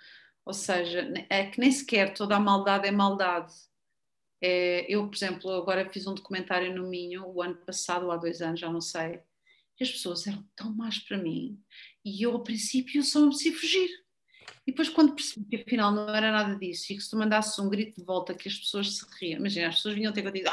Ou 0.46 0.54
seja, 0.54 1.12
é 1.28 1.48
que 1.48 1.60
nem 1.60 1.72
sequer 1.72 2.14
toda 2.14 2.36
a 2.36 2.40
maldade 2.40 2.88
é 2.88 2.92
maldade. 2.92 3.52
É, 4.40 4.86
eu, 4.88 5.08
por 5.08 5.16
exemplo, 5.16 5.52
agora 5.52 5.90
fiz 5.90 6.06
um 6.06 6.14
documentário 6.14 6.76
no 6.76 6.88
Minho, 6.88 7.28
o 7.28 7.42
ano 7.42 7.56
passado, 7.66 8.06
ou 8.06 8.12
há 8.12 8.18
dois 8.18 8.40
anos, 8.40 8.60
já 8.60 8.72
não 8.72 8.82
sei, 8.82 9.20
e 9.82 9.84
as 9.84 9.92
pessoas 9.92 10.28
eram 10.28 10.48
tão 10.56 10.74
más 10.74 11.00
para 11.00 11.18
mim 11.18 11.60
e 12.06 12.24
eu, 12.24 12.34
ao 12.34 12.44
princípio, 12.44 13.04
só 13.04 13.20
me 13.20 13.28
apetecia 13.28 13.54
fugir. 13.54 13.90
E 14.66 14.72
depois, 14.72 14.90
quando 14.90 15.16
percebi 15.16 15.46
que 15.46 15.56
afinal 15.56 15.92
não 15.92 16.08
era 16.14 16.32
nada 16.32 16.56
disso 16.56 16.92
e 16.92 16.96
que 16.96 17.02
se 17.02 17.10
tu 17.10 17.18
mandasses 17.18 17.58
um 17.58 17.70
grito 17.70 18.00
de 18.00 18.06
volta 18.06 18.34
que 18.34 18.48
as 18.48 18.56
pessoas 18.56 18.96
se 18.98 19.06
riam, 19.20 19.40
imagina, 19.40 19.70
as 19.70 19.76
pessoas 19.76 19.96
vinham 19.96 20.14
ter 20.14 20.22
contigo, 20.22 20.50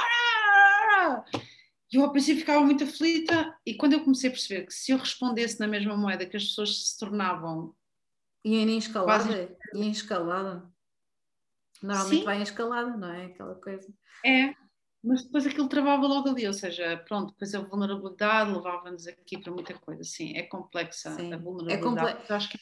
e 1.90 1.96
eu 1.96 2.04
ao 2.04 2.12
princípio 2.12 2.40
ficava 2.40 2.64
muito 2.64 2.84
aflita 2.84 3.56
e 3.64 3.74
quando 3.74 3.94
eu 3.94 4.00
comecei 4.04 4.28
a 4.28 4.32
perceber 4.32 4.66
que 4.66 4.74
se 4.74 4.92
eu 4.92 4.98
respondesse 4.98 5.58
na 5.58 5.66
mesma 5.66 5.96
moeda 5.96 6.26
que 6.26 6.36
as 6.36 6.44
pessoas 6.44 6.90
se 6.90 6.98
tornavam 6.98 7.74
e 8.44 8.56
em 8.56 8.76
escalada, 8.76 9.24
quase... 9.24 9.56
e 9.74 9.86
em 9.86 9.90
escalada 9.90 10.70
normalmente 11.82 12.18
Sim. 12.18 12.24
vai 12.24 12.38
em 12.38 12.42
escalada, 12.42 12.96
não 12.96 13.10
é? 13.10 13.26
Aquela 13.26 13.54
coisa 13.54 13.90
é, 14.24 14.54
mas 15.08 15.24
depois 15.24 15.46
aquilo 15.46 15.68
travava 15.68 16.06
logo 16.06 16.28
ali, 16.28 16.46
ou 16.46 16.52
seja, 16.52 17.02
pronto, 17.08 17.32
depois 17.32 17.54
a 17.54 17.60
vulnerabilidade 17.60 18.52
levava-nos 18.52 19.06
aqui 19.06 19.38
para 19.38 19.50
muita 19.50 19.72
coisa, 19.74 20.04
sim, 20.04 20.36
é 20.36 20.42
complexa 20.42 21.10
sim. 21.12 21.32
a 21.32 21.36
é 21.36 21.38
vulnerabilidade. 21.38 22.10
É 22.10 22.14
comple... 22.14 22.34
acho 22.34 22.50
que 22.50 22.58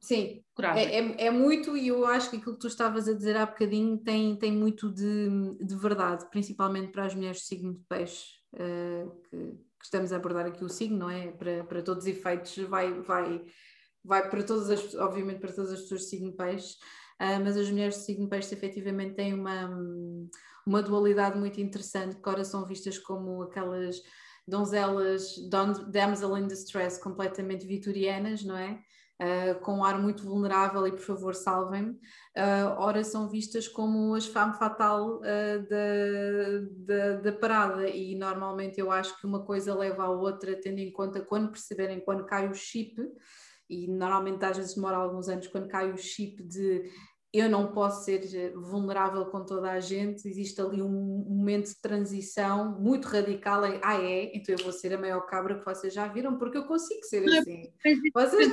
Sim, 0.00 0.44
é, 0.76 1.00
é, 1.00 1.26
é, 1.26 1.30
muito, 1.30 1.76
e 1.76 1.88
eu 1.88 2.06
acho 2.06 2.30
que 2.30 2.36
aquilo 2.36 2.54
que 2.54 2.60
tu 2.60 2.68
estavas 2.68 3.08
a 3.08 3.14
dizer 3.14 3.36
há 3.36 3.44
bocadinho 3.44 3.98
tem, 3.98 4.36
tem 4.36 4.52
muito 4.52 4.90
de, 4.90 5.28
de 5.60 5.74
verdade, 5.74 6.24
principalmente 6.30 6.92
para 6.92 7.04
as 7.04 7.14
mulheres 7.16 7.40
do 7.40 7.44
signo 7.44 7.74
de 7.74 7.80
peixe, 7.80 8.26
uh, 8.54 9.10
que, 9.28 9.36
que, 9.36 9.84
estamos 9.84 10.12
a 10.12 10.16
abordar 10.16 10.46
aqui 10.46 10.64
o 10.64 10.68
signo, 10.68 10.98
não 10.98 11.10
é? 11.10 11.32
Para, 11.32 11.64
para 11.64 11.82
todos 11.82 12.04
os 12.04 12.08
efeitos, 12.08 12.56
vai, 12.68 12.92
vai, 13.00 13.44
vai 14.04 14.30
para 14.30 14.44
todas 14.44 14.70
as, 14.70 14.94
obviamente 14.94 15.40
para 15.40 15.52
todas 15.52 15.72
as 15.72 15.80
pessoas 15.80 16.02
de 16.02 16.06
signo 16.06 16.30
de 16.30 16.36
peixe, 16.36 16.76
uh, 17.20 17.42
mas 17.42 17.56
as 17.56 17.68
mulheres 17.68 17.96
de 17.96 18.04
signo 18.04 18.24
de 18.24 18.30
peixe 18.30 18.54
efetivamente 18.54 19.16
têm 19.16 19.34
uma 19.34 19.68
uma 20.68 20.82
dualidade 20.82 21.38
muito 21.38 21.60
interessante, 21.60 22.16
que 22.16 22.28
ora 22.28 22.44
são 22.44 22.66
vistas 22.66 22.98
como 22.98 23.42
aquelas 23.42 23.96
donzelas, 24.46 25.34
damsel 25.88 26.36
in 26.36 26.46
distress, 26.46 27.00
completamente 27.00 27.66
vitorianas, 27.66 28.44
não 28.44 28.56
é? 28.56 28.80
Uh, 29.20 29.58
com 29.62 29.78
um 29.78 29.84
ar 29.84 30.00
muito 30.00 30.22
vulnerável 30.22 30.86
e 30.86 30.92
por 30.92 31.00
favor 31.00 31.34
salvem-me, 31.34 31.90
uh, 31.90 32.78
ora 32.78 33.02
são 33.02 33.28
vistas 33.28 33.66
como 33.66 34.14
as 34.14 34.26
femme 34.26 34.54
fatal 34.54 35.16
uh, 35.16 35.68
da, 35.68 36.94
da, 36.94 37.20
da, 37.22 37.32
parada 37.32 37.88
e 37.88 38.14
normalmente 38.14 38.78
eu 38.78 38.92
acho 38.92 39.20
que 39.20 39.26
uma 39.26 39.44
coisa 39.44 39.74
leva 39.74 40.04
à 40.04 40.08
outra 40.08 40.54
tendo 40.54 40.78
em 40.78 40.92
conta 40.92 41.20
quando 41.20 41.50
perceberem 41.50 41.98
quando 41.98 42.26
cai 42.26 42.48
o 42.48 42.54
chip 42.54 42.94
e 43.68 43.88
normalmente 43.88 44.44
às 44.44 44.56
vezes 44.56 44.76
demora 44.76 44.98
alguns 44.98 45.28
anos 45.28 45.48
quando 45.48 45.66
cai 45.66 45.90
o 45.90 45.98
chip 45.98 46.40
de 46.44 46.88
eu 47.32 47.48
não 47.48 47.72
posso 47.72 48.04
ser 48.04 48.24
eh, 48.34 48.50
vulnerável 48.50 49.26
com 49.26 49.44
toda 49.44 49.70
a 49.70 49.80
gente, 49.80 50.26
existe 50.26 50.60
ali 50.60 50.80
um 50.80 51.24
momento 51.28 51.68
de 51.68 51.80
transição 51.80 52.80
muito 52.80 53.06
radical 53.06 53.66
em, 53.66 53.78
ah 53.82 54.02
é, 54.02 54.34
então 54.34 54.54
eu 54.54 54.64
vou 54.64 54.72
ser 54.72 54.94
a 54.94 54.98
maior 54.98 55.20
cabra 55.26 55.58
que 55.58 55.64
vocês 55.64 55.92
já 55.92 56.08
viram, 56.08 56.38
porque 56.38 56.56
eu 56.56 56.66
consigo 56.66 57.04
ser 57.04 57.24
assim. 57.28 57.70
Vocês... 58.14 58.52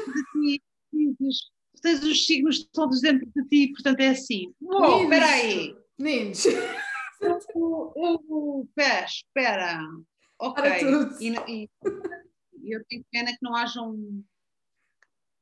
Tens 1.82 2.04
os 2.04 2.26
signos 2.26 2.66
todos 2.72 3.02
dentro 3.02 3.30
de 3.36 3.48
ti, 3.48 3.74
portanto 3.74 4.00
é 4.00 4.10
assim. 4.10 4.54
Oh, 4.62 5.04
espera 5.04 5.26
aí. 5.26 5.76
Ninja. 6.00 6.50
Espera, 7.20 9.06
espera. 9.06 9.80
Ok. 10.40 10.64
E, 11.20 11.36
e, 11.52 11.70
eu 12.64 12.84
tenho 12.90 13.06
pena 13.12 13.32
que 13.32 13.38
não 13.42 13.56
haja 13.56 13.82
um 13.82 14.24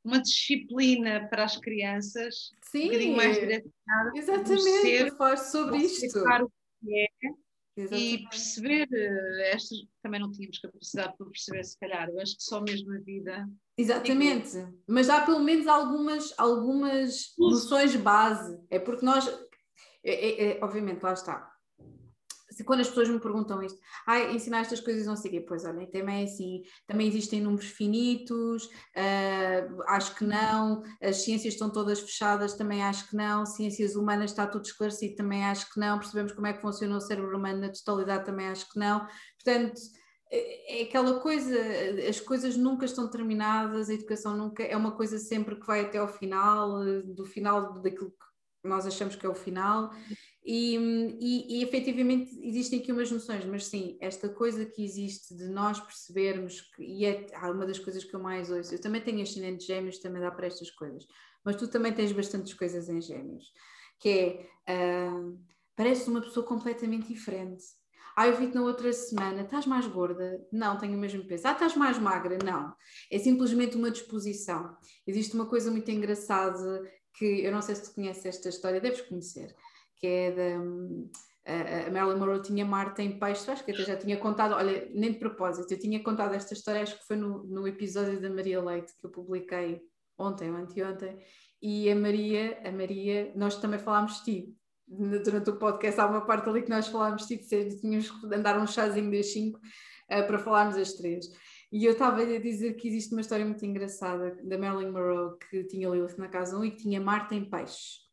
uma 0.03 0.21
disciplina 0.21 1.27
para 1.29 1.45
as 1.45 1.57
crianças 1.57 2.51
Sim, 2.61 2.83
um 2.83 2.85
bocadinho 2.87 3.15
mais 3.15 3.35
direcionada. 3.35 4.11
Exatamente, 4.15 5.17
faz 5.17 5.39
sobre 5.51 5.77
isto. 5.77 6.19
O 6.19 6.49
que 6.85 6.99
é, 6.99 7.07
Exatamente. 7.75 8.13
E 8.13 8.29
perceber 8.29 8.87
eh, 8.91 9.51
estas, 9.51 9.79
também 10.01 10.19
não 10.19 10.31
tínhamos 10.31 10.59
capacidade 10.59 11.17
para 11.17 11.25
perceber, 11.25 11.63
se 11.63 11.79
calhar, 11.79 12.07
eu 12.09 12.19
acho 12.19 12.37
que 12.37 12.43
só 12.43 12.61
mesmo 12.61 12.93
a 12.93 12.99
vida. 12.99 13.49
Exatamente, 13.75 14.67
mas 14.87 15.09
há 15.09 15.25
pelo 15.25 15.39
menos 15.39 15.65
algumas, 15.65 16.33
algumas 16.37 17.33
noções 17.37 17.95
base. 17.95 18.59
É 18.69 18.77
porque 18.77 19.03
nós, 19.03 19.27
é, 20.03 20.13
é, 20.13 20.51
é, 20.51 20.63
obviamente, 20.63 21.01
lá 21.01 21.13
está 21.13 21.52
quando 22.65 22.81
as 22.81 22.87
pessoas 22.87 23.09
me 23.09 23.19
perguntam 23.19 23.61
isto, 23.63 23.79
ah, 24.05 24.19
ensinar 24.31 24.61
estas 24.61 24.79
coisas 24.79 25.05
não 25.05 25.15
sei 25.15 25.39
pois 25.41 25.65
olha, 25.65 25.87
também 25.87 26.21
é 26.21 26.23
assim, 26.25 26.63
também 26.85 27.07
existem 27.07 27.41
números 27.41 27.67
finitos, 27.67 28.65
uh, 28.65 29.83
acho 29.87 30.15
que 30.15 30.23
não, 30.23 30.83
as 31.01 31.17
ciências 31.23 31.53
estão 31.53 31.69
todas 31.69 31.99
fechadas, 31.99 32.53
também 32.53 32.83
acho 32.83 33.09
que 33.09 33.15
não, 33.15 33.45
ciências 33.45 33.95
humanas 33.95 34.31
está 34.31 34.45
tudo 34.45 34.65
esclarecido, 34.65 35.15
também 35.15 35.43
acho 35.45 35.71
que 35.73 35.79
não, 35.79 35.97
percebemos 35.97 36.33
como 36.33 36.47
é 36.47 36.53
que 36.53 36.61
funciona 36.61 36.97
o 36.97 37.01
cérebro 37.01 37.37
humano 37.37 37.61
na 37.61 37.71
totalidade, 37.71 38.25
também 38.25 38.47
acho 38.47 38.69
que 38.69 38.77
não, 38.77 39.07
portanto, 39.43 39.79
é, 40.31 40.81
é 40.81 40.83
aquela 40.83 41.19
coisa, 41.19 41.55
as 42.09 42.19
coisas 42.19 42.57
nunca 42.57 42.85
estão 42.85 43.09
terminadas, 43.09 43.89
a 43.89 43.93
educação 43.93 44.35
nunca 44.35 44.63
é 44.63 44.75
uma 44.75 44.91
coisa 44.91 45.19
sempre 45.19 45.55
que 45.55 45.67
vai 45.67 45.81
até 45.81 45.99
ao 45.99 46.07
final, 46.07 46.83
do 47.05 47.23
final 47.23 47.79
daquilo 47.81 48.09
que 48.09 48.67
nós 48.67 48.87
achamos 48.87 49.15
que 49.15 49.25
é 49.25 49.29
o 49.29 49.35
final, 49.35 49.91
e, 50.45 50.75
e, 51.19 51.57
e 51.57 51.63
efetivamente 51.63 52.37
existem 52.41 52.79
aqui 52.79 52.91
umas 52.91 53.09
noções, 53.09 53.45
mas 53.45 53.65
sim, 53.65 53.97
esta 54.01 54.27
coisa 54.27 54.65
que 54.65 54.83
existe 54.83 55.33
de 55.35 55.47
nós 55.47 55.79
percebermos, 55.79 56.61
que, 56.61 56.83
e 56.83 57.05
é 57.05 57.27
uma 57.45 57.65
das 57.65 57.79
coisas 57.79 58.03
que 58.03 58.13
eu 58.13 58.19
mais 58.19 58.51
ouço, 58.51 58.73
eu 58.73 58.81
também 58.81 59.01
tenho 59.01 59.21
ascendente 59.21 59.65
gêmeos, 59.65 59.99
também 59.99 60.21
dá 60.21 60.29
para 60.29 60.47
estas 60.47 60.69
coisas, 60.71 61.05
mas 61.45 61.55
tu 61.55 61.67
também 61.67 61.93
tens 61.93 62.11
bastantes 62.11 62.53
coisas 62.53 62.89
em 62.89 63.01
gêmeos, 63.01 63.53
que 63.99 64.09
é, 64.67 65.11
uh, 65.13 65.39
parece 65.75 66.09
uma 66.09 66.21
pessoa 66.21 66.45
completamente 66.45 67.07
diferente. 67.07 67.63
Ah, 68.15 68.27
eu 68.27 68.37
vi-te 68.37 68.53
na 68.53 68.61
outra 68.61 68.93
semana, 68.93 69.41
estás 69.41 69.65
mais 69.65 69.87
gorda? 69.87 70.45
Não, 70.51 70.77
tenho 70.77 70.95
o 70.95 70.99
mesmo 70.99 71.25
peso. 71.25 71.47
Ah, 71.47 71.53
estás 71.53 71.75
mais 71.75 71.97
magra? 71.97 72.37
Não. 72.45 72.71
É 73.09 73.17
simplesmente 73.17 73.75
uma 73.75 73.89
disposição. 73.89 74.77
Existe 75.07 75.33
uma 75.33 75.47
coisa 75.47 75.71
muito 75.71 75.89
engraçada 75.89 76.83
que 77.15 77.43
eu 77.43 77.51
não 77.51 77.61
sei 77.61 77.75
se 77.75 77.85
tu 77.85 77.95
conheces 77.95 78.25
esta 78.25 78.49
história, 78.49 78.79
deves 78.79 79.01
conhecer, 79.01 79.55
que 80.03 80.07
é 80.07 80.31
da. 80.31 81.13
A 81.45 81.91
Marilyn 81.91 82.19
Monroe 82.19 82.41
tinha 82.41 82.65
Marta 82.65 83.01
em 83.01 83.19
peixe, 83.19 83.51
acho 83.51 83.65
que 83.65 83.71
até 83.71 83.83
já 83.83 83.97
tinha 83.97 84.15
contado, 84.17 84.53
olha, 84.53 84.89
nem 84.93 85.11
de 85.11 85.19
propósito, 85.19 85.73
eu 85.73 85.79
tinha 85.79 86.01
contado 86.01 86.33
esta 86.33 86.53
história, 86.53 86.81
acho 86.81 86.97
que 86.97 87.05
foi 87.05 87.17
no, 87.17 87.43
no 87.43 87.67
episódio 87.67 88.21
da 88.21 88.29
Maria 88.29 88.61
Leite 88.61 88.93
que 88.97 89.05
eu 89.05 89.09
publiquei 89.09 89.81
ontem 90.17 90.49
ou 90.49 90.55
anteontem, 90.55 91.19
e 91.61 91.91
a 91.91 91.95
Maria, 91.97 92.61
a 92.63 92.71
Maria, 92.71 93.33
nós 93.35 93.57
também 93.57 93.77
falámos 93.77 94.19
de 94.19 94.23
ti, 94.23 94.57
durante 94.87 95.49
o 95.49 95.57
podcast 95.57 95.99
há 95.99 96.05
uma 96.05 96.25
parte 96.25 96.47
ali 96.47 96.61
que 96.61 96.69
nós 96.69 96.87
falámos 96.87 97.27
de 97.27 97.37
ti, 97.37 97.77
tínhamos 97.81 98.09
que 98.09 98.33
andar 98.33 98.57
um 98.57 98.67
chazinho 98.67 99.11
das 99.11 99.33
5 99.33 99.57
uh, 99.57 99.61
para 100.25 100.39
falarmos 100.39 100.77
as 100.77 100.93
três. 100.93 101.25
E 101.73 101.83
eu 101.83 101.91
estava 101.91 102.21
a 102.21 102.39
dizer 102.39 102.75
que 102.75 102.87
existe 102.87 103.13
uma 103.13 103.21
história 103.21 103.45
muito 103.45 103.65
engraçada 103.65 104.37
da 104.43 104.57
Marilyn 104.57 104.91
Monroe 104.91 105.37
que 105.49 105.63
tinha 105.65 105.89
Lilith 105.89 106.17
na 106.17 106.29
casa 106.29 106.57
1 106.57 106.65
e 106.65 106.71
que 106.71 106.77
tinha 106.77 107.01
Marta 107.01 107.35
em 107.35 107.49
peixe. 107.49 108.03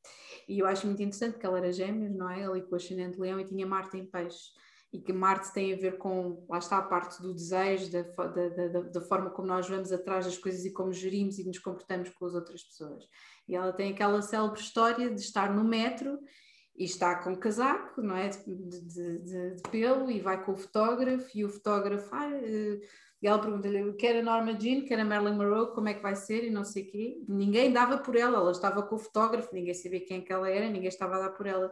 E 0.51 0.59
eu 0.59 0.67
acho 0.67 0.85
muito 0.85 1.01
interessante 1.01 1.39
que 1.39 1.47
ela 1.47 1.59
era 1.59 1.73
gêmeos, 1.73 2.13
não 2.13 2.29
é? 2.29 2.45
Ali 2.45 2.63
com 2.63 2.73
o 2.73 2.77
ascendente 2.77 3.21
leão 3.21 3.39
e 3.39 3.45
tinha 3.45 3.65
Marte 3.65 3.97
em 3.97 4.05
peixe. 4.05 4.51
E 4.93 5.01
que 5.01 5.13
Marte 5.13 5.53
tem 5.53 5.73
a 5.73 5.77
ver 5.77 5.97
com, 5.97 6.45
lá 6.49 6.59
está 6.59 6.79
a 6.79 6.83
parte 6.83 7.23
do 7.23 7.33
desejo, 7.33 7.93
da, 7.93 8.03
da, 8.03 8.49
da, 8.49 8.81
da 8.81 9.01
forma 9.03 9.31
como 9.31 9.47
nós 9.47 9.69
vamos 9.69 9.93
atrás 9.93 10.27
das 10.27 10.37
coisas 10.37 10.65
e 10.65 10.73
como 10.73 10.93
gerimos 10.93 11.39
e 11.39 11.47
nos 11.47 11.61
comportamos 11.61 12.09
com 12.11 12.27
as 12.27 12.35
outras 12.35 12.65
pessoas. 12.65 13.05
E 13.47 13.55
ela 13.55 13.73
tem 13.73 13.93
aquela 13.93 14.21
célebre 14.21 14.59
história 14.59 15.09
de 15.09 15.21
estar 15.21 15.55
no 15.55 15.63
metro 15.63 16.19
e 16.77 16.83
está 16.83 17.15
com 17.23 17.37
casaco, 17.37 18.03
não 18.03 18.17
é? 18.17 18.31
De, 18.31 18.57
de, 18.57 19.19
de, 19.21 19.55
de 19.55 19.63
pelo 19.71 20.11
e 20.11 20.19
vai 20.19 20.45
com 20.45 20.51
o 20.51 20.57
fotógrafo 20.57 21.31
e 21.33 21.45
o 21.45 21.49
fotógrafo, 21.49 22.13
ah, 22.13 22.29
e 23.23 23.27
ela 23.27 23.39
pergunta-lhe, 23.39 23.93
quer 23.95 24.17
a 24.17 24.23
Norma 24.23 24.59
Jean, 24.59 24.83
quer 24.83 24.99
a 24.99 25.05
Marilyn 25.05 25.37
Monroe, 25.37 25.75
como 25.75 25.89
é 25.89 25.95
que 25.95 26.03
vai 26.03 26.17
ser 26.17 26.45
e 26.45 26.51
não 26.51 26.65
sei 26.65 26.85
o 26.85 26.91
quê. 26.91 27.23
Ninguém 27.29 27.71
dava 27.71 27.99
por 27.99 28.17
ela, 28.17 28.39
ela 28.39 28.51
estava 28.51 28.83
com 28.83 28.95
o 28.95 28.99
fotógrafo, 28.99 29.55
ninguém 29.55 29.75
sabia 29.75 30.05
quem 30.05 30.19
é 30.19 30.21
que 30.23 30.33
ela 30.33 30.49
era, 30.49 30.71
ninguém 30.71 30.89
estava 30.89 31.17
a 31.17 31.21
dar 31.21 31.31
por 31.31 31.47
ela. 31.47 31.71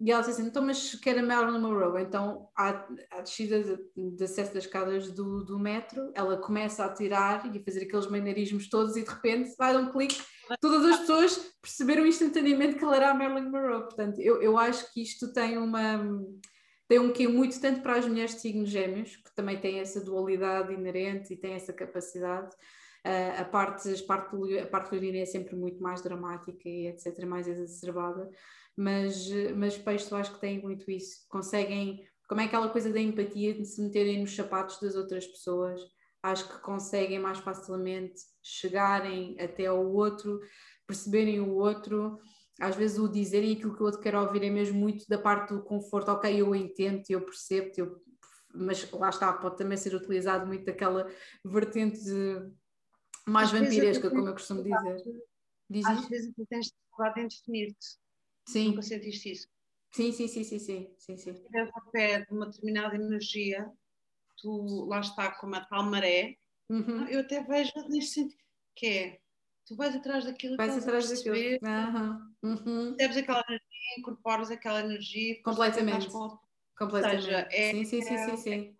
E 0.00 0.10
ela 0.10 0.20
disse 0.20 0.32
assim, 0.32 0.48
então, 0.48 0.64
mas 0.64 0.96
quer 0.96 1.16
a 1.16 1.22
Marilyn 1.22 1.60
Monroe? 1.60 2.02
Então, 2.02 2.48
à, 2.56 2.84
à 3.12 3.20
descida 3.20 3.62
de, 3.96 4.24
acesso 4.24 4.52
das 4.52 4.64
escadas 4.64 5.12
do, 5.12 5.44
do 5.44 5.56
metro, 5.56 6.10
ela 6.16 6.36
começa 6.36 6.84
a 6.84 6.92
tirar 6.92 7.46
e 7.54 7.58
a 7.58 7.62
fazer 7.62 7.84
aqueles 7.84 8.08
maneirismos 8.08 8.68
todos 8.68 8.96
e 8.96 9.04
de 9.04 9.08
repente 9.08 9.54
vai 9.56 9.76
um 9.76 9.92
clique, 9.92 10.20
todas 10.60 10.84
as 10.84 10.98
pessoas 11.00 11.54
perceberam 11.62 12.04
instantaneamente 12.04 12.74
que 12.74 12.82
ela 12.82 12.96
era 12.96 13.10
a 13.10 13.14
Marilyn 13.14 13.48
Monroe. 13.48 13.82
Portanto, 13.82 14.20
eu, 14.20 14.42
eu 14.42 14.58
acho 14.58 14.92
que 14.92 15.00
isto 15.00 15.32
tem 15.32 15.56
uma 15.56 16.04
tem 16.92 16.98
um 16.98 17.10
que 17.10 17.26
muito 17.26 17.58
tanto 17.58 17.80
para 17.80 17.96
as 17.96 18.06
mulheres 18.06 18.34
de 18.34 18.42
signos 18.42 18.68
gêmeos, 18.68 19.16
que 19.16 19.34
também 19.34 19.58
têm 19.58 19.80
essa 19.80 19.98
dualidade 19.98 20.74
inerente 20.74 21.32
e 21.32 21.36
têm 21.38 21.54
essa 21.54 21.72
capacidade. 21.72 22.54
Uh, 23.02 23.40
a 23.40 23.44
parte, 23.46 23.88
a 23.88 24.06
parte, 24.06 24.58
a 24.58 24.66
parte 24.66 25.18
é 25.18 25.24
sempre 25.24 25.56
muito 25.56 25.82
mais 25.82 26.02
dramática 26.02 26.68
e 26.68 26.88
etc, 26.88 27.24
mais 27.24 27.48
exacerbada, 27.48 28.28
mas, 28.76 29.26
mas 29.56 29.78
peixes 29.78 30.10
eu 30.10 30.18
acho 30.18 30.34
que 30.34 30.40
têm 30.40 30.60
muito 30.60 30.90
isso, 30.90 31.24
conseguem, 31.30 32.06
como 32.28 32.42
é 32.42 32.44
aquela 32.44 32.68
coisa 32.68 32.92
da 32.92 33.00
empatia 33.00 33.54
de 33.54 33.64
se 33.64 33.80
meterem 33.80 34.20
nos 34.20 34.36
sapatos 34.36 34.78
das 34.78 34.94
outras 34.94 35.26
pessoas, 35.26 35.80
acho 36.22 36.46
que 36.46 36.60
conseguem 36.60 37.18
mais 37.18 37.38
facilmente 37.38 38.20
chegarem 38.42 39.34
até 39.40 39.64
ao 39.64 39.82
outro, 39.82 40.40
perceberem 40.86 41.40
o 41.40 41.54
outro 41.54 42.18
às 42.62 42.76
vezes 42.76 42.96
o 42.96 43.08
dizerem 43.08 43.54
aquilo 43.54 43.74
que 43.74 43.82
o 43.82 43.86
outro 43.86 44.00
quer 44.00 44.14
ouvir 44.14 44.44
é 44.44 44.50
mesmo 44.50 44.78
muito 44.78 45.04
da 45.08 45.18
parte 45.18 45.52
do 45.52 45.64
conforto, 45.64 46.12
ok, 46.12 46.40
eu 46.40 46.54
entendo, 46.54 47.02
eu 47.08 47.20
percebo, 47.20 47.72
eu, 47.76 48.00
mas 48.54 48.88
lá 48.92 49.08
está, 49.08 49.32
pode 49.32 49.58
também 49.58 49.76
ser 49.76 49.92
utilizado 49.96 50.46
muito 50.46 50.64
daquela 50.64 51.10
vertente 51.44 52.00
de, 52.04 52.52
mais 53.26 53.52
às 53.52 53.58
vampiresca, 53.58 54.08
como 54.08 54.28
eu 54.28 54.32
costumo 54.32 54.62
dizer. 54.62 55.02
Diz 55.68 55.84
às 55.86 56.08
vezes 56.08 56.32
tu 56.36 56.46
tens 56.46 56.66
dificuldade 56.66 57.20
em 57.20 57.28
definir-te. 57.28 57.86
Sim. 58.48 58.68
Nunca 58.68 58.82
sentiste 58.82 59.32
isso? 59.32 59.48
Sim, 59.90 60.12
sim, 60.12 60.28
sim, 60.28 60.44
sim, 60.44 60.58
sim, 60.60 60.94
sim, 60.98 61.16
sim. 61.16 61.34
Se 61.34 61.58
ao 61.58 61.90
pé 61.90 62.20
de 62.20 62.32
uma 62.32 62.46
determinada 62.46 62.94
energia, 62.94 63.68
tu 64.38 64.86
lá 64.86 65.00
está 65.00 65.32
com 65.32 65.48
uma 65.48 65.64
tal 65.64 65.82
maré, 65.82 66.36
uhum. 66.70 67.08
eu 67.08 67.20
até 67.20 67.42
vejo 67.42 67.72
neste 67.88 68.14
sentido, 68.14 68.42
que 68.76 68.86
é 68.86 69.21
tu 69.66 69.76
vais 69.76 69.94
atrás 69.94 70.24
daquilo 70.24 70.56
vais 70.56 70.74
que 70.74 70.80
atrás 70.80 71.08
daquilo. 71.08 71.36
Uhum. 71.62 72.32
Uhum. 72.42 72.90
Recebes 72.92 73.16
aquela 73.16 73.44
energia, 73.48 73.98
incorporas 73.98 74.50
aquela 74.50 74.80
energia. 74.80 75.42
Completamente. 75.42 76.08
Com... 76.08 76.38
Completamente. 76.78 77.24
Seja, 77.24 77.48
é, 77.50 77.70
sim, 77.70 77.84
sim, 77.84 78.02
sim, 78.02 78.18
sim, 78.18 78.36
sim. 78.36 78.76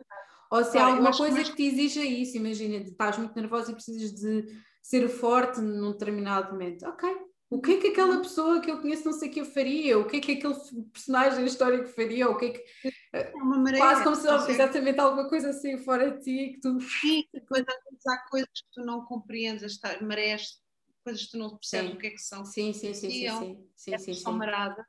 Ou 0.50 0.64
se 0.64 0.76
há 0.76 0.84
alguma 0.84 1.16
coisa 1.16 1.42
que, 1.42 1.54
te 1.54 1.62
exija 1.64 2.04
isso, 2.04 2.36
imagina, 2.36 2.76
estás 2.76 3.16
muito 3.16 3.34
nervosa 3.34 3.70
e 3.70 3.74
precisas 3.74 4.12
de 4.12 4.46
ser 4.82 5.08
forte 5.08 5.60
num 5.60 5.92
determinado 5.92 6.52
momento. 6.52 6.86
Ok, 6.86 7.08
o 7.48 7.60
que 7.60 7.72
é 7.72 7.76
que 7.78 7.86
aquela 7.88 8.18
pessoa 8.18 8.60
que 8.60 8.70
eu 8.70 8.80
conheço 8.80 9.04
não 9.04 9.12
sei 9.12 9.28
o 9.28 9.32
que 9.32 9.40
eu 9.40 9.44
faria, 9.44 9.98
o 9.98 10.06
que 10.06 10.16
é 10.16 10.20
que 10.20 10.32
aquele 10.32 10.54
personagem 10.92 11.44
histórico 11.44 11.86
faria, 11.88 12.28
o 12.28 12.36
que 12.36 12.46
é 12.46 12.50
que. 12.50 12.64
É 13.12 13.30
uma 13.34 13.70
quase 13.72 14.04
como 14.04 14.16
se 14.16 14.50
exatamente 14.50 14.98
alguma 14.98 15.28
coisa 15.28 15.50
assim 15.50 15.78
fora 15.78 16.10
de 16.10 16.22
ti 16.22 16.52
que 16.54 16.60
tu. 16.60 16.80
Sim, 16.80 17.24
depois 17.32 17.62
há 18.08 18.30
coisas 18.30 18.48
que 18.48 18.70
tu 18.72 18.84
não 18.84 19.04
compreendes, 19.04 19.78
marés 20.00 20.62
coisas 21.02 21.24
que 21.24 21.32
tu 21.32 21.38
não 21.38 21.56
percebes 21.56 21.90
sim. 21.90 21.96
o 21.96 21.98
que 21.98 22.06
é 22.06 22.10
que 22.10 22.18
são. 22.18 22.44
Sim, 22.44 22.72
sim, 22.72 22.94
sim, 22.94 23.10
sim, 23.10 23.28
sim, 23.28 23.68
sim, 23.74 23.98
sim, 23.98 24.14
são 24.14 24.32
maradas. 24.32 24.86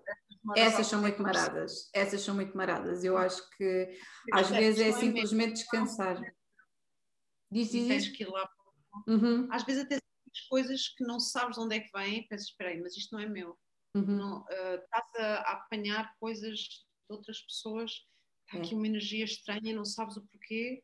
Essas 0.55 0.87
são 0.87 1.01
muito 1.01 1.21
maradas, 1.21 1.89
essas 1.93 2.21
são 2.21 2.35
muito 2.35 2.55
maradas. 2.55 3.03
Eu 3.03 3.17
acho 3.17 3.49
que 3.51 3.97
às 4.31 4.49
vezes 4.49 4.81
é, 4.81 4.89
é 4.89 4.91
simplesmente 4.91 5.53
descansar. 5.53 6.21
Diz, 7.51 7.71
diz, 7.71 7.87
diz. 7.87 8.07
que 8.09 8.23
ir 8.23 8.29
lá. 8.29 8.49
Uhum. 9.07 9.47
Às 9.51 9.63
vezes 9.63 9.83
até 9.83 9.97
coisas 10.49 10.89
que 10.89 11.03
não 11.03 11.19
sabes 11.19 11.55
de 11.55 11.61
onde 11.61 11.75
é 11.75 11.79
que 11.79 11.91
vêm 11.95 12.19
e 12.19 12.27
pensas, 12.27 12.47
espera 12.47 12.71
aí, 12.71 12.81
mas 12.81 12.97
isto 12.97 13.13
não 13.13 13.19
é 13.19 13.27
meu. 13.27 13.57
Uhum. 13.95 14.17
Não, 14.17 14.41
uh, 14.41 14.75
estás 14.83 15.07
a, 15.17 15.35
a, 15.35 15.51
apanhar 15.53 16.15
coisas 16.19 16.59
de 16.59 16.85
outras 17.09 17.41
pessoas, 17.41 17.91
está 18.47 18.57
aqui 18.57 18.73
é. 18.73 18.77
uma 18.77 18.87
energia 18.87 19.23
estranha, 19.23 19.75
não 19.75 19.85
sabes 19.85 20.17
o 20.17 20.25
porquê, 20.25 20.83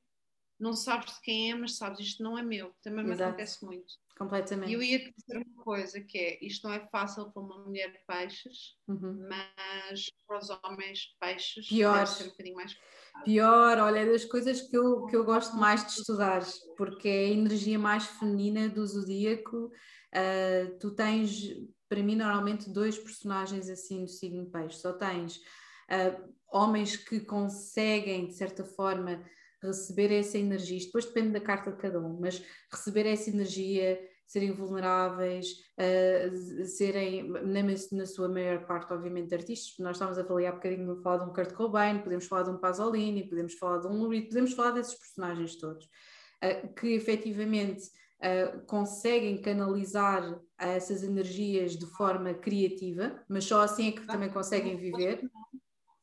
não 0.60 0.76
sabes 0.76 1.16
de 1.16 1.22
quem 1.22 1.52
é, 1.52 1.56
mas 1.56 1.78
sabes, 1.78 2.00
isto 2.00 2.22
não 2.22 2.38
é 2.38 2.44
meu. 2.44 2.76
Também 2.84 3.06
me 3.06 3.14
acontece 3.14 3.66
muito. 3.66 3.96
Completamente. 4.20 4.70
E 4.70 4.74
eu 4.74 4.84
ia 4.84 5.00
dizer 5.00 5.38
uma 5.38 5.64
coisa, 5.64 6.02
que 6.02 6.18
é, 6.18 6.46
isto 6.46 6.68
não 6.68 6.76
é 6.76 6.86
fácil 6.92 7.32
para 7.32 7.42
uma 7.42 7.58
mulher 7.60 7.90
de 7.90 8.00
peixes, 8.06 8.76
uhum. 8.86 9.26
mas 9.30 10.12
para 10.28 10.38
os 10.38 10.50
homens 10.62 11.16
peixes 11.22 11.70
Pior. 11.70 12.06
ser 12.06 12.26
um 12.26 12.28
bocadinho 12.28 12.56
mais 12.58 12.78
Pior, 13.24 13.78
olha, 13.78 14.00
é 14.00 14.06
das 14.06 14.26
coisas 14.26 14.62
que 14.62 14.76
eu, 14.76 15.06
que 15.06 15.16
eu 15.16 15.24
gosto 15.24 15.56
mais 15.56 15.86
de 15.86 15.92
estudar, 15.94 16.42
porque 16.76 17.08
é 17.08 17.26
a 17.28 17.30
energia 17.30 17.80
mais 17.80 18.06
feminina 18.08 18.68
do 18.68 18.86
zodíaco. 18.86 19.72
Uh, 20.14 20.78
tu 20.80 20.92
tens, 20.92 21.42
para 21.88 22.04
mim, 22.04 22.18
normalmente 22.18 22.70
dois 22.70 22.98
personagens 22.98 23.70
assim 23.70 24.04
do 24.04 24.10
signo 24.10 24.52
peixe. 24.52 24.80
Só 24.80 24.92
tens 24.92 25.38
uh, 25.38 26.34
homens 26.52 26.98
que 26.98 27.22
conseguem, 27.22 28.28
de 28.28 28.34
certa 28.34 28.66
forma, 28.66 29.24
receber 29.62 30.12
essa 30.12 30.38
energia, 30.38 30.78
isto 30.78 30.88
depois 30.88 31.06
depende 31.06 31.32
da 31.32 31.42
carta 31.42 31.72
de 31.72 31.78
cada 31.78 32.00
um, 32.00 32.20
mas 32.20 32.44
receber 32.72 33.06
essa 33.06 33.30
energia 33.30 34.00
serem 34.30 34.52
vulneráveis, 34.52 35.56
uh, 35.80 36.66
serem, 36.66 37.28
na, 37.30 37.64
na, 37.64 38.06
sua 38.06 38.30
maior 38.30 38.64
parte, 38.68 38.94
obviamente, 38.94 39.34
artistas. 39.34 39.74
Nós 39.80 39.96
estávamos 39.96 40.20
a 40.20 40.24
falar 40.24 40.50
há 40.50 40.52
bocadinho, 40.52 41.02
falar 41.02 41.18
de 41.18 41.30
um 41.32 41.34
Kurt 41.34 41.52
Cobain, 41.54 42.00
podemos 42.00 42.28
falar 42.28 42.44
de 42.44 42.52
um 42.52 42.58
Pasolini, 42.60 43.28
podemos 43.28 43.56
falar 43.56 43.80
de 43.80 43.88
um 43.88 43.98
Lou 43.98 44.10
podemos 44.10 44.54
falar 44.54 44.72
desses 44.72 44.94
personagens 44.94 45.56
todos, 45.56 45.86
uh, 45.86 46.74
que 46.76 46.94
efetivamente 46.94 47.90
uh, 48.20 48.64
conseguem 48.68 49.42
canalizar 49.42 50.40
essas 50.60 51.02
energias 51.02 51.76
de 51.76 51.88
forma 51.88 52.32
criativa, 52.36 53.24
mas 53.28 53.46
só 53.46 53.62
assim 53.62 53.88
é 53.88 53.92
que 53.94 54.06
também 54.06 54.30
conseguem 54.30 54.78
viver. 54.78 55.22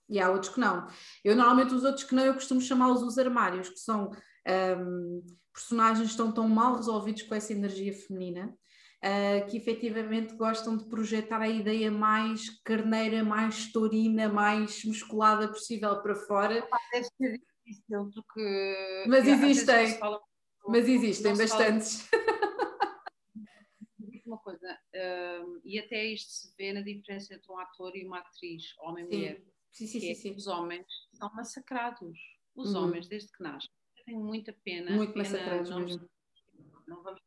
E 0.09 0.21
há 0.21 0.31
outros 0.31 0.55
que 0.55 0.61
não. 0.61 0.87
Eu 1.25 1.35
normalmente 1.35 1.75
os 1.75 1.85
outros 1.85 2.05
que 2.05 2.15
não, 2.15 2.25
eu 2.25 2.35
costumo 2.35 2.61
chamá-los 2.61 3.03
os 3.03 3.19
armários, 3.19 3.69
que 3.69 3.79
são 3.79 4.11
um, 4.79 5.23
personagens 5.53 6.11
estão 6.11 6.33
tão 6.33 6.49
mal 6.49 6.77
resolvidos 6.77 7.23
com 7.23 7.35
essa 7.35 7.53
energia 7.53 7.93
feminina 7.93 8.57
uh, 9.05 9.47
que 9.49 9.57
efetivamente 9.57 10.35
gostam 10.35 10.77
de 10.77 10.85
projetar 10.89 11.41
a 11.41 11.49
ideia 11.49 11.91
mais 11.91 12.51
carneira, 12.63 13.25
mais 13.25 13.71
taurina, 13.73 14.29
mais 14.29 14.85
musculada 14.85 15.49
possível 15.49 16.01
para 16.03 16.15
fora. 16.15 16.67
Deve 16.93 17.05
ser 17.05 17.41
difícil, 17.65 18.11
porque. 18.15 19.05
Mas 19.09 19.27
existem. 19.27 19.99
Mas 20.69 20.89
existem 20.89 21.37
bastantes. 21.37 22.09
Uma 24.25 24.39
coisa, 24.39 24.67
uh, 24.67 25.61
e 25.65 25.79
até 25.79 26.05
isto 26.07 26.33
se 26.33 26.53
vê 26.59 26.73
na 26.73 26.81
diferença 26.81 27.33
entre 27.33 27.51
um 27.53 27.61
ator 27.61 27.95
e 27.95 28.05
uma 28.05 28.19
atriz, 28.19 28.75
homem 28.81 29.05
e 29.05 29.09
mulher. 29.09 29.43
Sim, 29.77 29.87
sim, 29.87 30.01
sim, 30.01 30.11
é 30.11 30.15
sim, 30.15 30.35
Os 30.35 30.47
homens 30.47 30.87
são 31.13 31.31
massacrados. 31.35 32.19
Os 32.55 32.75
uhum. 32.75 32.85
homens, 32.85 33.07
desde 33.09 33.31
que 33.31 33.43
nascem, 33.43 33.71
tenho 34.07 34.21
muita 34.21 34.51
pena. 34.65 34.91
Muito 34.93 35.13
pena, 35.13 35.23
massacrados 35.23 35.69
não, 35.69 35.81
mesmo. 35.81 36.11
Não 36.87 37.03
vamos 37.03 37.21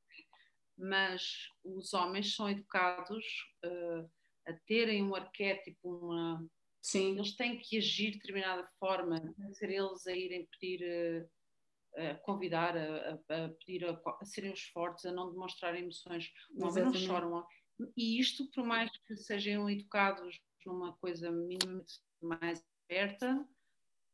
mas 0.76 1.50
os 1.64 1.94
homens 1.94 2.34
são 2.34 2.50
educados 2.50 3.26
uh, 3.66 4.10
a 4.48 4.54
terem 4.66 5.04
um 5.04 5.14
arquétipo, 5.14 5.90
uma. 5.90 6.50
Sim. 6.82 7.16
Eles 7.16 7.36
têm 7.36 7.60
que 7.60 7.78
agir 7.78 8.12
de 8.12 8.20
determinada 8.20 8.66
forma, 8.80 9.22
ser 9.52 9.70
eles 9.70 10.08
a 10.08 10.16
irem 10.16 10.48
pedir, 10.58 10.82
uh, 11.98 12.02
a 12.02 12.16
convidar, 12.16 12.78
a, 12.78 13.20
a 13.30 13.50
pedir 13.60 13.86
a, 13.86 13.92
a, 13.92 14.26
serem 14.26 14.54
os 14.54 14.64
fortes, 14.70 15.06
a 15.06 15.12
não 15.12 15.30
demonstrar 15.30 15.76
emoções. 15.76 16.32
O 16.56 16.66
homem 16.66 16.86
não 16.86 16.94
choram. 16.94 17.46
E 17.96 18.20
isto, 18.20 18.50
por 18.52 18.64
mais 18.64 18.90
que 19.06 19.18
sejam 19.18 19.70
educados 19.70 20.40
numa 20.68 20.94
coisa 20.98 21.32
minimamente 21.32 21.94
mais 22.22 22.64
aberta, 22.86 23.48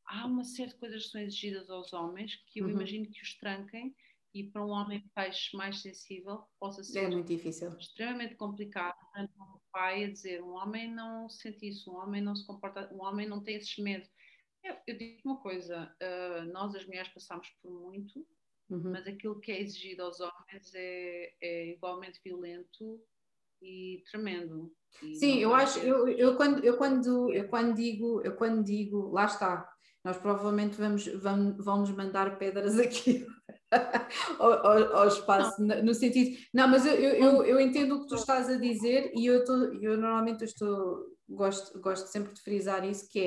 há 0.05 0.25
uma 0.25 0.43
série 0.43 0.69
de 0.69 0.75
coisas 0.75 1.05
que 1.05 1.11
são 1.11 1.21
exigidas 1.21 1.69
aos 1.69 1.93
homens 1.93 2.35
que 2.47 2.59
eu 2.59 2.65
uhum. 2.65 2.71
imagino 2.71 3.09
que 3.09 3.21
os 3.21 3.35
tranquem 3.37 3.95
e 4.33 4.43
para 4.43 4.65
um 4.65 4.69
homem 4.69 5.09
peixe 5.15 5.55
mais 5.55 5.81
sensível 5.81 6.43
possa 6.59 6.83
ser 6.83 7.05
é 7.05 7.09
muito 7.09 7.27
difícil. 7.27 7.69
extremamente 7.77 8.35
complicado 8.35 8.95
um 9.17 9.59
pai 9.71 10.03
a 10.03 10.11
dizer 10.11 10.43
um 10.43 10.55
homem 10.55 10.93
não 10.93 11.29
sente 11.29 11.69
isso, 11.69 11.89
um 11.89 11.95
homem 11.95 12.21
não 12.21 12.35
se 12.35 12.45
comporta, 12.45 12.93
um 12.93 13.01
homem 13.01 13.27
não 13.27 13.41
tem 13.41 13.55
esses 13.55 13.77
medos. 13.77 14.09
Eu, 14.61 14.75
eu 14.87 14.97
digo 14.97 15.21
uma 15.23 15.39
coisa, 15.39 15.95
uh, 16.01 16.51
nós 16.51 16.75
as 16.75 16.85
mulheres 16.85 17.13
passamos 17.13 17.49
por 17.61 17.71
muito, 17.71 18.27
uhum. 18.69 18.91
mas 18.91 19.07
aquilo 19.07 19.39
que 19.39 19.53
é 19.53 19.61
exigido 19.61 20.03
aos 20.03 20.19
homens 20.19 20.73
é, 20.73 21.33
é 21.41 21.71
igualmente 21.71 22.19
violento 22.21 23.01
e 23.61 24.03
tremendo. 24.09 24.71
E 25.03 25.15
Sim, 25.15 25.39
eu 25.39 25.53
acho, 25.53 25.79
eu, 25.79 26.07
eu, 26.07 26.35
quando, 26.35 26.63
eu, 26.63 26.77
quando, 26.77 27.33
eu 27.33 27.47
quando 27.49 27.75
digo, 27.75 28.21
eu 28.23 28.35
quando 28.35 28.63
digo, 28.63 29.11
lá 29.11 29.25
está, 29.25 29.67
nós 30.03 30.17
provavelmente 30.17 30.77
vamos, 30.77 31.07
vamos, 31.21 31.65
vamos 31.65 31.89
mandar 31.91 32.37
pedras 32.37 32.79
aqui 32.79 33.25
ao, 34.39 34.53
ao, 34.53 34.95
ao, 34.97 35.07
espaço, 35.07 35.61
no, 35.61 35.83
no 35.83 35.93
sentido. 35.93 36.37
Não, 36.53 36.67
mas 36.67 36.85
eu, 36.85 36.93
eu, 36.93 37.43
eu, 37.43 37.59
entendo 37.59 37.95
o 37.95 38.01
que 38.01 38.07
tu 38.07 38.15
estás 38.15 38.49
a 38.49 38.57
dizer 38.57 39.11
e 39.15 39.25
eu, 39.25 39.43
tô, 39.43 39.53
eu 39.81 39.97
normalmente 39.97 40.43
estou, 40.43 41.05
gosto, 41.27 41.79
gosto 41.81 42.07
sempre 42.07 42.33
de 42.33 42.41
frisar 42.41 42.85
isso, 42.85 43.09
que 43.09 43.19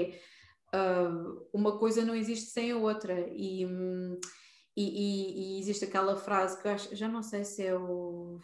é 0.72 0.79
uh, 0.79 1.49
uma 1.53 1.79
coisa 1.79 2.05
não 2.05 2.14
existe 2.14 2.51
sem 2.51 2.70
a 2.70 2.76
outra. 2.76 3.26
E, 3.33 3.64
e, 3.64 3.66
e, 4.76 5.57
e 5.57 5.61
existe 5.61 5.85
aquela 5.85 6.16
frase 6.16 6.61
que 6.62 6.68
eu 6.68 6.72
acho, 6.72 6.95
já 6.95 7.09
não 7.09 7.22
sei 7.22 7.45
se 7.45 7.66
é 7.66 7.76
o 7.76 8.39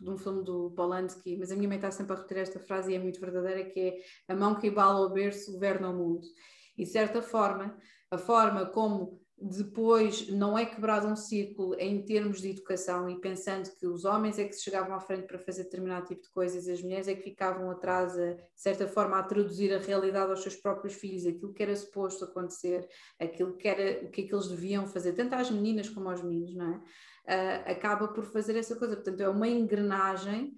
de 0.00 0.10
um 0.10 0.16
filme 0.16 0.42
do 0.42 0.70
Polanski, 0.70 1.36
mas 1.36 1.52
a 1.52 1.56
minha 1.56 1.68
mãe 1.68 1.76
está 1.76 1.90
sempre 1.90 2.12
a 2.12 2.16
repetir 2.16 2.38
esta 2.38 2.58
frase 2.60 2.92
e 2.92 2.94
é 2.94 2.98
muito 2.98 3.20
verdadeira, 3.20 3.64
que 3.68 3.80
é 3.80 4.32
a 4.32 4.34
mão 4.34 4.54
que 4.54 4.68
embala 4.68 4.98
ao 4.98 5.12
berço 5.12 5.52
governa 5.52 5.90
o 5.90 5.94
mundo. 5.94 6.26
E 6.76 6.84
de 6.84 6.90
certa 6.90 7.20
forma, 7.20 7.76
a 8.10 8.18
forma 8.18 8.66
como 8.66 9.20
depois 9.40 10.28
não 10.28 10.56
é 10.58 10.66
quebrado 10.66 11.06
um 11.06 11.16
círculo 11.16 11.74
em 11.78 12.04
termos 12.04 12.42
de 12.42 12.50
educação 12.50 13.08
e 13.08 13.18
pensando 13.18 13.70
que 13.78 13.86
os 13.86 14.04
homens 14.04 14.38
é 14.38 14.44
que 14.44 14.52
se 14.52 14.62
chegavam 14.62 14.94
à 14.94 15.00
frente 15.00 15.26
para 15.26 15.38
fazer 15.38 15.64
determinado 15.64 16.06
tipo 16.06 16.22
de 16.22 16.30
coisas 16.30 16.68
as 16.68 16.82
mulheres 16.82 17.08
é 17.08 17.14
que 17.14 17.22
ficavam 17.22 17.70
atrás, 17.70 18.18
a, 18.18 18.32
de 18.34 18.42
certa 18.54 18.86
forma, 18.86 19.18
a 19.18 19.22
traduzir 19.22 19.72
a 19.72 19.78
realidade 19.78 20.30
aos 20.30 20.42
seus 20.42 20.56
próprios 20.56 20.94
filhos, 20.94 21.26
aquilo 21.26 21.54
que 21.54 21.62
era 21.62 21.74
suposto 21.74 22.24
acontecer, 22.24 22.86
aquilo 23.18 23.56
que 23.56 23.66
era 23.66 24.04
o 24.04 24.10
que 24.10 24.22
é 24.22 24.24
que 24.26 24.34
eles 24.34 24.48
deviam 24.48 24.86
fazer, 24.86 25.14
tanto 25.14 25.34
às 25.34 25.50
meninas 25.50 25.88
como 25.88 26.10
aos 26.10 26.22
meninos, 26.22 26.54
não 26.54 26.74
é? 26.74 26.76
Uh, 27.26 27.70
acaba 27.70 28.08
por 28.08 28.24
fazer 28.24 28.56
essa 28.56 28.76
coisa. 28.76 28.96
Portanto, 28.96 29.20
é 29.20 29.28
uma 29.28 29.48
engrenagem 29.48 30.52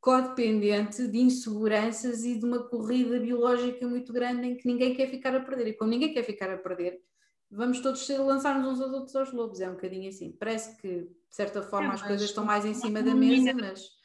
codependente 0.00 1.08
de 1.08 1.18
inseguranças 1.18 2.24
e 2.24 2.38
de 2.38 2.44
uma 2.44 2.68
corrida 2.68 3.18
biológica 3.18 3.86
muito 3.86 4.12
grande 4.12 4.46
em 4.46 4.56
que 4.56 4.66
ninguém 4.66 4.94
quer 4.94 5.08
ficar 5.08 5.34
a 5.34 5.40
perder. 5.40 5.68
E 5.68 5.72
como 5.74 5.90
ninguém 5.90 6.12
quer 6.12 6.22
ficar 6.22 6.50
a 6.50 6.58
perder, 6.58 7.00
vamos 7.50 7.80
todos 7.80 8.08
lançar-nos 8.08 8.72
uns 8.72 8.80
aos 8.80 8.92
outros 8.92 9.16
aos 9.16 9.32
lobos. 9.32 9.60
É 9.60 9.68
um 9.68 9.74
bocadinho 9.74 10.08
assim. 10.08 10.32
Parece 10.32 10.76
que, 10.80 11.02
de 11.02 11.16
certa 11.30 11.62
forma, 11.62 11.92
é, 11.92 11.94
as 11.94 12.02
coisas 12.02 12.28
estão 12.28 12.44
mais 12.44 12.64
em 12.64 12.74
cima 12.74 13.02
da 13.02 13.14
mesa, 13.14 13.52
mas 13.54 13.98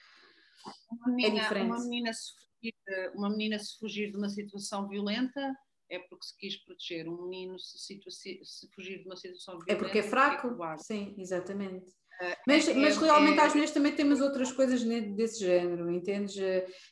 é 0.65 1.09
menina, 1.09 1.39
é 1.39 1.41
diferente. 1.41 1.67
Uma 1.67 1.83
menina, 1.83 2.13
se 2.13 2.31
fugir, 2.35 3.11
uma 3.15 3.29
menina 3.29 3.59
se 3.59 3.79
fugir 3.79 4.11
de 4.11 4.17
uma 4.17 4.29
situação 4.29 4.87
violenta 4.87 5.55
é 5.89 5.99
porque 5.99 6.25
se 6.25 6.37
quis 6.37 6.57
proteger. 6.63 7.07
Um 7.07 7.27
menino 7.27 7.59
se, 7.59 7.77
situa 7.77 8.11
se 8.11 8.41
fugir 8.73 8.99
de 8.99 9.05
uma 9.05 9.15
situação 9.15 9.55
violenta 9.55 9.73
é 9.73 9.75
porque 9.75 9.99
é 9.99 10.03
fraco. 10.03 10.63
É 10.63 10.77
Sim, 10.77 11.15
exatamente. 11.17 11.89
Uh, 12.21 12.35
mas, 12.47 12.67
é, 12.67 12.73
mas 12.75 12.97
realmente 12.97 13.39
é, 13.39 13.41
às 13.41 13.53
vezes 13.53 13.71
também 13.71 13.95
temos 13.95 14.21
outras 14.21 14.51
coisas 14.51 14.83
desse 14.83 15.39
género, 15.39 15.91
entendes? 15.91 16.37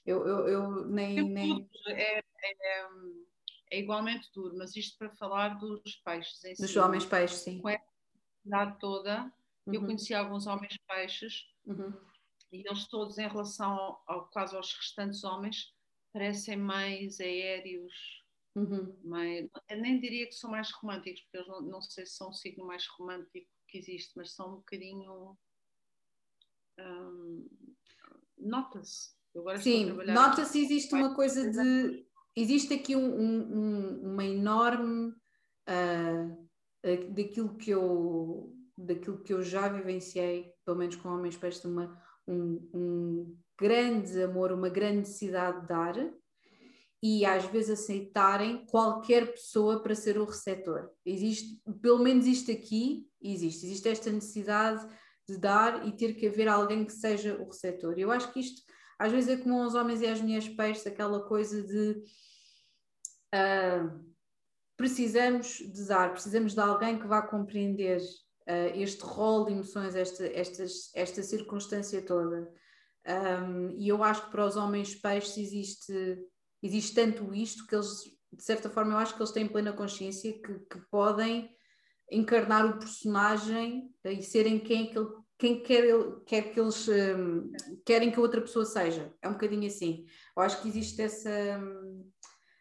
Eu, 0.05 0.25
eu, 0.27 0.47
eu 0.47 0.87
nem. 0.87 1.29
nem... 1.29 1.69
É, 1.87 2.21
é, 3.71 3.79
igualmente 3.79 4.29
duro, 4.35 4.55
mas 4.57 4.75
isto 4.75 4.97
para 4.97 5.09
falar 5.15 5.57
dos 5.57 5.95
peixes 6.03 6.43
em 6.43 6.53
Dos 6.53 6.71
si, 6.71 6.77
homens 6.77 7.05
peixes, 7.05 7.37
sim. 7.39 7.59
Com 7.59 7.69
essa 7.69 7.83
idade 8.45 8.77
toda, 8.79 9.33
uhum. 9.65 9.73
eu 9.73 9.81
conheci 9.81 10.13
alguns 10.13 10.45
homens 10.45 10.77
peixes 10.85 11.47
uhum. 11.65 11.93
e 12.51 12.67
eles 12.67 12.85
todos, 12.87 13.17
em 13.17 13.27
relação 13.27 13.71
ao, 13.71 14.03
ao, 14.05 14.27
quase 14.27 14.55
aos 14.55 14.73
restantes 14.73 15.23
homens, 15.23 15.73
parecem 16.11 16.57
mais 16.57 17.21
aéreos. 17.21 18.21
Uhum. 18.53 18.93
Mais, 19.05 19.49
eu 19.69 19.77
nem 19.77 19.97
diria 20.01 20.27
que 20.27 20.33
são 20.33 20.51
mais 20.51 20.69
românticos, 20.71 21.21
porque 21.21 21.37
eles 21.37 21.47
não, 21.47 21.61
não 21.61 21.81
sei 21.81 22.05
se 22.05 22.17
são 22.17 22.29
o 22.29 22.33
signo 22.33 22.65
mais 22.65 22.85
romântico 22.87 23.47
que 23.69 23.77
existe, 23.77 24.11
mas 24.17 24.33
são 24.33 24.49
um 24.49 24.55
bocadinho. 24.57 25.37
Um, 26.77 27.47
nota-se. 28.37 29.15
Sim, 29.61 29.93
nota-se 30.13 30.59
existe 30.59 30.93
uma 30.93 31.15
coisa 31.15 31.49
de 31.49 32.05
existe 32.35 32.73
aqui 32.73 32.95
um, 32.95 33.21
um, 33.21 34.11
uma 34.13 34.25
enorme 34.25 35.13
uh, 35.69 36.47
daquilo 37.13 37.55
que 37.57 37.71
eu 37.71 38.55
daquilo 38.77 39.21
que 39.21 39.31
eu 39.31 39.43
já 39.43 39.67
vivenciei, 39.67 40.51
pelo 40.65 40.77
menos 40.77 40.95
com 40.95 41.09
homens 41.09 41.37
peixes, 41.37 41.63
uma, 41.63 41.95
um, 42.27 42.69
um 42.73 43.37
grande 43.59 44.23
amor, 44.23 44.51
uma 44.51 44.69
grande 44.69 44.99
necessidade 44.99 45.61
de 45.61 45.67
dar 45.67 46.11
e 47.03 47.25
às 47.25 47.45
vezes 47.45 47.79
aceitarem 47.79 48.65
qualquer 48.65 49.31
pessoa 49.31 49.81
para 49.81 49.95
ser 49.95 50.17
o 50.17 50.25
receptor. 50.25 50.89
Existe, 51.05 51.59
pelo 51.81 51.99
menos 51.99 52.27
isto 52.27 52.51
aqui, 52.51 53.07
existe. 53.21 53.65
Existe 53.65 53.89
esta 53.89 54.11
necessidade 54.11 54.87
de 55.27 55.37
dar 55.37 55.87
e 55.87 55.91
ter 55.91 56.13
que 56.13 56.27
haver 56.27 56.47
alguém 56.47 56.85
que 56.85 56.93
seja 56.93 57.35
o 57.41 57.45
receptor. 57.45 57.95
Eu 57.97 58.11
acho 58.11 58.31
que 58.31 58.39
isto 58.39 58.61
às 59.01 59.11
vezes 59.11 59.29
é 59.31 59.41
como 59.41 59.63
aos 59.63 59.73
homens 59.73 59.99
e 60.01 60.05
às 60.05 60.21
mulheres 60.21 60.47
peixes, 60.47 60.85
aquela 60.85 61.27
coisa 61.27 61.63
de 61.63 62.03
uh, 63.33 64.13
precisamos 64.77 65.57
de 65.57 65.87
dar, 65.87 66.11
precisamos 66.11 66.53
de 66.53 66.59
alguém 66.59 66.99
que 66.99 67.07
vá 67.07 67.23
compreender 67.23 67.99
uh, 67.99 68.75
este 68.75 69.01
rol 69.01 69.45
de 69.45 69.53
emoções, 69.53 69.95
esta, 69.95 70.27
estas, 70.27 70.91
esta 70.93 71.23
circunstância 71.23 71.99
toda. 72.03 72.47
Um, 73.07 73.71
e 73.71 73.87
eu 73.87 74.03
acho 74.03 74.25
que 74.25 74.31
para 74.31 74.45
os 74.45 74.55
homens 74.55 74.93
peixes 74.93 75.35
existe, 75.35 76.23
existe 76.61 76.93
tanto 76.93 77.33
isto 77.33 77.65
que 77.65 77.73
eles, 77.73 78.03
de 78.31 78.43
certa 78.43 78.69
forma, 78.69 78.93
eu 78.93 78.97
acho 78.97 79.15
que 79.15 79.19
eles 79.19 79.31
têm 79.31 79.47
plena 79.47 79.73
consciência 79.73 80.31
que, 80.31 80.59
que 80.59 80.79
podem 80.91 81.49
encarnar 82.11 82.67
o 82.67 82.77
personagem 82.77 83.91
e 84.05 84.21
serem 84.21 84.59
quem, 84.59 84.91
que 84.91 84.99
ele, 84.99 85.09
quem 85.41 85.63
quer, 85.63 85.83
quer 86.27 86.53
que 86.53 86.59
eles 86.59 86.87
um, 86.87 87.51
querem 87.83 88.11
que 88.11 88.19
a 88.19 88.21
outra 88.21 88.39
pessoa 88.39 88.63
seja. 88.63 89.11
É 89.23 89.27
um 89.27 89.33
bocadinho 89.33 89.65
assim. 89.65 90.05
Eu 90.37 90.43
acho 90.43 90.61
que 90.61 90.67
existe 90.67 91.01
essa. 91.01 91.31
Um, 91.57 92.07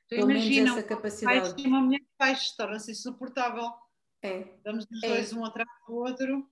pelo 0.09 0.27
menos 0.27 0.71
essa 0.71 0.83
capacidade. 0.83 1.69
Uma 1.69 1.83
mulher 1.83 2.01
de 2.01 2.09
pais 2.17 2.57
torna-se 2.57 2.91
insuportável. 2.91 3.71
É. 4.23 4.55
Damos 4.65 4.87
os 4.91 5.03
é. 5.03 5.09
dois 5.09 5.31
um 5.35 5.45
atrás 5.45 5.69
do 5.87 5.95
outro. 5.95 6.51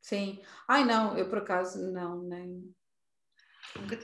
Sim. 0.00 0.40
Ai 0.68 0.84
não, 0.84 1.18
eu 1.18 1.28
por 1.28 1.38
acaso 1.38 1.90
não, 1.90 2.22
nem. 2.22 2.72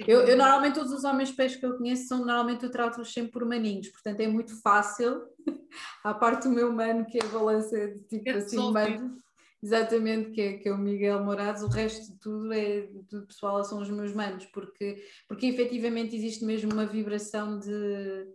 Eu, 0.09 0.23
eu, 0.23 0.37
normalmente 0.37 0.75
todos 0.75 0.93
os 0.93 1.05
homens 1.05 1.31
peixes 1.31 1.59
que 1.59 1.65
eu 1.65 1.79
conheço 1.79 2.09
são 2.09 2.19
normalmente 2.19 2.65
eu 2.65 2.71
trato-os 2.71 3.13
sempre 3.13 3.31
por 3.31 3.45
maninhos, 3.47 3.89
portanto 3.89 4.21
é 4.21 4.27
muito 4.27 4.61
fácil, 4.61 5.23
à 6.05 6.13
parte 6.13 6.49
do 6.49 6.55
meu 6.55 6.71
mano 6.73 7.07
que 7.07 7.19
é 7.19 7.25
a 7.25 7.29
balança 7.29 7.89
de 7.89 8.01
tipo 8.05 8.29
é 8.29 8.33
assim, 8.33 8.71
mano, 8.71 9.24
exatamente, 9.65 10.31
que 10.31 10.41
é, 10.43 10.53
que 10.59 10.69
é 10.69 10.73
o 10.73 10.77
Miguel 10.77 11.25
Moraes, 11.25 11.63
o 11.63 11.69
resto 11.69 12.13
de 12.13 12.19
tudo 12.21 12.53
é 12.53 12.83
do 13.11 13.27
pessoal 13.27 13.65
são 13.65 13.81
os 13.81 13.89
meus 13.89 14.13
manos, 14.13 14.45
porque, 14.47 15.03
porque 15.27 15.47
efetivamente 15.47 16.15
existe 16.15 16.45
mesmo 16.45 16.71
uma 16.71 16.85
vibração 16.85 17.59
de, 17.59 18.27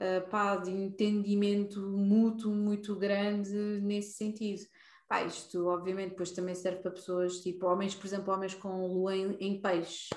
uh, 0.00 0.30
pá, 0.30 0.56
de 0.56 0.70
entendimento 0.70 1.78
mútuo 1.80 2.54
muito 2.54 2.96
grande 2.96 3.52
nesse 3.82 4.16
sentido. 4.16 4.62
Pá, 5.06 5.22
isto 5.22 5.66
obviamente 5.66 6.10
depois 6.10 6.30
também 6.30 6.54
serve 6.54 6.80
para 6.80 6.90
pessoas, 6.90 7.42
tipo 7.42 7.66
homens, 7.66 7.94
por 7.94 8.06
exemplo, 8.06 8.32
homens 8.32 8.54
com 8.54 8.86
lua 8.86 9.14
em, 9.14 9.36
em 9.40 9.60
peixe, 9.60 10.08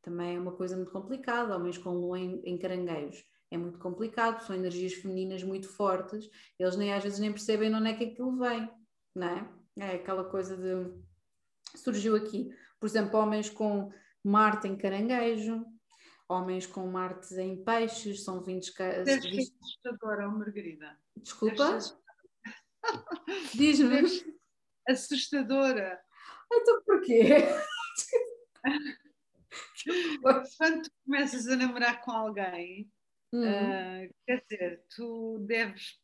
também 0.00 0.36
é 0.36 0.40
uma 0.40 0.52
coisa 0.52 0.74
muito 0.74 0.90
complicada, 0.90 1.54
homens 1.54 1.76
com 1.76 1.90
lua 1.90 2.18
em, 2.18 2.40
em 2.44 2.56
caranguejos 2.56 3.22
é 3.50 3.56
muito 3.56 3.78
complicado, 3.78 4.42
são 4.42 4.54
energias 4.54 4.92
femininas 4.92 5.42
muito 5.42 5.68
fortes, 5.68 6.28
eles 6.58 6.76
nem 6.76 6.92
às 6.92 7.02
vezes 7.02 7.18
nem 7.18 7.32
percebem 7.32 7.74
onde 7.74 7.88
é 7.88 7.94
que 7.94 8.04
aquilo 8.04 8.38
vem, 8.38 8.70
não 9.14 9.26
é? 9.26 9.57
É 9.80 9.96
aquela 9.96 10.24
coisa 10.24 10.56
de 10.56 10.92
surgiu 11.76 12.16
aqui, 12.16 12.50
por 12.80 12.86
exemplo, 12.86 13.18
homens 13.18 13.50
com 13.50 13.92
Marte 14.24 14.66
em 14.66 14.76
caranguejo, 14.76 15.64
homens 16.28 16.66
com 16.66 16.86
Marte 16.86 17.34
em 17.34 17.62
peixes, 17.62 18.24
são 18.24 18.42
vindos. 18.42 18.72
Deves 19.04 19.22
ser 19.22 19.52
assustadora, 19.62 20.28
Margarida. 20.28 20.98
Desculpa? 21.16 21.78
Diz-me. 23.54 24.02
Assustadora. 24.88 26.00
Então 26.50 26.82
porquê? 26.82 27.28
Quando 30.22 30.82
tu 30.82 30.90
começas 31.04 31.46
a 31.46 31.56
namorar 31.56 32.00
com 32.02 32.10
alguém, 32.10 32.90
uh, 33.34 34.14
quer 34.26 34.44
dizer, 34.48 34.84
tu 34.94 35.38
deves. 35.40 36.00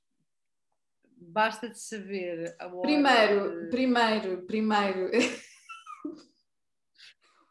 Basta 1.28 1.68
de 1.68 1.78
saber 1.78 2.54
a 2.58 2.66
hora 2.66 2.82
Primeiro, 2.82 3.70
primeiro, 3.70 4.46
primeiro. 4.46 5.10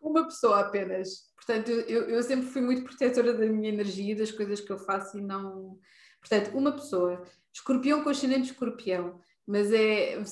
Uma 0.01 0.26
pessoa 0.26 0.59
apenas. 0.59 1.32
Portanto, 1.36 1.71
eu, 1.71 2.09
eu 2.09 2.24
sempre 2.24 2.47
fui 2.47 2.61
muito 2.61 2.84
protetora 2.84 3.34
da 3.34 3.45
minha 3.45 3.69
energia, 3.69 4.15
das 4.15 4.32
coisas 4.32 4.61
que 4.61 4.71
eu 4.71 4.78
faço 4.78 5.17
e 5.17 5.21
não. 5.21 5.80
Portanto, 6.19 6.55
uma 6.57 6.71
pessoa. 6.71 7.24
Escorpião 7.53 8.03
com 8.03 8.09
ascendente 8.09 8.51
escorpião. 8.51 9.21
Mas 9.45 9.71
é 9.74 10.24